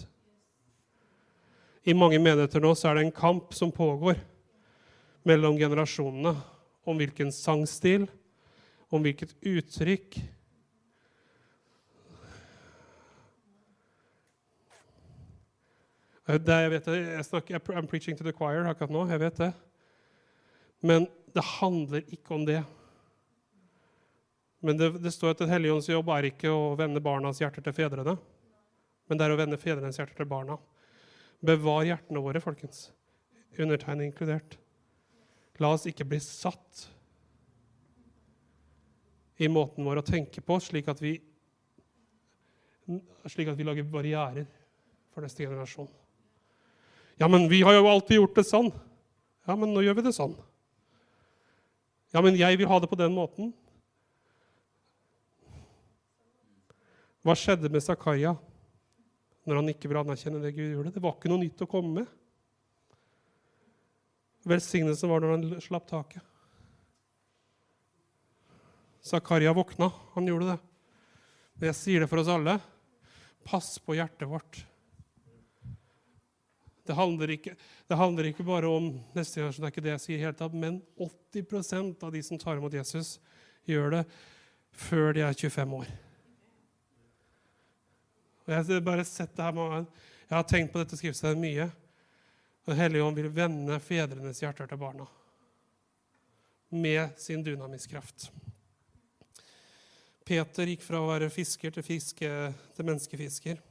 I 1.88 1.96
mange 1.96 2.20
menigheter 2.22 2.62
nå 2.62 2.76
så 2.78 2.90
er 2.90 3.00
det 3.00 3.08
en 3.08 3.16
kamp 3.16 3.56
som 3.56 3.72
pågår 3.74 4.20
mellom 5.28 5.58
generasjonene 5.60 6.36
om 6.88 7.00
hvilken 7.00 7.32
sangstil, 7.34 8.06
om 8.92 9.02
hvilket 9.06 9.34
uttrykk 9.46 10.20
det, 16.38 16.58
jeg 16.62 16.72
vet 16.76 16.86
det, 16.86 16.98
jeg 17.16 17.26
snakker, 17.26 17.62
I'm 17.74 17.88
preaching 17.90 18.18
to 18.18 18.24
the 18.24 18.34
choir 18.36 18.68
akkurat 18.70 18.92
nå. 18.94 19.08
jeg 19.10 19.22
vet 19.24 19.40
det. 19.42 19.54
Men 20.86 21.08
det 21.34 21.46
handler 21.58 22.04
ikke 22.06 22.36
om 22.36 22.46
det. 22.46 22.60
Men 24.60 24.78
det, 24.78 24.92
det 25.02 25.14
står 25.16 25.34
at 25.34 25.42
Den 25.42 25.50
hellige 25.50 25.74
ånds 25.74 25.90
jobb 25.90 26.12
er 26.14 26.28
ikke 26.30 26.52
å 26.52 26.76
vende 26.80 27.02
barnas 27.02 27.40
hjerter 27.42 27.64
til 27.64 27.76
fedrene, 27.76 28.18
men 29.10 29.18
det 29.18 29.26
er 29.26 29.34
å 29.34 29.40
vende 29.40 29.58
fedrenes 29.58 29.98
hjerter 29.98 30.20
til 30.20 30.30
barna. 30.30 30.60
Bevar 31.42 31.88
hjertene 31.88 32.22
våre, 32.22 32.42
folkens. 32.44 32.90
Undertegnet 33.58 34.10
inkludert. 34.10 34.58
La 35.60 35.72
oss 35.74 35.88
ikke 35.90 36.06
bli 36.08 36.20
satt 36.24 36.86
i 39.40 39.48
måten 39.50 39.88
vår 39.88 40.02
å 40.02 40.06
tenke 40.06 40.44
på, 40.44 40.60
slik 40.62 40.92
at 40.92 41.02
vi, 41.02 41.16
slik 43.26 43.50
at 43.50 43.58
vi 43.58 43.66
lager 43.66 43.88
barrierer 43.88 44.46
for 45.14 45.24
neste 45.26 45.48
generasjon. 45.48 45.90
Ja, 47.20 47.28
men 47.28 47.50
vi 47.52 47.62
har 47.62 47.76
jo 47.76 47.88
alltid 47.92 48.22
gjort 48.22 48.38
det 48.40 48.46
sånn. 48.48 48.70
Ja, 49.44 49.56
men 49.60 49.74
nå 49.76 49.84
gjør 49.84 49.98
vi 49.98 50.06
det 50.06 50.16
sånn. 50.16 50.38
Ja, 52.14 52.22
men 52.24 52.38
jeg 52.40 52.58
vil 52.58 52.70
ha 52.70 52.78
det 52.80 52.90
på 52.90 52.98
den 53.00 53.12
måten. 53.14 53.52
Hva 57.26 57.36
skjedde 57.36 57.70
med 57.70 57.84
Zakaria 57.84 58.32
når 59.44 59.60
han 59.60 59.72
ikke 59.74 59.90
ville 59.90 60.06
anerkjenne 60.06 60.40
det 60.42 60.54
Gud 60.56 60.72
gjorde? 60.72 60.94
Det 60.96 61.04
var 61.04 61.18
ikke 61.18 61.32
noe 61.32 61.44
nytt 61.44 61.66
å 61.66 61.70
komme 61.70 61.92
med. 62.00 62.16
Velsignelsen 64.48 65.12
var 65.12 65.22
når 65.22 65.36
han 65.36 65.62
slapp 65.62 65.90
taket. 65.92 66.24
Zakaria 69.04 69.52
våkna. 69.54 69.92
Han 70.16 70.28
gjorde 70.32 70.54
det. 70.54 70.58
Men 71.60 71.72
jeg 71.74 71.80
sier 71.84 72.04
det 72.04 72.10
for 72.12 72.24
oss 72.24 72.32
alle. 72.32 72.56
Pass 73.44 73.76
på 73.84 74.00
hjertet 74.00 74.30
vårt. 74.30 74.64
Det 76.90 76.96
handler, 76.98 77.30
ikke, 77.36 77.52
det 77.86 77.98
handler 78.00 78.32
ikke, 78.32 78.44
bare 78.48 78.70
om 78.74 78.88
neste 79.14 79.44
år, 79.46 79.52
så 79.54 79.62
det 79.62 79.68
er 79.68 79.74
ikke 79.76 79.84
det 79.86 79.92
jeg 79.92 80.02
sier 80.02 80.22
helt 80.26 80.40
tatt, 80.40 80.56
men 80.58 80.80
80% 80.98 82.06
av 82.08 82.16
de 82.16 82.22
som 82.26 82.40
tar 82.42 82.58
imot 82.58 82.74
Jesus, 82.74 83.20
gjør 83.70 83.94
det 83.94 84.00
før 84.74 85.14
de 85.14 85.22
er 85.28 85.38
25 85.38 85.76
år. 85.78 85.92
Og 88.48 88.56
jeg, 88.56 88.66
har 88.72 88.82
bare 88.88 89.06
sett 89.06 89.36
det 89.38 89.46
her, 89.46 89.86
jeg 90.26 90.34
har 90.34 90.50
tenkt 90.50 90.74
på 90.74 90.82
dette 90.82 90.98
skriftstedet 90.98 91.38
mye. 91.38 91.68
Den 92.66 92.82
hellige 92.82 93.06
ånd 93.06 93.22
vil 93.22 93.30
vende 93.38 93.78
fedrenes 93.86 94.42
hjerter 94.42 94.72
til 94.72 94.82
barna 94.82 95.06
med 96.74 97.14
sin 97.22 97.46
dynamiskraft. 97.46 98.32
Peter 100.26 100.70
gikk 100.74 100.82
fra 100.86 101.02
å 101.02 101.12
være 101.12 101.30
fisker 101.34 101.74
til, 101.74 101.86
fiske, 101.86 102.32
til 102.74 102.90
menneskefisker. 102.90 103.62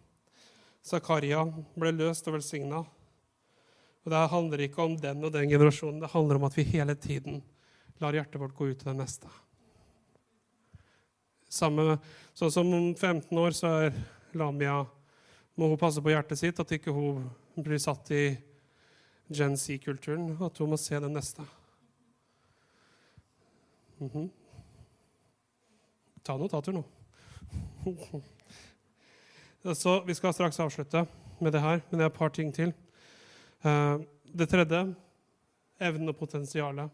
Zakaria 0.86 1.42
ble 1.78 1.92
løst 1.94 2.30
og 2.30 2.38
velsigna. 2.38 2.84
Og 4.09 4.12
Det 4.14 4.28
handler 4.32 4.61
ikke 4.64 4.80
om 4.80 4.94
den 4.96 5.24
og 5.24 5.32
den 5.34 5.50
generasjonen. 5.50 6.00
Det 6.00 6.09
handler 6.09 6.38
om 6.38 6.44
at 6.48 6.54
vi 6.56 6.62
hele 6.64 6.94
tiden 6.96 7.42
lar 8.00 8.16
hjertet 8.16 8.40
vårt 8.40 8.54
gå 8.56 8.70
ut 8.70 8.78
til 8.80 8.88
det 8.88 8.94
neste. 8.96 9.28
Samme, 11.52 11.98
sånn 12.32 12.54
som 12.54 12.72
om 12.72 12.86
15 12.94 13.36
år 13.36 13.52
så 13.52 13.74
er 13.82 13.98
Lamia 14.32 14.78
må 15.61 15.68
hun 15.68 15.76
passe 15.76 16.00
på 16.00 16.09
hjertet 16.09 16.40
sitt, 16.40 16.56
at 16.56 16.72
ikke 16.72 16.96
hun 16.96 17.28
blir 17.61 17.82
satt 17.84 18.09
i 18.16 18.22
Gen 19.28 19.61
Z-kulturen, 19.61 20.32
at 20.40 20.56
hun 20.56 20.72
må 20.72 20.80
se 20.80 20.96
det 21.04 21.12
neste. 21.12 21.44
Mm 24.00 24.11
-hmm. 24.11 24.28
Ta 26.22 26.36
notater 26.36 26.72
nå. 26.72 26.84
så 29.74 30.00
Vi 30.00 30.14
skal 30.14 30.32
straks 30.32 30.61
avslutte 30.61 31.06
med 31.40 31.52
det 31.52 31.61
her, 31.61 31.80
men 31.90 31.98
det 31.98 32.04
er 32.04 32.06
et 32.06 32.18
par 32.18 32.28
ting 32.28 32.54
til. 32.54 32.72
Eh, 33.62 34.00
det 34.38 34.46
tredje 34.50 34.82
evnen 35.78 36.12
og 36.12 36.18
potensialet. 36.18 36.90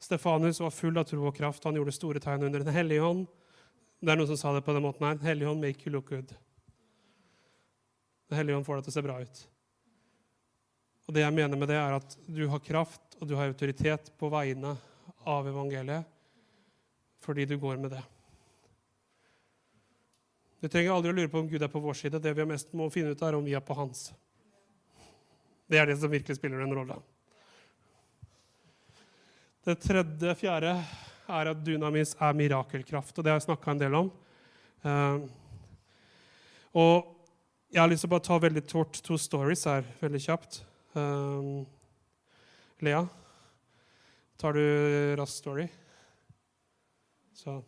Stefanus 0.00 0.60
var 0.60 0.72
full 0.72 0.98
av 0.98 1.08
tro 1.08 1.26
og 1.28 1.36
kraft. 1.36 1.64
Han 1.64 1.76
gjorde 1.76 1.94
store 1.94 2.22
tegn 2.22 2.46
under 2.46 2.64
Den 2.64 2.74
hellige 2.74 3.04
hånd. 3.04 3.26
Det 4.00 4.12
er 4.12 4.16
noen 4.16 4.30
som 4.30 4.38
sa 4.40 4.52
det 4.54 4.64
på 4.64 4.72
den 4.72 4.84
måten 4.86 5.06
her. 5.06 5.18
Den 5.18 5.28
hellige 5.28 5.48
hånd 5.50 5.60
make 5.60 5.84
you 5.84 5.92
look 5.92 6.08
good. 6.08 6.32
Den 8.30 8.38
hellige 8.38 8.56
hånd 8.56 8.66
får 8.66 8.78
deg 8.78 8.86
til 8.86 8.92
å 8.94 8.96
se 8.96 9.04
bra 9.04 9.18
ut. 9.20 9.42
Og 11.08 11.14
det 11.14 11.24
jeg 11.24 11.34
mener 11.34 11.58
med 11.58 11.68
det, 11.68 11.76
er 11.76 11.98
at 11.98 12.16
du 12.30 12.46
har 12.48 12.62
kraft 12.62 13.18
og 13.18 13.28
du 13.28 13.34
har 13.36 13.50
autoritet 13.50 14.12
på 14.16 14.30
vegne 14.32 14.76
av 15.28 15.48
evangeliet 15.50 16.06
fordi 17.20 17.44
du 17.44 17.58
går 17.60 17.76
med 17.76 17.90
det. 17.92 18.00
Du 20.60 20.68
trenger 20.68 20.94
aldri 20.94 21.12
å 21.12 21.16
lure 21.18 21.28
på 21.28 21.40
om 21.40 21.48
Gud 21.48 21.60
er 21.60 21.72
på 21.72 21.82
vår 21.82 21.98
side. 21.98 22.20
Det 22.20 22.32
vi 22.36 22.46
mest 22.48 22.72
må 22.76 22.86
finne 22.92 23.12
ut, 23.12 23.22
er 23.22 23.36
om 23.36 23.44
vi 23.44 23.52
er 23.56 23.64
på 23.64 23.76
hans. 23.76 24.06
Det 25.70 25.78
er 25.78 25.86
det 25.86 26.00
som 26.00 26.10
virkelig 26.10 26.34
spiller 26.34 26.64
en 26.64 26.74
rolle. 26.74 26.96
Det 29.62 29.76
tredje, 29.78 30.34
fjerde, 30.34 30.72
er 31.30 31.50
at 31.52 31.60
dynamis 31.62 32.16
er 32.18 32.34
mirakelkraft. 32.34 33.14
Og 33.14 33.22
det 33.22 33.30
har 33.30 33.38
jeg 33.38 33.46
snakka 33.46 33.70
en 33.70 33.82
del 33.82 33.94
om. 33.94 34.08
Uh, 34.82 35.18
og 36.74 36.96
jeg 37.70 37.82
har 37.82 37.90
lyst 37.92 38.02
til 38.02 38.10
å 38.10 38.14
bare 38.16 38.26
ta 38.26 38.38
veldig 38.42 38.64
tort 38.66 38.98
to 39.06 39.14
stories 39.20 39.62
her, 39.70 39.86
veldig 40.00 40.22
kjapt. 40.24 40.52
Uh, 40.96 41.62
Lea, 42.82 43.04
tar 44.42 44.52
du 44.58 44.64
rask 45.20 45.38
story? 45.38 45.68
Så 47.36 47.60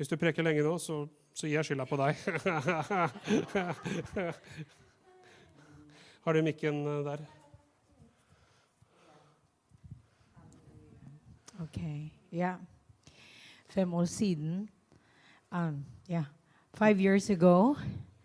hvis 0.00 0.08
du 0.08 0.16
preker 0.16 0.46
lenge 0.46 0.64
nå, 0.64 0.78
så, 0.80 1.04
så 1.36 1.46
gir 1.50 1.60
jeg 1.60 1.66
skylda 1.68 1.84
på 1.90 2.00
deg. 2.00 2.16
Har 6.22 6.34
du 6.34 6.42
mikken 6.46 6.86
eh, 6.86 7.04
der? 7.04 7.41
Okay, 11.62 12.12
yeah. 12.32 12.54
Fem 13.68 13.94
år 13.94 14.04
siden. 14.04 14.68
Um, 15.52 15.84
yeah. 16.10 16.24
Five 16.74 17.00
years 17.00 17.30
ago. 17.30 17.76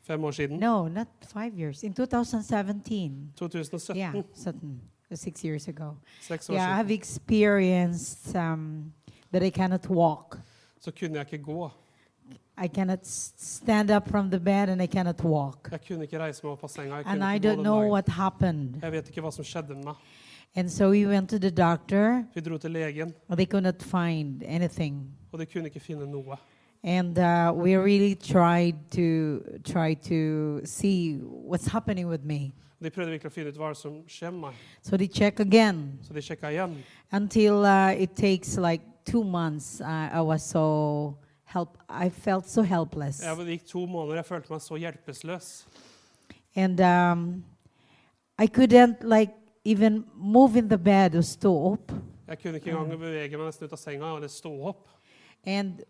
fem 0.04 0.24
år 0.24 0.32
siden. 0.32 0.60
No, 0.60 0.88
not 0.88 1.08
five 1.22 1.54
years. 1.60 1.84
In 1.84 1.94
2017. 1.94 3.34
2017. 3.36 3.98
Yeah, 3.98 4.24
certain, 4.34 4.82
six 5.14 5.44
years 5.46 5.68
ago. 5.68 5.98
Seks 6.22 6.50
år 6.50 6.54
Yeah, 6.54 6.72
I 6.72 6.76
have 6.76 6.92
experienced 6.94 8.36
um, 8.36 8.94
that 9.32 9.44
I 9.44 9.50
cannot 9.50 9.90
walk. 9.90 10.38
Så 10.80 10.92
kunne 10.92 11.18
jeg 11.18 11.34
ikke 11.34 11.44
gå. 11.44 11.70
I 12.64 12.68
cannot 12.68 13.08
stand 13.08 13.92
up 13.92 14.10
from 14.10 14.30
the 14.32 14.40
bed 14.40 14.70
and 14.70 14.82
I 14.82 14.88
cannot 14.88 15.24
walk. 15.24 15.68
Jeg 15.72 15.80
kunne 15.88 16.04
ikke 16.04 16.20
reise 16.20 16.42
meg 16.44 16.52
opp 16.52 16.64
av 16.64 16.70
senga. 16.70 16.96
Jeg, 16.96 17.06
And 17.06 17.24
I 17.24 17.48
don't 17.48 17.62
know 17.62 17.92
what 17.92 18.10
happened. 18.10 18.82
jeg 18.82 18.92
vet 18.92 19.08
ikke 19.08 19.22
hva 19.22 19.32
som 19.32 19.46
skjedde 19.46 19.76
med 19.76 19.84
meg. 19.84 19.96
And 20.58 20.70
so 20.72 20.90
we 20.90 21.06
went 21.06 21.30
to 21.30 21.38
the 21.40 21.50
doctor. 21.52 22.24
Vi 22.34 22.42
dro 22.42 22.58
til 22.58 22.72
legen, 22.72 23.14
They 23.36 23.46
could 23.46 23.64
not 23.64 23.84
find 23.84 24.44
anything. 24.46 25.14
og 25.32 25.40
de 25.40 25.46
kunne 25.46 25.66
ikke 25.66 25.80
finne 25.80 26.06
noe. 26.12 26.36
And 26.84 27.18
uh, 27.18 27.52
we 27.64 27.76
really 27.78 28.16
tried 28.16 28.76
to 28.92 29.40
try 29.64 29.94
to 29.96 30.60
see 30.66 31.20
what's 31.22 31.68
happening 31.72 32.08
with 32.08 32.24
me. 32.26 32.52
De 32.84 32.90
prøvde 32.90 33.12
virkelig 33.12 33.32
å 33.32 33.34
finne 33.34 33.50
ut 33.50 33.58
hva 33.58 33.72
som 33.76 34.02
skjer 34.08 34.32
med 34.32 34.40
meg. 34.40 34.54
So 34.82 34.98
they 34.98 35.08
check 35.08 35.40
again 35.40 36.00
Så 36.02 36.14
de 36.14 36.22
sjekka 36.22 36.50
igjen. 36.50 36.76
until 37.12 37.54
uh, 37.66 37.92
it 38.02 38.16
takes 38.16 38.58
like 38.58 38.82
two 39.06 39.24
months. 39.24 39.82
Uh, 39.82 40.10
I 40.14 40.22
was 40.22 40.42
so 40.44 41.18
help. 41.46 41.78
I 41.90 42.10
felt 42.10 42.50
so 42.50 42.62
helpless. 42.62 43.22
Jeg, 43.24 43.38
det 43.38 43.48
gikk 43.60 43.68
to 43.68 43.86
måneder, 43.86 44.16
jeg 44.16 44.26
følte 44.26 44.54
meg 44.54 44.62
så 44.62 44.76
hjelpeløs. 44.76 45.68
And 46.56 46.80
um, 46.82 47.44
I 48.40 48.48
couldn't 48.48 49.04
like 49.04 49.32
even 49.68 50.04
moving 50.16 50.70
the 50.70 50.78
bed 50.78 51.16
or 51.16 51.22
stå 51.22 51.52
opp. 51.74 51.92
Jeg 52.28 52.40
kunne 52.40 52.56
ikke 52.56 52.72
engang 52.72 53.00
bevege 53.00 53.38
meg 53.38 53.50
nesten 53.50 53.68
ut 53.68 53.74
av 53.76 53.80
senga 53.82 54.16
eller 54.16 54.32
stå 54.32 54.52
opp. 54.72 54.88
And 55.46 55.82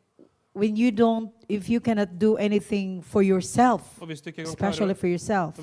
when 0.53 0.77
you 0.77 0.89
don't, 0.91 1.29
if 1.49 1.69
you 1.69 1.79
cannot 1.79 2.17
do 2.21 2.35
anything 2.37 3.03
for 3.03 3.21
yourself, 3.21 4.01
especially 4.37 4.93
for 4.93 5.07
yourself, 5.07 5.59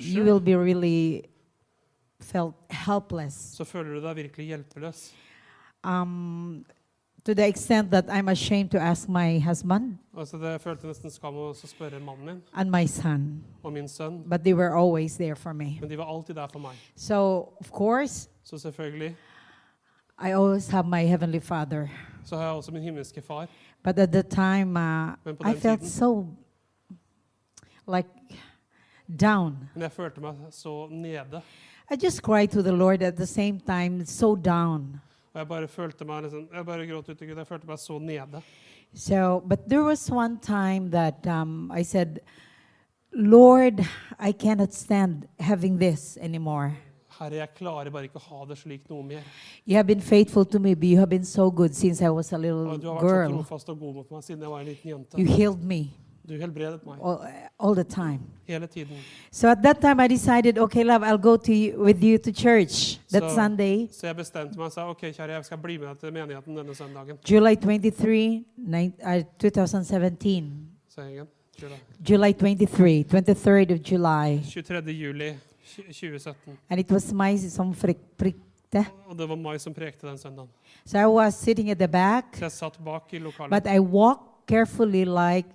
you 0.00 0.24
will 0.24 0.40
be 0.40 0.56
really 0.56 1.22
felt 2.20 2.54
helpless. 2.70 3.34
så 3.34 3.64
føler 3.64 3.94
du 3.94 4.00
deg 4.06 4.16
virkelig 4.16 4.46
hjelpeløs. 4.46 5.12
Um, 5.84 6.64
to 7.24 7.34
the 7.34 7.46
extent 7.46 7.90
that 7.90 8.04
I'm 8.08 8.28
ashamed 8.28 8.70
to 8.70 8.78
ask 8.78 9.08
my 9.08 9.38
husband 9.38 9.96
Altså 10.18 10.36
det, 10.38 10.60
følte 10.60 10.86
nesten 10.86 11.10
skam 11.10 11.34
å 11.34 11.52
så 11.54 11.66
spørre 11.66 12.00
mannen 12.00 12.24
min 12.26 12.42
and 12.54 12.70
my 12.70 12.86
son, 12.86 13.44
og 13.62 13.72
min 13.72 13.88
sønn, 13.88 14.22
but 14.30 14.40
they 14.44 14.52
were 14.54 14.76
always 14.78 15.16
there 15.16 15.36
for 15.36 15.52
me. 15.52 15.78
men 15.80 15.90
de 15.90 15.98
var 15.98 16.04
alltid 16.04 16.34
der 16.34 16.46
for 16.46 16.58
meg. 16.58 16.70
So, 16.96 17.14
of 17.60 17.70
course, 17.70 18.28
Så 18.44 18.58
selvfølgelig 18.58 19.16
I 20.26 20.30
always 20.30 20.68
have 20.68 20.86
my 20.88 21.02
Heavenly 21.06 21.40
Father. 21.40 21.88
så 22.24 22.36
har 22.36 22.42
jeg 22.44 22.52
også 22.52 22.72
min 22.72 22.82
himmelske 22.82 23.22
far. 23.22 23.46
But 23.84 23.98
at 23.98 24.12
the 24.12 24.22
time, 24.22 24.78
uh, 24.80 25.12
Men 25.24 25.36
på 25.36 25.48
I 25.48 25.52
den 25.52 25.60
felt 25.60 25.80
tiden- 25.80 25.88
so 25.90 26.26
like 27.94 28.08
down. 29.20 29.56
Men 29.74 29.82
jeg 29.82 29.92
følte 29.92 30.20
meg 30.20 30.34
så 30.50 30.88
nede. 30.90 31.42
I 31.90 31.96
just 32.04 32.22
cried 32.22 32.48
to 32.48 32.62
the 32.62 32.72
Lord 32.72 33.02
at 33.02 33.14
the 33.16 33.26
same 33.26 33.60
time, 33.60 34.04
so 34.06 34.34
down. 34.34 35.00
Og 35.34 35.40
jeg 35.40 35.48
bare 35.48 35.68
følte 35.68 36.04
meg 36.06 36.22
liksom, 36.22 36.48
jeg 36.54 36.66
bare 36.66 36.86
gråt 36.86 37.08
ut 37.08 37.18
til 37.18 37.28
Gud. 37.28 37.36
Jeg 37.36 37.46
følte 37.46 37.66
meg 37.66 37.78
så 37.78 37.98
nede. 37.98 38.42
So, 38.94 39.40
but 39.40 39.68
there 39.68 39.82
was 39.82 40.10
one 40.10 40.38
time 40.38 40.90
that 40.90 41.26
um, 41.26 41.72
I 41.74 41.82
said, 41.82 42.20
Lord, 43.12 43.80
I 44.20 44.32
cannot 44.32 44.72
stand 44.74 45.26
having 45.40 45.78
this 45.80 46.16
anymore. 46.20 46.76
Herre, 47.18 47.34
jeg 47.36 47.48
klarer 47.58 47.90
bare 47.90 48.08
ikke 48.08 48.18
å 48.18 48.24
ha 48.28 48.46
det 48.50 48.58
slik 48.58 48.88
noe 48.90 49.02
mer. 49.06 49.26
You 49.66 49.76
have 49.76 49.86
been 49.86 50.00
faithful 50.00 50.44
to 50.46 50.58
me, 50.58 50.74
but 50.74 50.86
you 50.88 50.98
have 50.98 51.10
been 51.10 51.24
so 51.24 51.50
good 51.50 51.74
since 51.74 52.00
I 52.02 52.10
was 52.10 52.32
a 52.32 52.38
little 52.38 52.68
Og 52.70 52.82
du 52.82 52.88
har 52.88 52.94
vært 52.94 53.02
så 53.02 53.14
girl. 53.14 53.36
trofast 53.38 53.68
og 53.70 53.78
god 53.78 53.94
mot 53.94 54.10
meg 54.10 54.24
siden 54.26 54.42
jeg 54.42 54.50
var 54.50 54.60
en 54.60 54.66
liten 54.66 55.06
You 55.18 55.26
healed 55.26 55.62
me 55.62 55.80
Du 56.28 56.34
helbredet 56.40 56.86
meg 56.86 56.98
all, 57.04 57.18
all 57.60 57.74
the 57.74 57.84
time. 57.84 58.20
hele 58.46 58.66
tiden. 58.66 58.96
So 59.30 59.48
at 59.48 59.58
that 59.62 59.80
time, 59.80 60.00
I 60.04 60.08
decided, 60.08 60.58
okay, 60.58 60.82
love, 60.84 61.04
I'll 61.06 61.22
go 61.22 61.36
to 61.36 61.52
you, 61.52 61.82
with 61.84 62.02
you 62.04 62.18
to 62.18 62.32
church 62.32 62.98
that 63.10 63.22
So- 63.22 63.34
Sunday, 63.34 63.88
Så 63.92 64.06
jeg 64.06 64.16
bestemte 64.16 64.56
meg 64.56 64.64
og 64.66 64.72
sa 64.72 64.88
ok, 64.90 65.00
kjære, 65.12 65.30
jeg 65.32 65.44
skal 65.44 65.58
bli 65.58 65.76
med 65.78 65.88
deg 65.88 65.98
til 65.98 66.12
menigheten 66.12 66.56
denne 66.56 66.74
søndagen. 66.74 67.18
July 67.30 67.54
23, 67.54 68.44
nine, 68.56 68.92
uh, 69.06 69.22
2017. 69.38 70.68
sa 70.88 71.00
jeg 71.02 71.10
igjen. 71.12 71.26
July. 71.62 71.76
July 72.10 72.32
23, 72.32 73.04
23rd 73.04 73.72
of 73.72 73.78
July. 73.90 74.40
23. 74.44 74.92
juli 74.92 75.30
tj- 75.64 75.92
2017. 75.92 76.58
And 76.70 76.80
it 76.80 76.90
was 76.90 77.12
my 77.12 77.36
som 77.36 77.74
frik- 77.74 78.16
prikte. 78.18 78.86
Og 79.08 79.18
det 79.18 79.28
var 79.28 79.36
meg 79.36 79.60
som 79.60 79.74
prekte 79.74 80.06
den 80.08 80.18
søndagen. 80.18 80.48
So 80.86 80.98
I 80.98 81.06
was 81.06 81.34
sitting 81.34 81.70
at 81.70 81.78
the 81.78 81.88
back, 81.88 82.24
Så 82.36 82.40
jeg 82.44 82.52
satt 82.52 82.78
bak 82.84 83.02
i 83.12 83.18
lokalet. 83.18 83.50
but 83.50 83.66
I 83.72 83.78
walked 83.78 84.24
carefully 84.48 85.04
like 85.04 85.48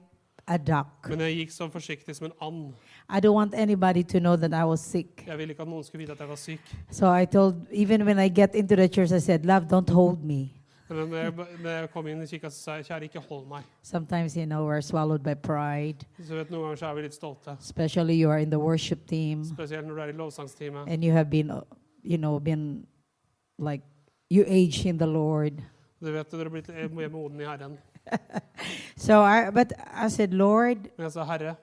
a 0.50 0.58
duck. 0.58 1.10
Men 1.10 1.20
jeg 1.20 1.36
gikk 1.38 1.52
så 1.54 1.68
forsiktig 1.72 2.16
som 2.18 2.26
en 2.26 2.34
and. 2.42 2.74
I 3.10 3.20
don't 3.20 3.34
want 3.36 3.54
anybody 3.54 4.04
to 4.04 4.20
know 4.20 4.36
that 4.36 4.54
I 4.54 4.66
was 4.66 4.80
sick. 4.82 5.24
Jeg 5.28 5.38
ville 5.38 5.52
ikke 5.54 5.62
at 5.62 5.68
noen 5.68 5.84
skulle 5.84 6.00
vite 6.02 6.12
at 6.12 6.20
jeg 6.20 6.30
var 6.30 6.36
syk. 6.36 6.76
So 6.92 7.14
I 7.14 7.26
told, 7.26 7.56
even 7.72 8.06
when 8.06 8.20
I 8.20 8.28
get 8.30 8.56
into 8.56 8.76
the 8.76 8.88
church, 8.88 9.12
I 9.12 9.20
said, 9.20 9.46
Love, 9.46 9.66
don't 9.72 9.90
hold 9.94 10.18
me. 10.24 10.50
Men 10.90 11.08
når 11.10 11.18
jeg, 11.18 11.34
når 11.64 11.70
jeg 11.70 11.90
kom 11.94 12.08
inn 12.08 12.22
i 12.24 12.26
kirka, 12.26 12.50
så 12.50 12.64
sa 12.64 12.72
jeg 12.80 12.86
kjære, 12.86 13.04
ikke 13.04 13.20
hold 13.30 13.48
meg. 13.48 13.64
Sometimes, 13.84 14.36
you 14.36 14.46
know, 14.46 14.66
we're 14.66 14.82
swallowed 14.82 15.20
by 15.24 15.36
pride, 15.36 16.06
Så 16.28 16.34
vet 16.36 16.50
Noen 16.50 16.64
ganger 16.64 16.76
så 16.76 16.86
er 16.86 16.94
vi 16.94 17.02
litt 17.02 17.14
stolte. 17.14 17.56
especially 17.60 18.14
you 18.24 18.30
are 18.32 18.42
in 18.42 18.50
the 18.50 18.60
worship 18.60 19.06
team 19.08 19.44
Spesielt 19.46 19.88
når 19.88 19.94
du 19.96 20.02
er 20.02 20.06
i 20.06 20.12
lovsangsteamet. 20.12 20.88
and 20.88 21.04
you 21.04 21.12
have 21.14 21.30
been, 21.30 21.52
uh, 21.52 21.62
you 22.04 22.18
know, 22.18 22.40
been 22.40 22.86
like, 23.60 23.84
you 24.32 24.44
age 24.48 24.86
in 24.90 24.98
the 24.98 25.06
Lord. 25.08 25.54
Du 26.02 26.12
vet 26.12 26.32
når 26.34 26.40
du 26.40 26.46
er 26.46 26.50
blitt 26.50 26.68
litt 26.82 26.94
mer 26.94 27.10
moden 27.10 27.40
i 27.42 27.44
Herren. 27.44 27.78
So 28.98 29.22
I, 29.22 29.50
but 29.50 29.72
I 29.94 30.10
said, 30.10 30.34
Lord, 30.34 30.90
Men 30.98 31.12
sa, 31.12 31.24
Herre, 31.26 31.56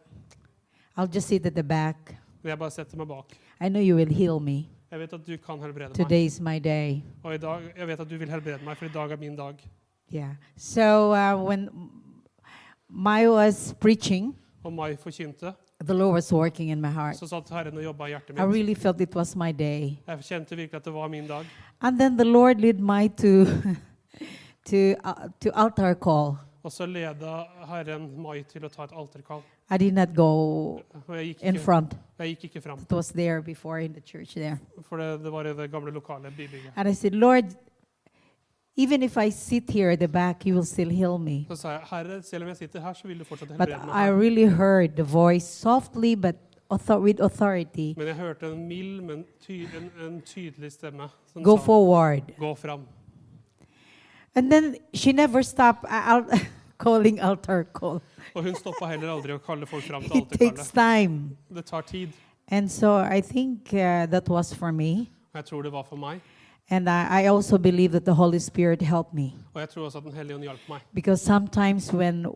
I'll 0.97 1.07
just 1.15 1.29
sit 1.29 1.45
at 1.47 1.55
the 1.55 1.63
back. 1.63 2.15
bare 2.43 2.71
setter 2.71 2.97
meg 2.97 3.09
bak. 3.09 3.37
I 3.61 3.69
know 3.69 3.81
you 3.81 3.97
will 3.97 4.09
heal 4.15 4.41
me. 4.41 4.69
Jeg 4.91 5.01
vet 5.01 5.13
at 5.13 5.27
du 5.27 5.37
kan 5.37 5.59
helbrede 5.61 5.89
meg. 5.89 5.95
Today 5.97 6.25
is 6.27 6.41
my 6.41 6.59
day. 6.59 7.03
Og 7.23 7.35
i 7.35 7.39
dag, 7.39 7.61
jeg 7.77 7.87
vet 7.89 8.01
at 8.01 8.11
du 8.11 8.17
vil 8.17 8.31
helbrede 8.31 8.65
meg, 8.65 8.77
for 8.77 8.85
i 8.85 8.89
dag 8.95 9.11
er 9.13 9.17
min 9.17 9.37
dag. 9.37 9.55
Yeah. 10.15 10.35
So 10.57 11.13
uh, 11.13 11.35
when 11.49 11.69
Maya 12.89 13.31
was 13.31 13.75
preaching, 13.81 14.37
Og 14.65 14.73
Mai 14.73 14.97
forkynte, 14.97 15.53
the 15.85 15.95
Lord 15.95 16.15
was 16.15 16.33
working 16.33 16.71
in 16.71 16.81
my 16.81 16.89
heart. 16.89 17.17
så 17.17 17.27
satt 17.27 17.51
Herren 17.51 17.77
og 17.77 17.85
jobba 17.85 18.05
i 18.07 18.09
hjertet 18.09 18.31
I 18.31 18.33
mitt. 18.47 18.55
really 18.55 18.75
felt 18.75 19.01
it 19.01 19.15
was 19.17 19.37
my 19.37 19.53
day. 19.53 19.99
Jeg 20.07 20.19
kjente 20.25 20.57
virkelig 20.57 20.75
at 20.75 20.85
det 20.85 20.93
var 20.95 21.09
min 21.09 21.27
dag. 21.27 21.45
And 21.81 21.99
then 21.99 22.17
the 22.17 22.25
Lord 22.25 22.61
led 22.61 22.81
me 22.81 23.09
to 23.09 23.47
to 24.67 24.95
uh, 25.05 25.29
to 25.41 25.51
altar 25.55 25.95
call. 25.95 26.37
Og 26.67 26.73
så 26.73 26.87
leda 26.87 27.45
Herren 27.69 28.09
Mai 28.23 28.43
til 28.43 28.65
å 28.65 28.69
ta 28.69 28.85
et 28.85 28.93
alterkall. 28.93 29.43
I 29.71 29.77
did 29.79 29.95
not 29.95 30.09
go 30.15 30.27
Og 31.09 31.15
jeg 31.17 31.27
gikk 31.27 31.43
in 31.43 31.55
ikke, 31.55 31.65
front. 31.65 31.95
jeg 32.19 32.29
gikk 32.37 32.45
ikke 32.45 32.61
fram, 32.63 32.79
It 32.79 32.93
was 32.93 33.09
there 33.13 33.43
before 33.43 33.81
in 33.85 33.93
the 33.95 34.01
church 34.01 34.35
there. 34.35 34.59
for 34.89 34.97
det, 34.97 35.23
det 35.25 35.33
var 35.33 35.47
i 35.47 35.53
det 35.55 35.71
gamle 35.71 35.91
lokale 35.93 36.31
bybygget. 36.31 36.73
And 36.77 36.89
I 36.89 36.93
said, 36.95 37.13
Lord, 37.15 37.45
even 38.77 39.03
if 39.03 39.17
I 39.17 39.31
sit 39.31 39.71
here 39.71 39.91
at 39.91 39.99
the 39.99 40.09
back, 40.09 40.45
you 40.47 40.55
will 40.55 40.65
still 40.67 40.91
heal 40.91 41.19
me. 41.19 41.47
Så 41.49 41.57
sa 41.57 41.71
jeg, 41.71 41.81
Herre, 41.91 42.23
selv 42.23 42.43
om 42.43 42.49
jeg 42.49 42.57
sitter 42.57 42.81
her, 42.81 42.93
så 42.93 43.09
vil 43.09 43.19
du 43.19 43.25
fortsatt 43.25 43.49
But 43.59 43.69
helbrede 43.69 43.91
I 43.91 44.11
meg. 44.11 44.21
really 44.21 44.47
heard 44.57 44.89
the 44.97 45.05
voice 45.05 45.45
softly 45.47 46.15
but 46.17 46.35
author- 46.71 46.99
with 47.01 47.23
authority. 47.23 47.95
Men 47.97 48.07
jeg 48.07 48.15
hørte 48.17 48.53
en 48.53 48.69
mild, 48.69 49.01
men 49.03 49.25
ty 49.47 49.53
en, 49.77 49.91
en 50.07 50.21
tydelig 50.23 50.73
stemme 50.73 51.09
som 51.33 51.43
Go 51.43 51.57
sa, 51.57 51.63
forward. 51.65 52.23
gå 52.39 52.55
fram. 52.55 52.81
And 54.37 54.51
then 54.53 54.77
she 54.95 55.13
never 55.13 55.43
stopped 55.43 55.85
al- 55.89 56.29
calling 56.79 57.21
altar 57.21 57.65
call. 57.73 58.01
Og 58.35 58.43
hun 58.45 58.55
stoppa 58.55 58.87
heller 58.87 59.09
aldri 59.09 59.33
å 59.33 59.39
kalle 59.41 59.67
folk 59.67 59.83
fram 59.89 60.03
til 60.05 60.17
It 60.23 60.29
takes 60.31 60.61
alterkallet. 60.61 60.75
time. 60.75 61.37
Det 61.55 61.65
tar 61.65 61.81
tid. 61.83 62.09
And 62.49 62.69
so 62.71 62.97
I 62.99 63.21
think 63.21 63.73
uh, 63.73 64.07
that 64.07 64.29
was 64.29 64.53
for 64.55 64.73
me. 64.73 65.09
Og 65.33 65.41
jeg 65.41 65.45
tror 65.45 65.63
det 65.63 65.73
var 65.73 65.83
for 65.89 65.97
meg. 65.97 66.21
And 66.69 66.89
I, 66.89 67.23
I 67.23 67.27
also 67.29 67.59
believe 67.59 67.93
that 67.93 68.05
the 68.05 68.15
Holy 68.15 68.39
Spirit 68.39 68.83
helped 68.83 69.15
me. 69.15 69.35
Og 69.55 69.61
jeg 69.61 69.69
tror 69.69 69.85
også 69.85 69.99
at 69.99 70.05
Den 70.05 70.13
hellige 70.13 70.35
ånd 70.35 70.43
hjalp 70.43 70.69
meg. 70.69 70.81
Because 70.95 71.23
sometimes 71.25 71.93
when, 71.95 72.27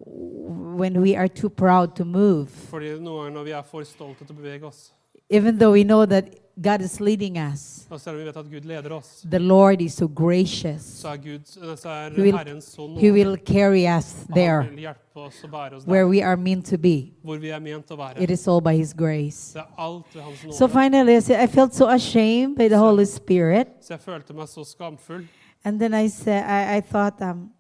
when 0.79 1.01
we 1.03 1.17
are 1.17 1.29
too 1.29 1.49
proud 1.51 1.89
to 1.97 2.05
move, 2.05 2.47
Fordi 2.71 2.95
noen 3.01 3.17
ganger 3.25 3.31
når 3.31 3.45
vi 3.45 3.51
er 3.51 3.63
for 3.63 3.83
stolte 3.85 4.25
til 4.25 4.35
å 4.35 4.39
bevege 4.41 4.67
oss, 4.67 4.93
even 5.31 5.59
though 5.59 5.73
we 5.73 5.83
know 5.85 6.07
that 6.07 6.25
God 6.63 6.81
is 6.85 7.01
leading 7.01 7.39
us, 7.53 7.87
og 7.91 8.01
selv 8.01 8.15
om 8.17 8.21
vi 8.21 8.27
vet 8.27 8.37
at 8.37 8.45
Gud 8.51 8.61
leder 8.61 8.93
oss, 8.93 9.21
the 9.31 9.39
Lord 9.39 9.81
is 9.81 9.93
so 9.93 10.07
gracious. 10.15 10.83
så 10.83 11.09
er, 11.09 11.17
Gud, 11.17 11.77
så 11.77 11.89
er 11.89 12.11
He 12.11 12.23
will- 12.23 12.37
Herren 12.37 12.61
så 12.63 12.97
He 13.01 13.13
will 13.13 13.37
carry 13.47 13.99
us 13.99 14.13
Han 14.29 14.35
there 14.37 14.67
vil 14.71 14.79
hjelpe 14.79 15.17
oss 15.17 15.45
og 15.45 15.51
bære 15.51 15.77
oss 15.77 15.87
where 15.87 16.03
der, 16.05 16.11
we 16.11 16.25
are 16.25 16.37
meant 16.37 16.67
to 16.67 16.77
be. 16.79 17.11
hvor 17.25 17.37
vi 17.37 17.49
er 17.49 17.59
ment 17.59 17.91
å 17.91 17.97
være. 17.97 18.23
It 18.23 18.31
is 18.31 18.49
all 18.49 18.61
by 18.63 18.77
His 18.77 18.95
grace. 18.95 19.53
Det 19.55 19.63
er 19.63 19.75
alt 19.79 20.15
ved 20.15 20.23
Hans 20.23 20.57
So 20.57 20.67
finally, 20.69 21.17
I, 21.17 21.21
said, 21.21 21.45
I 21.45 21.47
felt 21.47 21.75
so 21.75 21.87
ashamed 21.89 22.57
by 22.57 22.69
the 22.69 22.79
Holy 22.79 23.05
Spirit. 23.05 23.67
Så 23.81 23.95
jeg 23.95 24.01
følte 24.01 24.35
meg 24.35 24.49
så 24.49 24.65
skamfull. 24.65 25.27
And 25.65 25.79
then 25.81 25.95
I 25.95 26.09
said, 26.09 26.43
I, 26.45 26.77
I 26.77 26.81
thought, 26.81 27.21
um, 27.21 27.51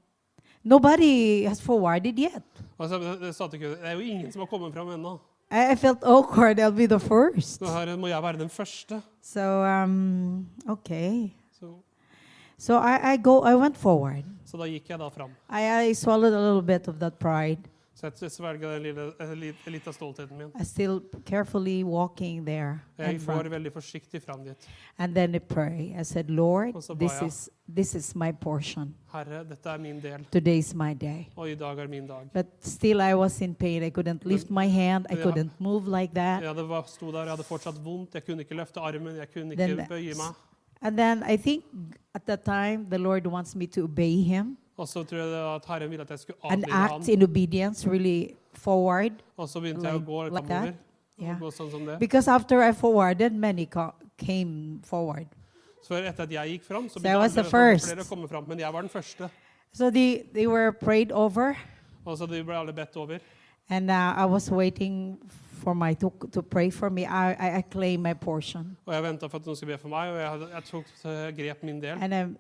nobody 0.65 1.45
has 1.49 1.61
forwarded 1.61 2.19
yet. 2.19 2.43
Og 2.79 2.89
så, 2.89 2.99
det, 2.99 3.21
det, 3.21 3.35
sa 3.35 3.47
til 3.49 3.61
Gud, 3.61 3.69
det 3.71 3.79
er 3.83 3.93
jo 3.93 4.01
ingen 4.01 4.33
som 4.33 4.41
har 4.41 4.47
kommet 4.47 4.75
fram 4.75 4.89
ennå. 4.89 5.19
I, 5.51 5.75
felt 5.75 6.05
awkward. 6.05 6.61
I'll 6.61 6.71
be 6.71 6.87
the 6.87 7.01
first. 7.01 7.59
Så 7.59 7.67
her 7.67 7.97
må 7.97 8.07
jeg 8.07 8.23
være 8.23 8.39
den 8.39 8.49
første. 8.51 9.03
So 9.23 9.41
um, 9.65 10.47
okay. 10.69 11.31
Så, 11.61 11.67
So 12.59 12.79
I, 12.79 13.15
I 13.15 13.17
go. 13.17 13.43
I 13.43 13.55
went 13.57 13.77
forward. 13.77 14.25
så 14.45 14.57
da 14.57 14.67
gikk 14.67 14.91
jeg 14.91 14.99
da 14.99 15.09
fram. 15.09 15.31
I, 15.49 15.91
I 15.91 15.95
swallowed 15.95 16.35
a 16.35 16.41
little 16.41 16.63
bit 16.63 16.89
of 16.89 16.99
that 17.01 17.19
pride. 17.19 17.70
Så 18.01 18.25
jeg 18.25 18.31
svelger 18.31 18.73
den 18.75 18.83
lille, 18.83 19.13
eh, 19.21 19.33
li- 19.37 19.71
litt 19.73 19.87
av 19.89 19.93
stoltheten 19.93 20.39
min. 20.39 20.49
I 20.61 20.65
still 20.65 21.01
carefully 21.27 21.83
walking 21.85 22.45
there 22.47 22.81
Jeg 22.99 23.21
går 23.27 23.49
veldig 23.49 23.73
forsiktig 23.73 24.23
fram 24.23 24.45
dit. 24.45 24.69
And 24.99 25.15
then 25.15 25.35
I 25.35 25.39
pray. 25.39 25.93
I 26.01 26.03
said, 26.05 26.31
Lord, 26.31 26.75
Og 26.75 26.83
så 26.83 26.95
ba 26.95 27.07
this 27.07 27.23
is 27.23 27.51
this 27.77 27.95
is 27.95 28.15
my 28.17 28.33
portion. 28.33 28.95
Herre, 29.13 29.45
dette 29.49 29.69
er 29.69 29.79
min 29.79 30.01
del, 30.01 30.27
Today's 30.37 30.75
my 30.75 30.95
day. 30.95 31.27
og 31.37 31.51
i 31.51 31.55
dag 31.55 31.79
er 31.79 31.89
min 31.89 32.07
dag. 32.07 32.31
But 32.33 32.47
still 32.61 33.01
I 33.01 33.15
was 33.15 33.41
in 33.41 33.55
pain. 33.55 33.83
I 33.83 33.91
couldn't 33.91 34.25
lift 34.25 34.51
my 34.51 34.67
hand. 34.67 35.07
I 35.11 35.15
couldn't 35.15 35.51
move 35.59 35.87
like 36.01 36.15
that. 36.15 36.43
Jeg 36.43 36.55
hadde, 36.55 36.83
sto 36.87 37.13
der, 37.13 37.19
jeg 37.21 37.31
hadde 37.31 37.43
fortsatt 37.43 37.85
vondt, 37.85 38.15
jeg 38.15 38.25
kunne 38.27 38.41
ikke 38.41 38.55
løfte 38.55 38.81
armen, 38.81 39.17
jeg 39.17 39.29
kunne 39.35 39.53
ikke 39.53 39.87
bøye 39.89 40.15
meg. 40.17 40.35
And 40.83 40.97
then 40.97 41.23
I 41.29 41.37
think 41.37 41.65
at 42.15 42.23
that 42.27 42.45
time 42.45 42.87
the 42.91 42.99
Lord 42.99 43.27
wants 43.27 43.55
me 43.55 43.67
to 43.67 43.83
obey 43.85 44.23
him 44.23 44.57
Og 44.81 44.89
så 44.89 45.03
tror 45.05 45.19
jeg 45.21 45.41
at 45.55 45.67
Herren 45.69 45.91
ville 45.93 46.03
at 46.07 46.11
jeg 46.15 46.19
skulle 46.23 46.39
and 46.45 46.65
adlyde 46.65 46.77
act 46.77 46.93
ham. 46.93 47.03
in 47.09 47.23
obedience 47.23 47.85
really 47.91 48.31
forward. 48.55 49.13
Og 49.37 49.49
så 49.49 49.61
begynte 49.61 49.85
jeg 49.89 49.95
å 50.01 50.05
gå 50.07 50.23
like 50.31 50.47
framover. 50.47 50.73
Yeah. 51.21 51.37
Gå 51.41 51.51
sånn 51.53 51.71
som 51.71 51.85
det. 51.87 51.99
Because 52.01 52.29
after 52.33 52.63
I 52.65 52.73
forwarded, 52.73 53.33
many 53.37 53.67
co- 53.67 53.93
came 54.19 54.81
forward. 54.85 55.27
Så 55.85 55.95
etter 56.01 56.23
at 56.25 56.33
jeg 56.33 56.49
gikk 56.55 56.65
fram, 56.65 56.89
så 56.89 57.01
So 57.01 57.09
I 57.09 57.17
was 57.17 57.33
begynte 57.35 57.35
the 57.35 57.41
andre- 57.41 57.51
first. 57.75 57.87
flere 57.93 58.05
å 58.05 58.09
komme 58.09 58.29
fram. 58.29 58.45
Men 58.49 58.59
jeg 58.59 58.73
var 58.73 58.81
den 58.81 58.91
første. 58.91 59.29
So 59.73 59.91
they, 59.91 60.23
they 60.35 60.47
were 60.47 60.73
prayed 60.73 61.13
over, 61.13 61.55
Og 62.07 62.17
så 62.19 62.27
de 62.27 62.43
ble 62.45 62.55
alle 62.57 62.73
bedt 62.73 62.97
over. 62.97 63.19
and 63.69 63.91
uh, 63.91 64.15
I 64.17 64.25
was 64.25 64.51
waiting 64.51 65.19
for 65.63 65.75
my 65.75 65.95
to, 65.95 66.11
to 66.33 66.43
pray 66.43 66.71
for 66.71 66.91
me. 66.91 67.05
I, 67.05 67.33
I, 67.39 67.59
I 67.59 67.63
claim 67.71 68.01
my 68.03 68.15
portion. 68.15 68.77
Og 68.87 68.95
jeg 68.95 69.03
venta 69.03 69.27
for 69.29 69.39
at 69.39 69.47
noen 69.47 69.57
skulle 69.57 69.73
be 69.77 69.79
for 69.79 69.89
meg, 69.89 70.09
og 70.11 70.19
jeg, 70.19 70.29
hadde, 70.31 70.49
jeg 70.55 70.65
tok 70.65 70.85
eh, 71.05 71.33
grep 71.37 71.63
min 71.63 71.81
del. 71.83 71.99
And, 72.03 72.15
um, 72.15 72.37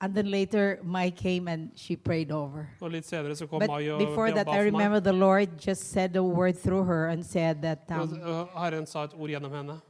and 0.00 0.14
then 0.14 0.30
later, 0.30 0.80
Mai 0.82 1.10
came 1.10 1.48
and 1.48 1.70
she 1.74 1.96
prayed 1.96 2.32
over. 2.32 2.68
Og 2.80 2.90
litt 2.90 3.06
senere 3.06 3.36
så 3.36 3.46
kom 3.46 3.58
But 3.58 3.68
Mai 3.68 3.98
before 3.98 4.32
that, 4.32 4.48
I 4.48 4.64
remember 4.64 5.00
the 5.00 5.12
Lord 5.12 5.48
just 5.58 5.90
said 5.92 6.16
a 6.16 6.22
word 6.22 6.56
through 6.56 6.84
her 6.84 7.08
and 7.08 7.26
said 7.26 7.62
that 7.62 7.90
um, 7.90 8.48
Herren 8.54 8.86
sa 8.86 9.04
et 9.04 9.14
ord 9.14 9.30
gjennom 9.30 9.50
henne. 9.52 9.80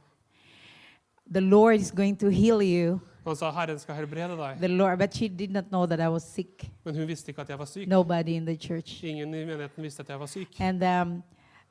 the 1.31 1.41
Lord 1.41 1.79
is 1.79 1.91
going 1.91 2.15
to 2.17 2.29
heal 2.29 2.61
you. 2.61 3.01
Han 3.25 3.35
sa 3.35 3.51
Herren 3.51 3.79
skal 3.79 3.95
helbrede 3.95 4.35
deg. 4.35 4.59
The 4.59 4.67
Lord, 4.67 4.99
but 4.99 5.13
she 5.13 5.29
did 5.29 5.51
not 5.51 5.69
know 5.69 5.85
that 5.85 5.99
I 5.99 6.09
was 6.09 6.23
sick. 6.23 6.69
Men 6.83 6.95
hun 6.95 7.07
visste 7.07 7.29
ikke 7.31 7.41
at 7.41 7.49
jeg 7.49 7.59
var 7.59 7.65
syk. 7.65 7.87
Nobody 7.87 8.35
in 8.35 8.45
the 8.45 8.55
church. 8.55 9.03
Ingen 9.03 9.33
i 9.33 9.45
menigheten 9.45 9.83
visste 9.83 10.01
at 10.01 10.09
jeg 10.09 10.19
var 10.19 10.25
syk. 10.25 10.59
And 10.59 10.83
um, 10.83 11.23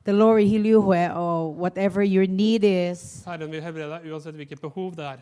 the 0.03 0.13
Lord 0.13 0.35
will 0.37 0.49
heal 0.49 0.65
you 0.65 0.81
where, 0.81 1.13
or 1.13 1.53
whatever 1.53 2.01
your 2.01 2.25
need 2.25 2.63
is. 2.63 3.23
Herren 3.25 3.51
vil 3.51 3.61
helbrede 3.61 3.89
deg 3.91 4.11
uansett 4.11 4.35
hvilket 4.35 4.61
behov 4.61 4.95
det. 4.95 5.19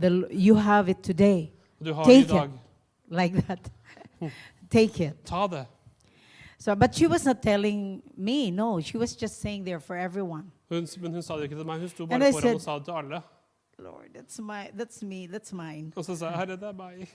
The, 0.00 0.10
you 0.32 0.54
have 0.56 0.90
it 0.90 1.02
today, 1.02 1.52
du 1.84 1.92
har 1.94 2.04
det 2.04 2.18
i 2.18 2.24
dag. 2.26 2.44
it. 2.44 2.50
like 3.10 3.42
that. 3.46 3.70
Take 4.70 5.04
it. 5.08 5.24
Ta 5.24 5.46
det. 5.46 5.66
So, 6.58 6.74
but 6.74 6.94
she 6.94 7.06
was 7.06 7.24
not 7.24 7.42
telling 7.42 8.02
me. 8.16 8.50
No, 8.50 8.80
she 8.80 8.98
was 8.98 9.16
just 9.22 9.40
saying 9.40 9.64
there 9.64 9.80
for 9.80 9.96
everyone. 9.96 10.52
Hun, 10.68 10.86
men 11.00 11.12
hun 11.12 11.22
sa 11.22 11.36
det 11.36 11.42
ikke 11.42 11.56
til 11.56 11.66
meg. 11.66 11.80
Hun 11.80 11.88
sto 11.88 12.06
bare 12.06 12.20
foran 12.20 12.42
said- 12.42 12.54
og 12.54 12.60
sa 12.60 12.74
det 12.74 12.84
til 12.84 12.92
alle. 12.92 13.22
Lord, 13.78 14.04
that's 14.14 14.42
my, 14.42 14.68
that's 14.78 15.02
me, 15.02 15.26
that's 15.26 15.52
mine. 15.54 15.92
Og 15.96 16.04
så 16.04 16.16
sa 16.16 16.26
jeg, 16.26 16.36
Herre, 16.38 16.56
det 16.56 16.62
er 16.62 16.72
meg. 16.72 17.08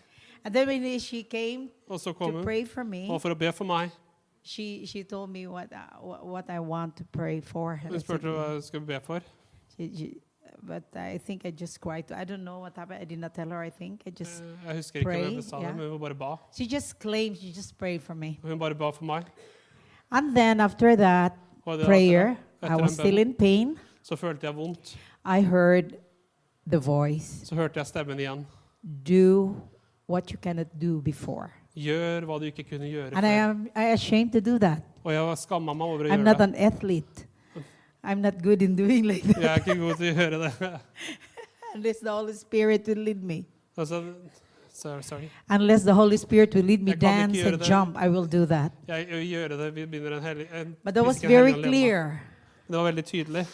And 0.44 0.54
then 0.54 0.68
when 0.68 1.00
she 1.00 1.22
came 1.24 1.70
Og 1.90 2.00
så 2.00 2.14
kom 2.14 2.32
to 2.32 2.38
hun. 2.38 2.44
pray 2.44 2.68
for 2.68 2.84
me, 2.84 3.10
Og 3.10 3.22
for 3.22 3.30
å 3.30 3.34
be 3.34 3.52
for 3.52 3.66
meg. 3.66 3.90
she 4.44 4.86
she 4.86 5.04
told 5.04 5.30
me 5.30 5.48
what 5.48 5.68
uh, 5.74 6.08
what 6.24 6.46
I 6.50 6.60
want 6.60 6.98
to 6.98 7.04
pray 7.12 7.42
for. 7.42 7.76
Hun 7.76 8.00
spurte 8.00 8.28
hva 8.28 8.52
jeg 8.54 8.64
skulle 8.64 8.86
be 8.86 9.00
for. 9.04 9.20
she, 9.78 9.92
she, 9.98 10.14
but 10.66 10.84
I 10.96 11.18
think 11.18 11.46
I 11.46 11.52
just 11.52 11.80
cried. 11.82 12.12
I 12.12 12.24
don't 12.24 12.44
know 12.44 12.60
what 12.60 12.74
happened. 12.76 13.02
I 13.02 13.06
did 13.06 13.20
not 13.20 13.34
tell 13.34 13.50
her. 13.50 13.62
I 13.62 13.70
think 13.70 14.02
I 14.06 14.10
just. 14.10 14.42
Eh, 14.42 14.68
Jeg 14.68 14.76
husker 14.76 15.00
ikke 15.00 15.06
pray, 15.10 15.22
hvem 15.24 15.36
jeg 15.36 15.44
sa 15.44 15.58
det, 15.58 15.64
yeah. 15.64 15.76
men 15.78 15.90
hun 15.90 16.00
bare 16.00 16.16
ba. 16.16 16.36
She 16.56 16.66
just 16.76 17.00
claimed. 17.00 17.38
She 17.38 17.52
just 17.56 17.78
prayed 17.78 18.02
for 18.02 18.14
me. 18.14 18.40
Hun 18.44 18.60
bare 18.60 18.76
ba 18.76 18.92
for 18.92 19.06
meg. 19.06 19.24
And 20.12 20.36
then 20.36 20.60
after 20.60 20.96
that 20.96 21.34
prayer, 21.86 22.38
I 22.62 22.76
was 22.76 22.92
still 22.94 23.18
in 23.18 23.34
pain. 23.34 23.78
Så 24.04 24.16
følte 24.16 24.48
jeg 24.48 24.56
vondt. 24.56 24.98
I 25.26 25.42
heard 25.42 25.96
the 26.68 26.80
voice. 26.80 27.46
Så 27.48 27.56
hørte 27.56 27.80
jeg 27.80 27.88
stemmen 27.88 28.20
igjen. 28.20 28.46
Do 29.10 29.56
what 30.10 30.30
you 30.32 30.38
cannot 30.42 30.68
do 30.82 31.02
before. 31.02 31.50
Gjør 31.76 32.26
hva 32.26 32.38
du 32.40 32.46
ikke 32.46 32.64
kunne 32.64 32.88
gjøre 32.88 33.12
And 33.18 33.26
I 33.26 33.30
am 33.30 33.68
I 33.76 33.92
ashamed 33.94 34.32
to 34.32 34.40
do 34.40 34.58
that. 34.60 34.82
Og 35.04 35.14
jeg 35.14 35.38
skamma 35.38 35.74
meg 35.74 35.88
over 35.88 36.06
å 36.06 36.08
I'm 36.08 36.22
gjøre 36.22 36.24
not 36.24 36.38
det. 36.38 36.44
an 36.44 36.56
athlete. 36.56 37.26
I'm 38.06 38.22
not 38.22 38.34
good 38.44 38.62
in 38.62 38.76
doing 38.76 39.06
like 39.06 39.24
that 39.28 39.42
Jeg 39.42 39.52
er 39.52 39.56
ikke 39.56 39.76
god 39.80 39.96
til 39.96 40.12
å 40.12 40.16
gjøre 40.16 40.40
det. 40.44 40.80
unless 41.76 42.00
the 42.00 42.12
Holy 42.12 42.34
Spirit 42.34 42.88
will 42.88 42.98
lead 43.04 43.24
me. 43.24 43.46
Altså, 43.78 44.04
sorry, 44.74 45.02
sorry. 45.04 45.30
Unless 45.50 45.84
the 45.84 45.94
Holy 45.94 46.18
Spirit 46.18 46.56
will 46.56 46.66
lead 46.66 46.82
me 46.82 46.92
Jeg 46.92 47.02
dance 47.02 47.42
and 47.48 47.60
det. 47.60 47.68
jump, 47.70 47.98
I 47.98 48.08
will 48.10 48.26
do 48.28 48.46
that. 48.46 48.72
Jeg 48.88 49.08
jeg 49.12 49.26
gjør 49.28 49.48
det. 49.48 49.76
Vi 49.76 49.86
begynner 49.86 50.18
en 50.18 50.24
hellig 50.24 50.48
en, 50.54 50.76
But 50.84 50.94
that 50.94 51.06
was 51.06 51.22
very 51.24 51.52
clear. 51.54 52.20
Det 52.68 52.78
var 52.78 52.84
veldig 52.84 53.06
tydelig. 53.06 53.46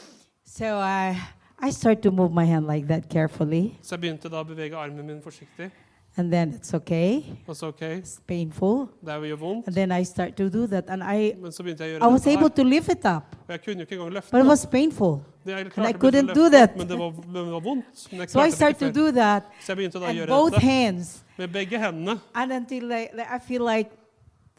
So 0.46 0.66
I 0.66 1.16
I 1.64 1.70
started 1.72 2.04
to 2.04 2.12
move 2.12 2.34
my 2.34 2.46
hand 2.46 2.66
like 2.68 2.88
that 2.88 3.04
carefully, 3.10 3.72
Så 3.82 3.96
jeg 3.96 4.00
begynte 4.02 4.30
da 4.30 4.40
å 4.42 4.44
bevege 4.44 4.76
armen 4.78 5.06
min 5.06 5.22
forsiktig. 5.22 5.72
And 6.18 6.32
then 6.32 6.54
it's 6.54 6.74
okay. 6.74 7.22
Og 7.48 7.56
så 7.56 7.68
OK, 7.68 7.82
It's 7.82 8.20
painful, 8.28 8.88
det 9.06 9.30
jo 9.30 9.36
vondt. 9.36 9.68
and 9.68 9.76
then 9.76 9.92
I 9.92 10.04
start 10.04 10.36
to 10.36 10.50
do 10.50 10.68
that, 10.68 10.84
and 10.90 11.04
I 11.04 11.34
Men 11.42 11.52
så 11.52 11.64
begynte 11.64 11.84
jeg 11.84 12.02
å 12.02 12.10
I 12.10 12.12
was 12.12 12.22
det 12.22 12.32
able 12.34 12.42
her. 12.42 12.50
to 12.56 12.64
lift 12.64 12.90
it 12.90 13.06
up, 13.06 13.24
Og 13.48 13.50
jeg 13.50 13.62
kunne 13.64 13.76
jo 13.76 13.82
ikke 13.82 13.96
engang 13.96 14.14
løfte 14.14 14.32
but 14.32 14.40
it 14.42 14.48
was 14.48 14.66
painful. 14.66 15.22
Det- 15.46 15.52
Jeg 15.58 15.60
and 15.78 15.88
I 15.88 15.94
couldn't 15.94 16.34
do 16.34 16.42
løfte 16.42 16.52
that. 16.52 16.70
opp, 16.70 16.78
men 16.78 16.88
det 16.88 16.98
var, 17.00 17.12
men 17.28 17.46
det 17.46 17.54
var 17.54 17.60
vondt. 17.60 18.08
Men 18.12 18.20
jeg 18.20 18.30
So 18.30 18.40
I 18.40 18.42
klarte 18.42 18.46
det 18.50 18.56
start 18.56 18.76
to 18.80 18.86
ikke 18.86 19.00
do 19.00 19.12
that, 19.12 19.44
Så 19.62 19.72
jeg 19.72 19.78
begynte 19.78 20.00
da 20.00 20.06
å 20.06 20.10
and 20.10 20.18
gjøre 20.18 20.28
both 20.28 20.52
dette 20.54 20.66
hands, 20.68 21.24
med 21.38 21.48
begge 21.48 21.78
hendene. 21.80 22.20
and 22.36 22.52
until 22.52 22.92
I, 22.92 23.08
I 23.36 23.40
feel 23.48 23.62
like 23.76 23.90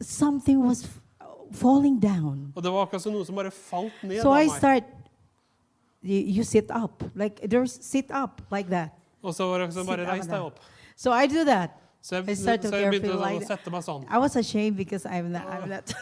something 0.01 0.59
was 0.67 0.85
f- 0.85 1.01
falling 1.53 2.01
down. 2.03 2.53
Og 2.57 2.63
det 2.63 2.73
var 2.73 2.87
akkurat 2.87 3.03
som 3.03 3.13
noe 3.13 3.25
som 3.25 3.35
bare 3.35 3.51
falt 3.51 3.93
ned 4.03 4.23
So 4.23 4.31
av 4.33 4.41
I 4.43 4.47
meg. 4.47 4.57
start. 4.57 4.83
You, 6.05 6.19
you 6.37 6.43
sit 6.45 6.71
up, 6.75 7.05
like 7.15 7.41
there's 7.49 7.79
sit 7.81 8.11
up 8.11 8.41
like 8.51 8.69
that. 8.71 8.91
Og 9.23 9.35
så 9.35 9.45
var 9.47 9.59
det 9.59 9.75
bare 9.75 9.85
Sit 9.85 9.87
down 9.87 10.07
reis 10.09 10.27
deg 10.27 10.41
opp. 10.43 10.59
So 10.97 11.13
I 11.13 11.27
do 11.27 11.45
that. 11.45 11.71
Så 12.03 12.17
jeg, 12.17 12.29
I 12.29 12.35
så 12.35 12.51
jeg 12.51 12.91
begynte 12.91 13.13
sånn 13.13 13.21
å 13.21 13.23
like 13.23 13.47
sette 13.47 13.71
meg 13.71 13.85
sånn. 13.87 14.05
I 14.11 14.19
was 14.19 14.35
ashamed 14.37 14.77
because 14.77 15.07
I'm 15.07 15.31
not, 15.31 15.47
I'm 15.47 15.69
not 15.71 15.95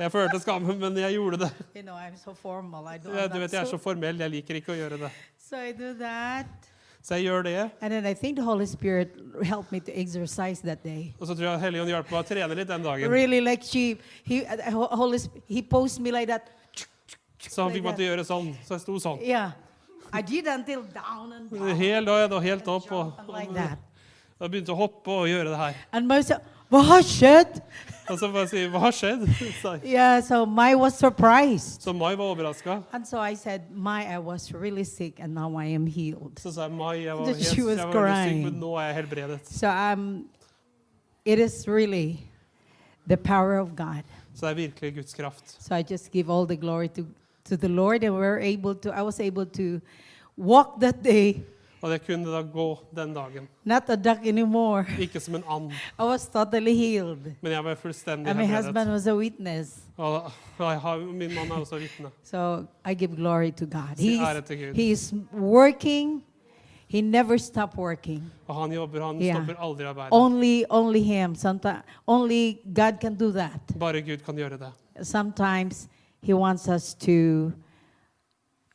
Jeg 0.00 0.12
følte 0.12 0.38
skammen, 0.40 0.78
men 0.80 0.96
jeg 0.96 1.14
gjorde 1.14 1.38
det. 1.44 1.50
you 1.76 1.82
know, 1.82 1.94
I'm 1.94 2.16
so 2.16 2.34
formal. 2.34 2.86
I 2.88 2.98
don't. 2.98 3.12
Du 3.32 3.38
vet, 3.38 3.52
Jeg 3.52 3.60
er 3.60 3.68
så 3.70 3.78
formell, 3.78 4.20
jeg 4.20 4.30
liker 4.30 4.58
ikke 4.62 4.72
å 4.72 4.78
gjøre 4.78 4.98
det. 5.04 5.10
So 5.38 5.60
I 5.60 5.72
do 5.76 5.92
that, 6.00 6.46
Så 7.02 7.14
jeg 7.18 7.26
gjør 7.26 7.42
det. 7.42 7.70
and 7.80 7.92
then 7.92 8.06
I 8.06 8.14
think 8.14 8.36
the 8.36 8.44
Holy 8.44 8.66
Spirit 8.66 9.08
helped 9.42 9.72
me 9.72 9.80
to 9.80 9.92
exercise 10.00 10.62
that 10.62 10.82
day. 10.84 11.12
Og 11.20 11.26
så 11.26 11.34
tror 11.34 11.50
jeg 11.50 11.60
Helligånd 11.60 11.90
hjalp 11.90 12.10
meg 12.10 12.20
å 12.20 12.26
trene 12.28 12.54
litt 12.54 12.68
den 12.68 12.82
dagen. 12.82 13.10
Really, 13.10 13.40
like 13.40 13.62
she, 13.62 13.98
he, 14.24 14.44
Holy, 14.70 15.18
he 15.48 15.66
me 16.00 16.12
like 16.12 16.26
that. 16.26 16.48
Så 17.38 17.62
han 17.62 17.72
fikk 17.74 17.84
meg 17.84 17.96
til 17.98 18.06
å 18.06 18.10
gjøre 18.14 18.24
sånn. 18.24 18.52
Så 18.64 18.78
jeg 18.78 18.84
sto 18.86 18.98
sånn. 19.02 19.20
Yeah, 19.20 19.52
I 20.12 20.22
did 20.22 20.46
until 20.46 20.82
down 20.82 21.32
and 21.32 21.50
down, 21.50 21.76
Helt, 21.76 22.08
og 22.08 22.42
helt 22.42 22.68
opp. 22.68 22.92
Og, 22.92 23.12
like 23.28 23.52
that. 23.54 23.78
Og 24.42 24.50
begynte 24.50 24.74
å 24.74 24.78
hoppe 24.78 25.14
og 25.22 25.28
gjøre 25.30 25.52
det 25.52 25.58
her. 25.60 25.74
And 25.92 26.10
«Hva 26.72 26.80
what 26.82 27.04
skjedd?» 27.04 27.60
Og 28.10 28.18
så 28.18 28.28
bare 28.32 28.48
si 28.50 28.64
Hva 28.66 28.80
har 28.82 28.94
skjedd? 28.96 29.26
sa. 29.62 29.74
Yeah, 29.84 30.20
so 30.24 30.46
Mai 30.46 30.74
was 30.74 30.94
surprised. 30.98 31.82
Så 31.82 31.92
Mai 31.92 32.14
var 32.16 32.32
overraska. 32.32 32.82
And 32.92 33.06
so 33.06 33.20
I 33.20 33.34
said, 33.34 33.70
Mai, 33.70 34.06
I 34.06 34.18
was 34.18 34.52
really 34.52 34.84
sick 34.84 35.20
and 35.20 35.34
now 35.34 35.56
I 35.56 35.66
am 35.66 35.86
healed. 35.86 36.40
Så 36.40 36.52
sa 36.52 36.66
jeg 36.66 36.72
Mai, 36.72 37.04
jeg 37.04 37.16
var, 37.18 37.26
helt, 37.30 37.44
she 37.44 37.62
was 37.62 37.78
var 37.78 37.86
veldig 37.86 37.92
syk, 37.92 38.24
crying. 38.24 38.44
men 38.44 38.60
nå 38.60 38.72
er 38.76 38.86
jeg 38.86 38.94
helbredet. 38.94 39.40
So 39.48 39.68
um, 39.68 40.24
it 41.24 41.38
is 41.38 41.68
really 41.68 42.20
the 43.06 43.16
power 43.16 43.58
of 43.58 43.76
God. 43.76 44.02
Så 44.34 44.46
det 44.46 44.50
er 44.50 44.54
virkelig 44.54 44.94
Guds 44.94 45.14
kraft. 45.14 45.56
So 45.62 45.74
I 45.74 45.84
just 45.90 46.10
give 46.10 46.30
all 46.30 46.46
the 46.46 46.56
glory 46.56 46.88
to, 46.88 47.06
to 47.44 47.56
the 47.56 47.68
Lord, 47.68 48.02
and 48.02 48.14
we're 48.14 48.40
able 48.40 48.74
to. 48.74 48.90
I 48.90 49.02
was 49.02 49.20
able 49.20 49.44
to 49.46 49.80
walk 50.36 50.80
that 50.80 51.04
day, 51.04 51.42
Og 51.82 51.90
det 51.90 51.98
kunne 52.06 52.30
da 52.30 52.42
gå 52.42 52.78
den 52.96 53.14
dagen. 53.14 53.48
not 53.64 53.90
a 53.90 53.96
duck 53.96 54.26
anymore. 54.26 54.84
Ikke 54.98 55.20
som 55.20 55.34
en 55.34 55.44
and, 55.48 55.72
I 55.72 56.02
was 56.02 56.28
totally 56.28 56.74
healed, 56.74 57.34
men 57.40 57.52
jeg 57.52 57.64
var 57.64 57.74
fullstendig 57.74 58.30
and 58.30 58.38
my 58.38 58.46
husband 58.46 58.76
helbredet. 58.76 58.92
was 58.92 59.06
a 59.06 59.16
witness. 59.16 59.80
Og 59.96 60.32
jeg 60.58 60.98
min 61.00 61.34
mann 61.34 61.50
er 61.50 61.54
også 61.54 61.78
vitne. 61.78 62.10
So 62.22 62.64
I 62.90 62.94
give 62.94 63.16
glory 63.16 63.50
to 63.50 63.66
God. 63.66 63.98
He's, 63.98 64.20
ære 64.20 64.40
til 64.40 64.58
Gud. 64.58 64.74
he's 64.74 65.14
working. 65.40 66.22
He 66.86 67.00
never 67.00 67.36
stopped 67.36 67.78
working. 67.78 68.32
Og 68.46 68.54
han 68.60 68.72
jobber, 68.72 69.06
han 69.06 69.22
yeah. 69.22 69.36
stopper 69.36 69.62
aldri 69.62 69.84
arbeidet. 69.84 70.12
Only, 70.12 70.62
only 70.70 71.00
Him. 71.00 71.34
Sometimes 71.34 71.82
only 72.06 72.58
God 72.74 73.00
can 73.00 73.14
do 73.14 73.32
that. 73.32 73.60
Bare 73.80 74.02
Gud 74.02 74.18
kan 74.24 74.36
gjøre 74.36 74.58
det. 74.58 74.72
Sometimes 75.02 75.88
He 76.22 76.34
wants 76.34 76.68
us 76.68 76.94
to, 76.94 77.50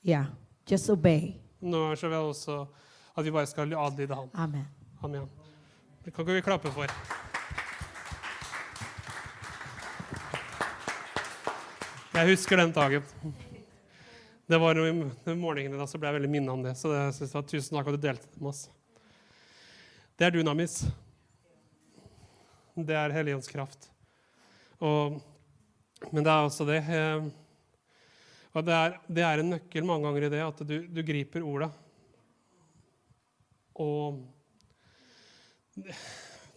yeah, 0.03 0.25
just 0.71 0.89
obey. 0.89 1.35
Noen 1.61 1.83
ganger 1.83 1.95
så 1.95 2.07
vel 2.07 2.15
jeg 2.17 2.25
også 2.25 2.65
at 3.17 3.25
vi 3.25 3.33
bare 3.33 3.49
skal 3.49 3.73
adlyde 3.73 4.15
han. 4.15 4.29
Amen. 4.33 4.65
Amen. 5.01 5.29
Det 6.05 6.13
kan 6.13 6.23
ikke 6.23 6.37
vi 6.37 6.45
klappe 6.45 6.71
for. 6.71 6.91
Jeg 12.17 12.29
husker 12.31 12.61
den 12.61 12.73
dagen. 12.73 13.09
Det 14.47 14.59
var 14.61 14.77
noe 14.77 14.91
i 14.93 15.35
morgenen 15.37 15.75
da, 15.77 15.85
så 15.89 15.99
ble 15.99 16.11
jeg 16.11 16.17
veldig 16.19 16.29
minnet 16.31 16.53
om 16.53 16.61
det. 16.63 16.75
Så 16.79 16.93
det, 16.93 17.01
jeg 17.07 17.17
synes 17.17 17.33
det 17.33 17.37
var 17.39 17.47
tusen 17.51 17.79
takk 17.79 17.89
at 17.89 17.97
du 17.97 18.05
delte 18.05 18.29
det 18.31 18.41
med 18.41 18.53
oss. 18.53 18.61
Det 20.17 20.29
er 20.29 20.37
dunamis. 20.37 20.77
Det 22.77 22.95
er 22.95 23.13
Helligånds 23.13 23.49
kraft. 23.51 23.89
Og, 24.77 25.17
men 26.13 26.21
det 26.21 26.31
er 26.31 26.45
også 26.45 26.65
det 26.69 26.79
eh, 26.85 27.27
og 28.57 28.63
det 28.65 28.73
er, 28.73 28.95
det 29.05 29.23
er 29.25 29.41
en 29.41 29.51
nøkkel 29.53 29.85
mange 29.85 30.07
ganger 30.07 30.25
i 30.25 30.29
det 30.33 30.39
at 30.41 30.61
du, 30.65 30.77
du 30.89 31.01
griper 31.05 31.43
ordet. 31.45 31.69
Og 33.83 34.23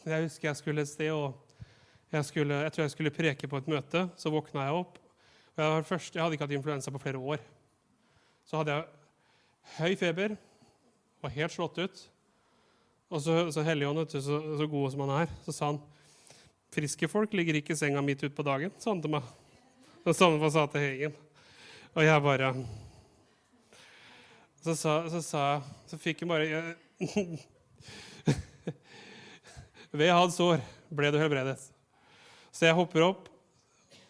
jeg 0.06 0.24
husker 0.24 0.48
jeg 0.48 0.58
skulle 0.58 0.84
et 0.84 0.88
sted, 0.88 1.10
og 1.12 1.36
jeg, 2.12 2.24
skulle, 2.24 2.62
jeg 2.64 2.72
tror 2.72 2.86
jeg 2.86 2.94
skulle 2.94 3.14
preke 3.14 3.48
på 3.48 3.60
et 3.60 3.68
møte. 3.70 4.06
Så 4.16 4.32
våkna 4.32 4.66
jeg 4.66 4.78
opp. 4.80 4.96
og 5.56 5.64
Jeg, 5.64 5.84
først, 5.90 6.14
jeg 6.14 6.24
hadde 6.24 6.38
ikke 6.38 6.48
hatt 6.48 6.56
influensa 6.56 6.94
på 6.94 7.02
flere 7.02 7.20
år. 7.20 7.44
Så 8.48 8.60
hadde 8.60 8.78
jeg 8.78 8.88
høy 9.76 9.96
feber, 10.00 10.36
var 11.20 11.36
helt 11.36 11.54
slått 11.54 11.78
ut. 11.78 12.02
Og 13.10 13.22
så, 13.22 13.36
så 13.52 13.62
Helligånd, 13.66 14.06
så, 14.10 14.20
så 14.22 14.66
god 14.70 14.92
som 14.92 15.04
han 15.04 15.16
er, 15.22 15.32
så 15.44 15.54
sa 15.54 15.72
han 15.72 15.80
friske 16.70 17.08
folk 17.10 17.32
ligger 17.34 17.58
ikke 17.58 17.74
i 17.74 17.78
senga 17.78 18.02
midt 18.04 18.22
utpå 18.28 18.44
dagen, 18.46 18.70
sa 18.78 18.92
han 18.92 19.02
til 19.02 19.10
meg. 19.16 19.26
Det 20.06 20.14
samme 20.16 20.38
han 20.40 20.52
sa 20.54 20.66
til 20.70 20.84
Hegen. 20.84 21.16
Og 21.90 22.06
jeg 22.06 22.22
bare 22.22 22.52
Så 24.62 24.76
sa, 24.78 24.92
så 25.10 25.20
sa 25.24 25.62
Så 25.90 25.98
fikk 25.98 26.22
jeg 26.22 26.28
bare 26.30 26.46
jeg, 26.46 26.76
Ved 29.90 30.12
hans 30.12 30.36
sår 30.36 30.61
ble 30.92 31.11
du 31.11 31.18
helbredet. 31.20 31.57
Så 32.53 32.66
jeg 32.66 32.76
hopper 32.76 33.07
opp, 33.07 33.28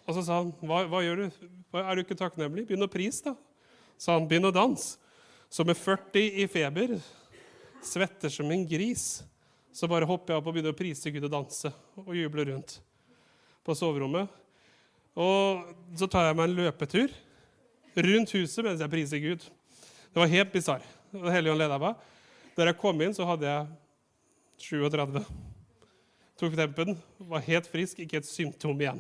og 0.07 0.17
så 0.17 0.25
sa 0.27 0.41
han, 0.41 0.51
hva, 0.65 0.83
hva 0.91 1.03
gjør 1.05 1.23
du? 1.23 1.27
Er 1.79 1.95
du 1.95 2.03
ikke 2.03 2.19
takknemlig? 2.19 2.67
Begynn 2.69 2.87
å 2.87 2.91
prise, 2.91 3.31
da. 3.31 3.35
Så 4.01 4.17
han, 4.17 4.27
begynn 4.29 4.49
å 4.49 4.55
danse. 4.55 4.99
Så 5.51 5.65
med 5.67 5.79
40 5.79 6.43
i 6.43 6.47
feber, 6.51 6.97
svetter 7.83 8.33
som 8.33 8.51
en 8.51 8.67
gris, 8.69 9.23
så 9.75 9.89
bare 9.91 10.09
hopper 10.09 10.35
jeg 10.35 10.41
opp 10.41 10.49
og 10.51 10.55
begynner 10.55 10.75
å 10.75 10.79
prise 10.79 11.11
Gud 11.15 11.27
og 11.27 11.33
danse 11.33 11.71
og 11.99 12.13
juble 12.15 12.47
rundt 12.49 12.77
på 13.67 13.75
soverommet. 13.79 14.31
Og 15.19 15.67
så 15.99 16.07
tar 16.11 16.29
jeg 16.29 16.39
meg 16.39 16.49
en 16.49 16.57
løpetur 16.59 17.15
rundt 17.99 18.35
huset 18.37 18.65
mens 18.67 18.83
jeg 18.83 18.93
priser 18.93 19.23
Gud. 19.23 19.45
Det 20.11 20.23
var 20.23 20.31
helt 20.31 20.55
bisarr. 20.55 20.87
Helligånd 21.11 21.61
leda 21.61 21.79
meg. 21.83 21.99
Da 22.61 22.67
jeg 22.69 22.77
kom 22.77 22.99
inn, 23.01 23.15
så 23.17 23.25
hadde 23.25 23.49
jeg 23.49 23.69
37. 24.61 25.23
Tok 26.37 26.57
tempen, 26.59 26.91
var 27.25 27.45
helt 27.47 27.69
frisk, 27.73 28.03
ikke 28.05 28.19
et 28.19 28.27
symptom 28.29 28.77
igjen. 28.83 28.99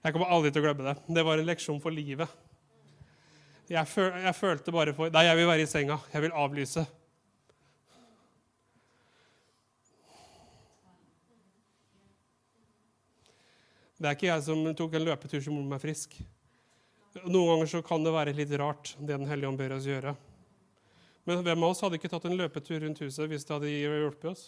Jeg 0.00 0.14
kommer 0.14 0.30
aldri 0.32 0.54
til 0.54 0.62
å 0.62 0.64
glemme 0.64 0.86
det. 0.86 0.94
Det 1.18 1.24
var 1.26 1.36
en 1.36 1.44
leksjon 1.50 1.80
for 1.84 1.92
livet. 1.92 2.30
Jeg, 3.68 3.82
føl 3.90 4.08
jeg 4.24 4.38
følte 4.38 4.72
bare 4.72 4.94
for 4.96 5.12
Nei, 5.12 5.26
jeg 5.26 5.36
vil 5.36 5.48
være 5.50 5.66
i 5.66 5.68
senga. 5.68 5.98
Jeg 6.14 6.24
vil 6.24 6.36
avlyse. 6.44 6.84
Det 14.00 14.08
er 14.08 14.16
ikke 14.16 14.30
jeg 14.30 14.46
som 14.48 14.64
tok 14.80 14.96
en 14.96 15.06
løpetur 15.10 15.44
som 15.44 15.58
gjorde 15.58 15.74
meg 15.74 15.84
frisk. 15.84 16.16
Noen 17.26 17.52
ganger 17.52 17.70
så 17.74 17.82
kan 17.84 18.00
det 18.06 18.16
være 18.16 18.36
litt 18.38 18.56
rart, 18.56 18.94
det 18.96 19.12
Den 19.12 19.28
hellige 19.28 19.52
ånd 19.52 19.60
ber 19.60 19.76
oss 19.76 19.90
gjøre. 19.92 20.16
Men 21.26 21.42
hvem 21.42 21.64
av 21.66 21.72
oss 21.72 21.82
hadde 21.82 21.98
ikke 21.98 22.10
tatt 22.12 22.28
en 22.28 22.38
løpetur 22.38 22.84
rundt 22.84 23.00
huset 23.02 23.26
hvis 23.30 23.44
det 23.46 23.54
hadde 23.56 23.70
hjulpet 23.72 24.28
oss? 24.30 24.44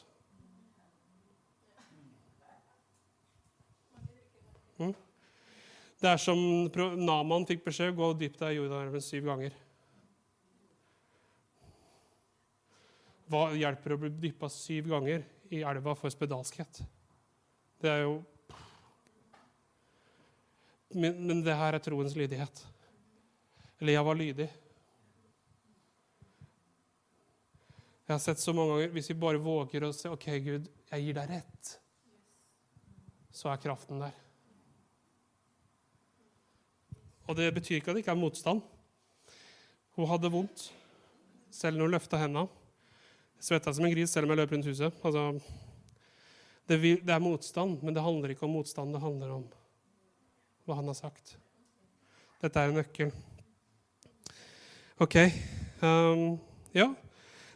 Mm? 4.78 4.92
Det 5.98 6.12
er 6.12 6.20
som 6.22 6.38
Naman 7.02 7.48
fikk 7.48 7.64
beskjed 7.64 7.96
gå 7.98 8.12
deg 8.20 8.44
i 8.52 8.60
Jordanelven 8.60 9.02
syv 9.02 9.26
ganger. 9.26 9.56
Hva 13.28 13.48
hjelper 13.58 13.96
å 13.96 14.00
bli 14.04 14.12
dyppa 14.22 14.48
syv 14.52 14.92
ganger 14.94 15.26
i 15.50 15.64
elva 15.66 15.96
for 15.98 16.14
spedalskhet? 16.14 16.78
Det 17.82 17.90
er 17.90 18.04
jo 18.06 18.20
men, 20.94 21.18
men 21.26 21.42
det 21.44 21.58
her 21.58 21.76
er 21.76 21.82
troens 21.84 22.14
lydighet. 22.16 22.62
Eller 23.82 23.98
jeg 23.98 24.06
var 24.06 24.16
lydig. 24.16 24.48
Jeg 28.08 28.14
har 28.14 28.22
sett 28.24 28.40
så 28.40 28.54
mange 28.56 28.72
ganger 28.72 28.94
Hvis 28.94 29.10
vi 29.10 29.18
bare 29.20 29.40
våger 29.42 29.84
å 29.84 29.92
si 29.92 30.08
OK, 30.08 30.30
Gud, 30.40 30.68
jeg 30.88 31.04
gir 31.04 31.16
deg 31.18 31.28
rett, 31.28 31.72
så 33.28 33.50
er 33.52 33.60
kraften 33.60 34.00
der. 34.00 34.14
Og 37.28 37.36
det 37.36 37.50
betyr 37.52 37.76
ikke 37.76 37.92
at 37.92 37.98
det 37.98 38.00
ikke 38.06 38.14
er 38.14 38.22
motstand. 38.22 38.62
Hun 39.98 40.08
hadde 40.08 40.30
vondt 40.32 40.70
selv 41.52 41.76
når 41.76 41.90
hun 41.90 41.94
løfta 41.98 42.20
hendene. 42.22 42.48
Svetta 43.44 43.74
som 43.76 43.84
en 43.84 43.92
gris 43.92 44.14
selv 44.16 44.24
om 44.24 44.32
jeg 44.32 44.40
løp 44.40 44.54
rundt 44.54 44.70
huset. 44.70 45.02
Altså, 45.04 45.26
det, 46.70 46.78
det 47.04 47.12
er 47.12 47.20
motstand, 47.20 47.82
men 47.84 47.92
det 47.92 48.06
handler 48.06 48.32
ikke 48.32 48.46
om 48.48 48.56
motstand. 48.56 48.96
Det 48.96 49.02
handler 49.04 49.34
om 49.36 49.44
hva 50.64 50.78
han 50.80 50.88
har 50.88 50.96
sagt. 50.96 51.34
Dette 52.40 52.64
er 52.64 52.72
en 52.72 52.80
nøkkel. 52.80 53.12
OK. 55.04 55.18
Um, 55.84 56.24
ja, 56.72 56.88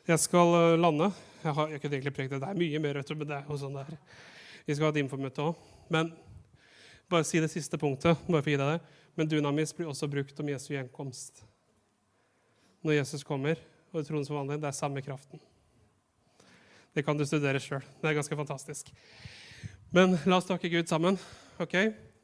jeg 0.09 0.18
skal 0.18 0.57
uh, 0.57 0.80
lande. 0.80 1.11
Jeg 1.42 1.55
har 1.59 1.74
ikke 1.76 1.90
egentlig 1.90 2.14
prekt 2.14 2.32
det. 2.34 2.40
Det 2.42 2.50
er 2.50 2.59
mye 2.59 2.82
mer, 2.82 3.00
men 3.03 3.28
det 3.28 3.36
er 3.38 3.48
jo 3.50 3.59
sånn 3.59 3.76
det 3.78 3.84
er. 3.86 3.98
Vi 4.66 4.74
skal 4.74 4.88
ha 4.88 4.94
et 4.94 5.00
infomøte 5.03 5.44
òg. 5.44 5.70
Men 5.92 6.12
bare 7.11 7.26
si 7.28 7.40
det 7.42 7.50
siste 7.53 7.78
punktet. 7.78 8.18
bare 8.26 8.42
for 8.42 8.50
å 8.50 8.55
gi 8.55 8.61
deg 8.61 8.74
det. 8.74 9.00
Men 9.18 9.28
dunamis 9.28 9.74
blir 9.76 9.90
også 9.90 10.09
brukt 10.11 10.38
om 10.40 10.48
Jesu 10.48 10.72
gjenkomst. 10.72 11.42
Når 12.82 12.98
Jesus 12.98 13.22
kommer, 13.26 13.61
og 13.92 14.07
troen 14.07 14.24
som 14.26 14.38
vanlig, 14.38 14.59
det 14.62 14.70
er 14.70 14.76
samme 14.76 15.03
kraften. 15.05 15.42
Det 16.92 17.05
kan 17.07 17.16
du 17.16 17.24
studere 17.28 17.61
sjøl. 17.62 17.84
Det 18.00 18.09
er 18.09 18.16
ganske 18.18 18.38
fantastisk. 18.38 18.90
Men 19.92 20.16
la 20.26 20.38
oss 20.38 20.48
takke 20.48 20.70
Gud 20.72 20.88
sammen. 20.90 21.18
ok? 21.61 21.76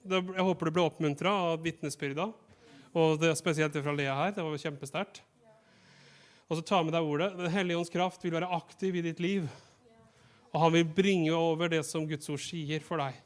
Jeg 0.08 0.44
håper 0.48 0.68
du 0.68 0.72
ble 0.72 0.86
oppmuntra 0.88 1.30
av 1.50 1.62
vitnesbyrda, 1.64 2.30
og 2.96 3.18
det 3.20 3.34
spesielt 3.36 3.76
fra 3.76 3.92
Lea 3.92 4.14
her. 4.16 4.32
Det 4.36 4.44
var 4.44 4.62
kjempesterkt. 4.62 5.22
Og 6.48 6.56
så 6.56 6.64
ta 6.64 6.80
med 6.82 6.94
deg 6.96 7.04
ordet. 7.04 7.32
Den 7.36 7.52
hellige 7.52 7.78
ånds 7.78 7.92
kraft 7.92 8.22
vil 8.24 8.32
være 8.38 8.48
aktiv 8.56 8.96
i 8.96 9.04
ditt 9.04 9.20
liv. 9.20 9.48
Og 10.48 10.62
han 10.62 10.72
vil 10.78 10.86
bringe 10.96 11.34
over 11.36 11.68
det 11.68 11.82
som 11.84 12.06
Guds 12.08 12.28
ord 12.32 12.40
sier 12.40 12.80
for 12.84 13.00
deg. 13.02 13.18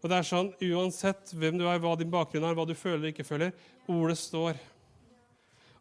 Og 0.00 0.10
det 0.10 0.16
er 0.16 0.26
sånn, 0.26 0.50
Uansett 0.72 1.30
hvem 1.36 1.60
du 1.60 1.66
er, 1.68 1.78
hva 1.78 1.94
din 1.98 2.10
bakgrunn 2.10 2.48
er, 2.48 2.56
hva 2.58 2.66
du 2.66 2.74
føler 2.74 2.98
eller 2.98 3.12
ikke 3.12 3.28
føler, 3.28 3.52
ordet 3.86 4.18
står. 4.18 4.58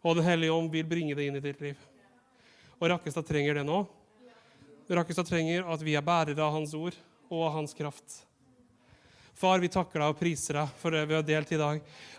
Og 0.04 0.20
Den 0.20 0.28
hellige 0.28 0.54
ånd 0.54 0.70
vil 0.72 0.88
bringe 0.88 1.18
det 1.18 1.26
inn 1.26 1.40
i 1.40 1.44
ditt 1.44 1.64
liv. 1.64 1.80
Og 2.80 2.92
Rakkestad 2.92 3.26
trenger 3.28 3.60
det 3.60 3.66
nå. 3.68 3.82
Rakkestad 4.90 5.28
trenger 5.28 5.66
at 5.70 5.82
vi 5.86 5.98
er 5.98 6.06
bærere 6.06 6.44
av 6.44 6.54
hans 6.56 6.74
ord 6.78 6.96
og 7.30 7.46
av 7.48 7.56
hans 7.60 7.76
kraft. 7.78 8.22
Far, 9.40 9.62
vi 9.64 9.70
takker 9.72 10.02
deg 10.02 10.12
og 10.12 10.18
priser 10.20 10.58
deg 10.58 10.72
for 10.82 10.92
det 10.92 11.06
vi 11.08 11.16
har 11.16 11.24
delt 11.24 11.52
i 11.56 11.60
dag. 11.60 11.78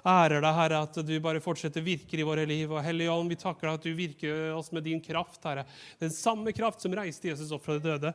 Ærer 0.08 0.40
deg, 0.40 0.54
Herre, 0.56 0.78
at 0.86 0.94
du 1.04 1.10
bare 1.20 1.42
fortsetter 1.44 1.84
virker 1.84 2.22
i 2.22 2.24
våre 2.24 2.46
liv. 2.48 2.70
Og 2.72 2.80
Hellige 2.80 3.12
Ånd, 3.12 3.28
vi 3.28 3.36
takker 3.36 3.68
deg 3.68 3.76
at 3.76 3.84
du 3.84 3.90
virker 3.98 4.54
oss 4.56 4.70
med 4.72 4.86
din 4.88 5.02
kraft, 5.04 5.36
Herre. 5.44 5.66
Den 6.00 6.14
samme 6.14 6.54
kraft 6.56 6.80
som 6.80 6.94
reiste 6.96 7.28
Jesus 7.28 7.52
opp 7.52 7.66
fra 7.66 7.76
de 7.76 7.90
døde, 7.90 8.14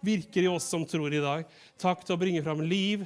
virker 0.00 0.46
i 0.46 0.48
oss 0.48 0.70
som 0.72 0.86
tror 0.88 1.12
i 1.12 1.20
dag. 1.20 1.44
Takk 1.84 2.06
til 2.06 2.16
å 2.16 2.20
bringe 2.22 2.40
fram 2.46 2.62
liv, 2.64 3.04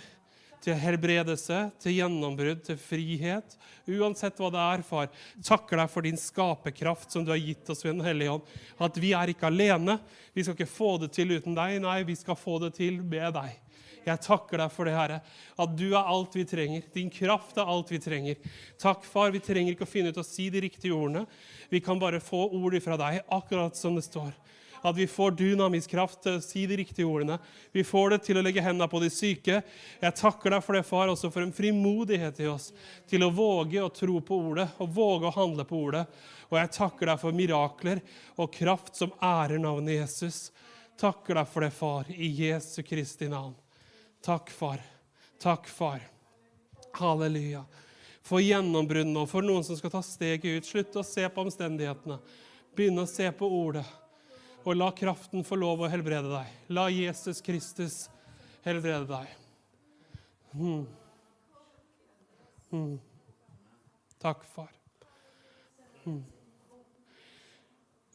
til 0.63 0.79
helbredelse, 0.79 1.59
til 1.83 1.97
gjennombrudd, 1.97 2.61
til 2.69 2.79
frihet. 2.79 3.57
Uansett 3.91 4.39
hva 4.39 4.53
det 4.55 4.61
er, 4.63 4.85
far. 4.87 5.11
Takker 5.51 5.83
deg 5.83 5.91
for 5.91 6.07
din 6.07 6.21
skaperkraft 6.21 7.11
som 7.11 7.27
du 7.27 7.33
har 7.35 7.41
gitt 7.43 7.75
oss 7.75 7.83
ved 7.83 7.97
Den 7.97 8.07
hellige 8.07 8.37
ånd. 8.37 8.55
At 8.79 9.03
vi 9.03 9.11
er 9.19 9.35
ikke 9.35 9.51
alene. 9.51 9.99
Vi 10.31 10.47
skal 10.47 10.55
ikke 10.55 10.71
få 10.71 10.93
det 11.03 11.11
til 11.19 11.35
uten 11.35 11.59
deg. 11.59 11.81
Nei, 11.83 12.05
vi 12.07 12.15
skal 12.23 12.39
få 12.39 12.61
det 12.63 12.77
til 12.79 13.03
med 13.03 13.35
deg. 13.35 13.59
Jeg 14.07 14.23
takker 14.25 14.63
deg 14.63 14.73
for 14.73 14.89
det, 14.89 14.95
Herre, 14.97 15.21
at 15.61 15.73
du 15.77 15.89
er 15.91 16.09
alt 16.13 16.37
vi 16.37 16.47
trenger. 16.49 16.87
Din 16.95 17.11
kraft 17.13 17.59
er 17.61 17.69
alt 17.69 17.91
vi 17.93 18.01
trenger. 18.03 18.39
Takk, 18.81 19.05
far. 19.05 19.33
Vi 19.35 19.43
trenger 19.45 19.75
ikke 19.75 19.89
å 19.89 19.91
finne 19.91 20.13
ut 20.13 20.21
å 20.21 20.27
si 20.27 20.49
de 20.53 20.63
riktige 20.65 20.97
ordene. 20.97 21.27
Vi 21.71 21.83
kan 21.85 22.01
bare 22.01 22.23
få 22.25 22.47
ord 22.49 22.79
fra 22.83 22.97
deg, 23.01 23.21
akkurat 23.29 23.77
som 23.77 23.99
det 23.99 24.07
står. 24.09 24.33
At 24.81 24.97
vi 24.97 25.05
får 25.07 25.35
dynamisk 25.37 25.93
kraft 25.93 26.23
til 26.25 26.39
å 26.39 26.43
si 26.45 26.63
de 26.69 26.79
riktige 26.81 27.09
ordene. 27.09 27.37
Vi 27.73 27.85
får 27.85 28.15
det 28.15 28.21
til 28.25 28.41
å 28.41 28.45
legge 28.45 28.65
hendene 28.65 28.89
på 28.89 29.03
de 29.03 29.11
syke. 29.13 29.61
Jeg 30.01 30.17
takker 30.17 30.55
deg 30.55 30.65
for 30.65 30.79
det, 30.79 30.87
far, 30.89 31.13
også 31.13 31.29
for 31.33 31.45
en 31.45 31.53
frimodighet 31.53 32.41
i 32.41 32.49
oss 32.49 32.71
til 33.11 33.27
å 33.27 33.33
våge 33.35 33.83
å 33.85 33.93
tro 33.93 34.17
på 34.25 34.41
ordet 34.51 34.71
og 34.81 34.95
våge 34.97 35.29
å 35.29 35.37
handle 35.37 35.67
på 35.69 35.85
ordet. 35.91 36.07
Og 36.49 36.57
jeg 36.59 36.73
takker 36.79 37.13
deg 37.13 37.21
for 37.21 37.37
mirakler 37.37 38.01
og 38.41 38.55
kraft 38.57 38.97
som 38.97 39.13
ærer 39.21 39.61
navnet 39.61 40.01
Jesus. 40.01 40.49
Takker 41.01 41.37
deg 41.37 41.49
for 41.49 41.65
det, 41.65 41.75
far, 41.77 42.09
i 42.13 42.33
Jesu 42.49 42.81
Kristi 42.87 43.29
navn. 43.29 43.53
Takk, 44.25 44.51
far. 44.51 44.83
Takk, 45.41 45.69
far. 45.69 46.03
Halleluja. 46.93 47.65
For 48.23 48.43
gjennombrudd 48.45 49.09
nå, 49.09 49.25
for 49.27 49.45
noen 49.45 49.65
som 49.65 49.79
skal 49.79 49.93
ta 49.95 50.03
steget 50.05 50.61
ut. 50.61 50.69
Slutt 50.69 50.99
å 51.01 51.05
se 51.07 51.25
på 51.29 51.45
omstendighetene. 51.47 52.21
Begynn 52.77 53.01
å 53.01 53.09
se 53.09 53.27
på 53.33 53.49
ordet. 53.49 53.87
Og 54.63 54.77
la 54.77 54.91
kraften 54.93 55.45
få 55.47 55.57
lov 55.57 55.81
å 55.81 55.89
helbrede 55.91 56.29
deg. 56.29 56.57
La 56.77 56.89
Jesus 56.93 57.41
Kristus 57.45 58.03
helbrede 58.67 59.09
deg. 59.09 59.33
Mm. 60.53 60.85
Mm. 62.71 62.99
Takk, 64.21 64.45
far. 64.53 64.69
Mm. 66.05 66.21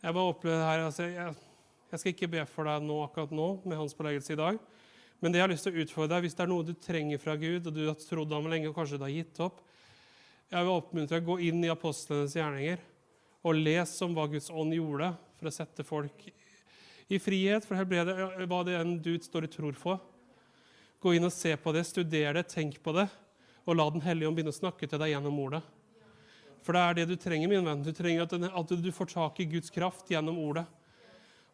Jeg 0.06 0.14
bare 0.14 0.30
opplever 0.30 0.60
det 0.62 0.70
her 0.70 0.84
altså, 0.86 1.06
jeg, 1.10 1.36
jeg, 1.90 2.00
skal 2.00 2.12
ikke 2.14 2.30
be 2.30 2.46
for 2.50 2.70
deg 2.70 2.84
nå, 2.86 3.00
akkurat 3.08 3.32
nå 3.34 3.48
med 3.66 3.80
hans 3.80 3.98
påleggelse 3.98 4.36
i 4.36 4.40
dag. 4.40 4.60
Men 5.24 5.32
det 5.32 5.40
jeg 5.40 5.46
har 5.46 5.52
lyst 5.54 5.68
til 5.68 5.76
å 5.76 5.84
utfordre 5.86 6.16
deg, 6.16 6.26
hvis 6.26 6.36
det 6.38 6.44
er 6.44 6.52
noe 6.52 6.66
du 6.68 6.74
trenger 6.80 7.22
fra 7.22 7.36
Gud, 7.40 7.70
og 7.70 7.76
du 7.76 7.86
har 7.88 7.98
trodd 8.00 8.34
ham 8.36 8.50
lenge 8.52 8.70
og 8.70 8.76
kanskje 8.78 9.00
du 9.00 9.06
har 9.08 9.14
gitt 9.14 9.40
opp, 9.46 9.62
jeg 10.52 10.62
vil 10.62 10.78
oppmuntre 10.78 11.18
deg 11.18 11.26
å 11.26 11.32
gå 11.32 11.38
inn 11.48 11.64
i 11.66 11.72
apostlenes 11.74 12.36
gjerninger 12.38 12.82
og 13.46 13.62
les 13.62 13.94
om 14.06 14.14
hva 14.14 14.28
Guds 14.30 14.52
ånd 14.54 14.76
gjorde 14.76 15.12
for 15.40 15.50
å 15.50 15.54
sette 15.54 15.86
folk 15.86 16.26
i 17.12 17.20
frihet, 17.22 17.66
for 17.66 17.76
å 17.76 17.80
helbrede 17.82 18.46
hva 18.50 18.62
det 18.66 18.78
enn 18.80 18.98
du 19.02 19.14
står 19.22 19.48
i 19.48 19.52
tror 19.54 19.78
for. 19.78 20.02
Gå 21.02 21.14
inn 21.14 21.28
og 21.28 21.34
se 21.34 21.54
på 21.62 21.74
det, 21.76 21.86
studer 21.86 22.38
det, 22.38 22.48
tenk 22.50 22.80
på 22.82 22.94
det, 22.96 23.06
og 23.66 23.78
la 23.78 23.90
Den 23.94 24.06
hellige 24.06 24.30
ånd 24.30 24.38
begynne 24.38 24.54
å 24.54 24.58
snakke 24.58 24.90
til 24.90 25.02
deg 25.02 25.14
gjennom 25.14 25.38
ordet. 25.42 25.62
For 26.66 26.74
det 26.74 26.82
er 26.82 26.98
det 26.98 27.06
du 27.12 27.16
trenger, 27.22 27.50
min 27.50 27.66
venn. 27.66 27.84
Du 27.86 27.92
trenger 27.94 28.26
at, 28.26 28.72
du 28.74 28.92
får 28.94 29.12
tak 29.12 29.40
i 29.42 29.46
Guds 29.50 29.70
kraft 29.74 30.10
gjennom 30.10 30.40
ordet. 30.42 30.66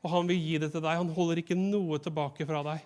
Og 0.01 0.09
han 0.14 0.30
vil 0.30 0.39
gi 0.39 0.55
det 0.64 0.72
til 0.72 0.84
deg. 0.84 1.01
Han 1.01 1.12
holder 1.12 1.41
ikke 1.41 1.57
noe 1.59 1.99
tilbake 1.99 2.47
fra 2.47 2.62
deg. 2.70 2.86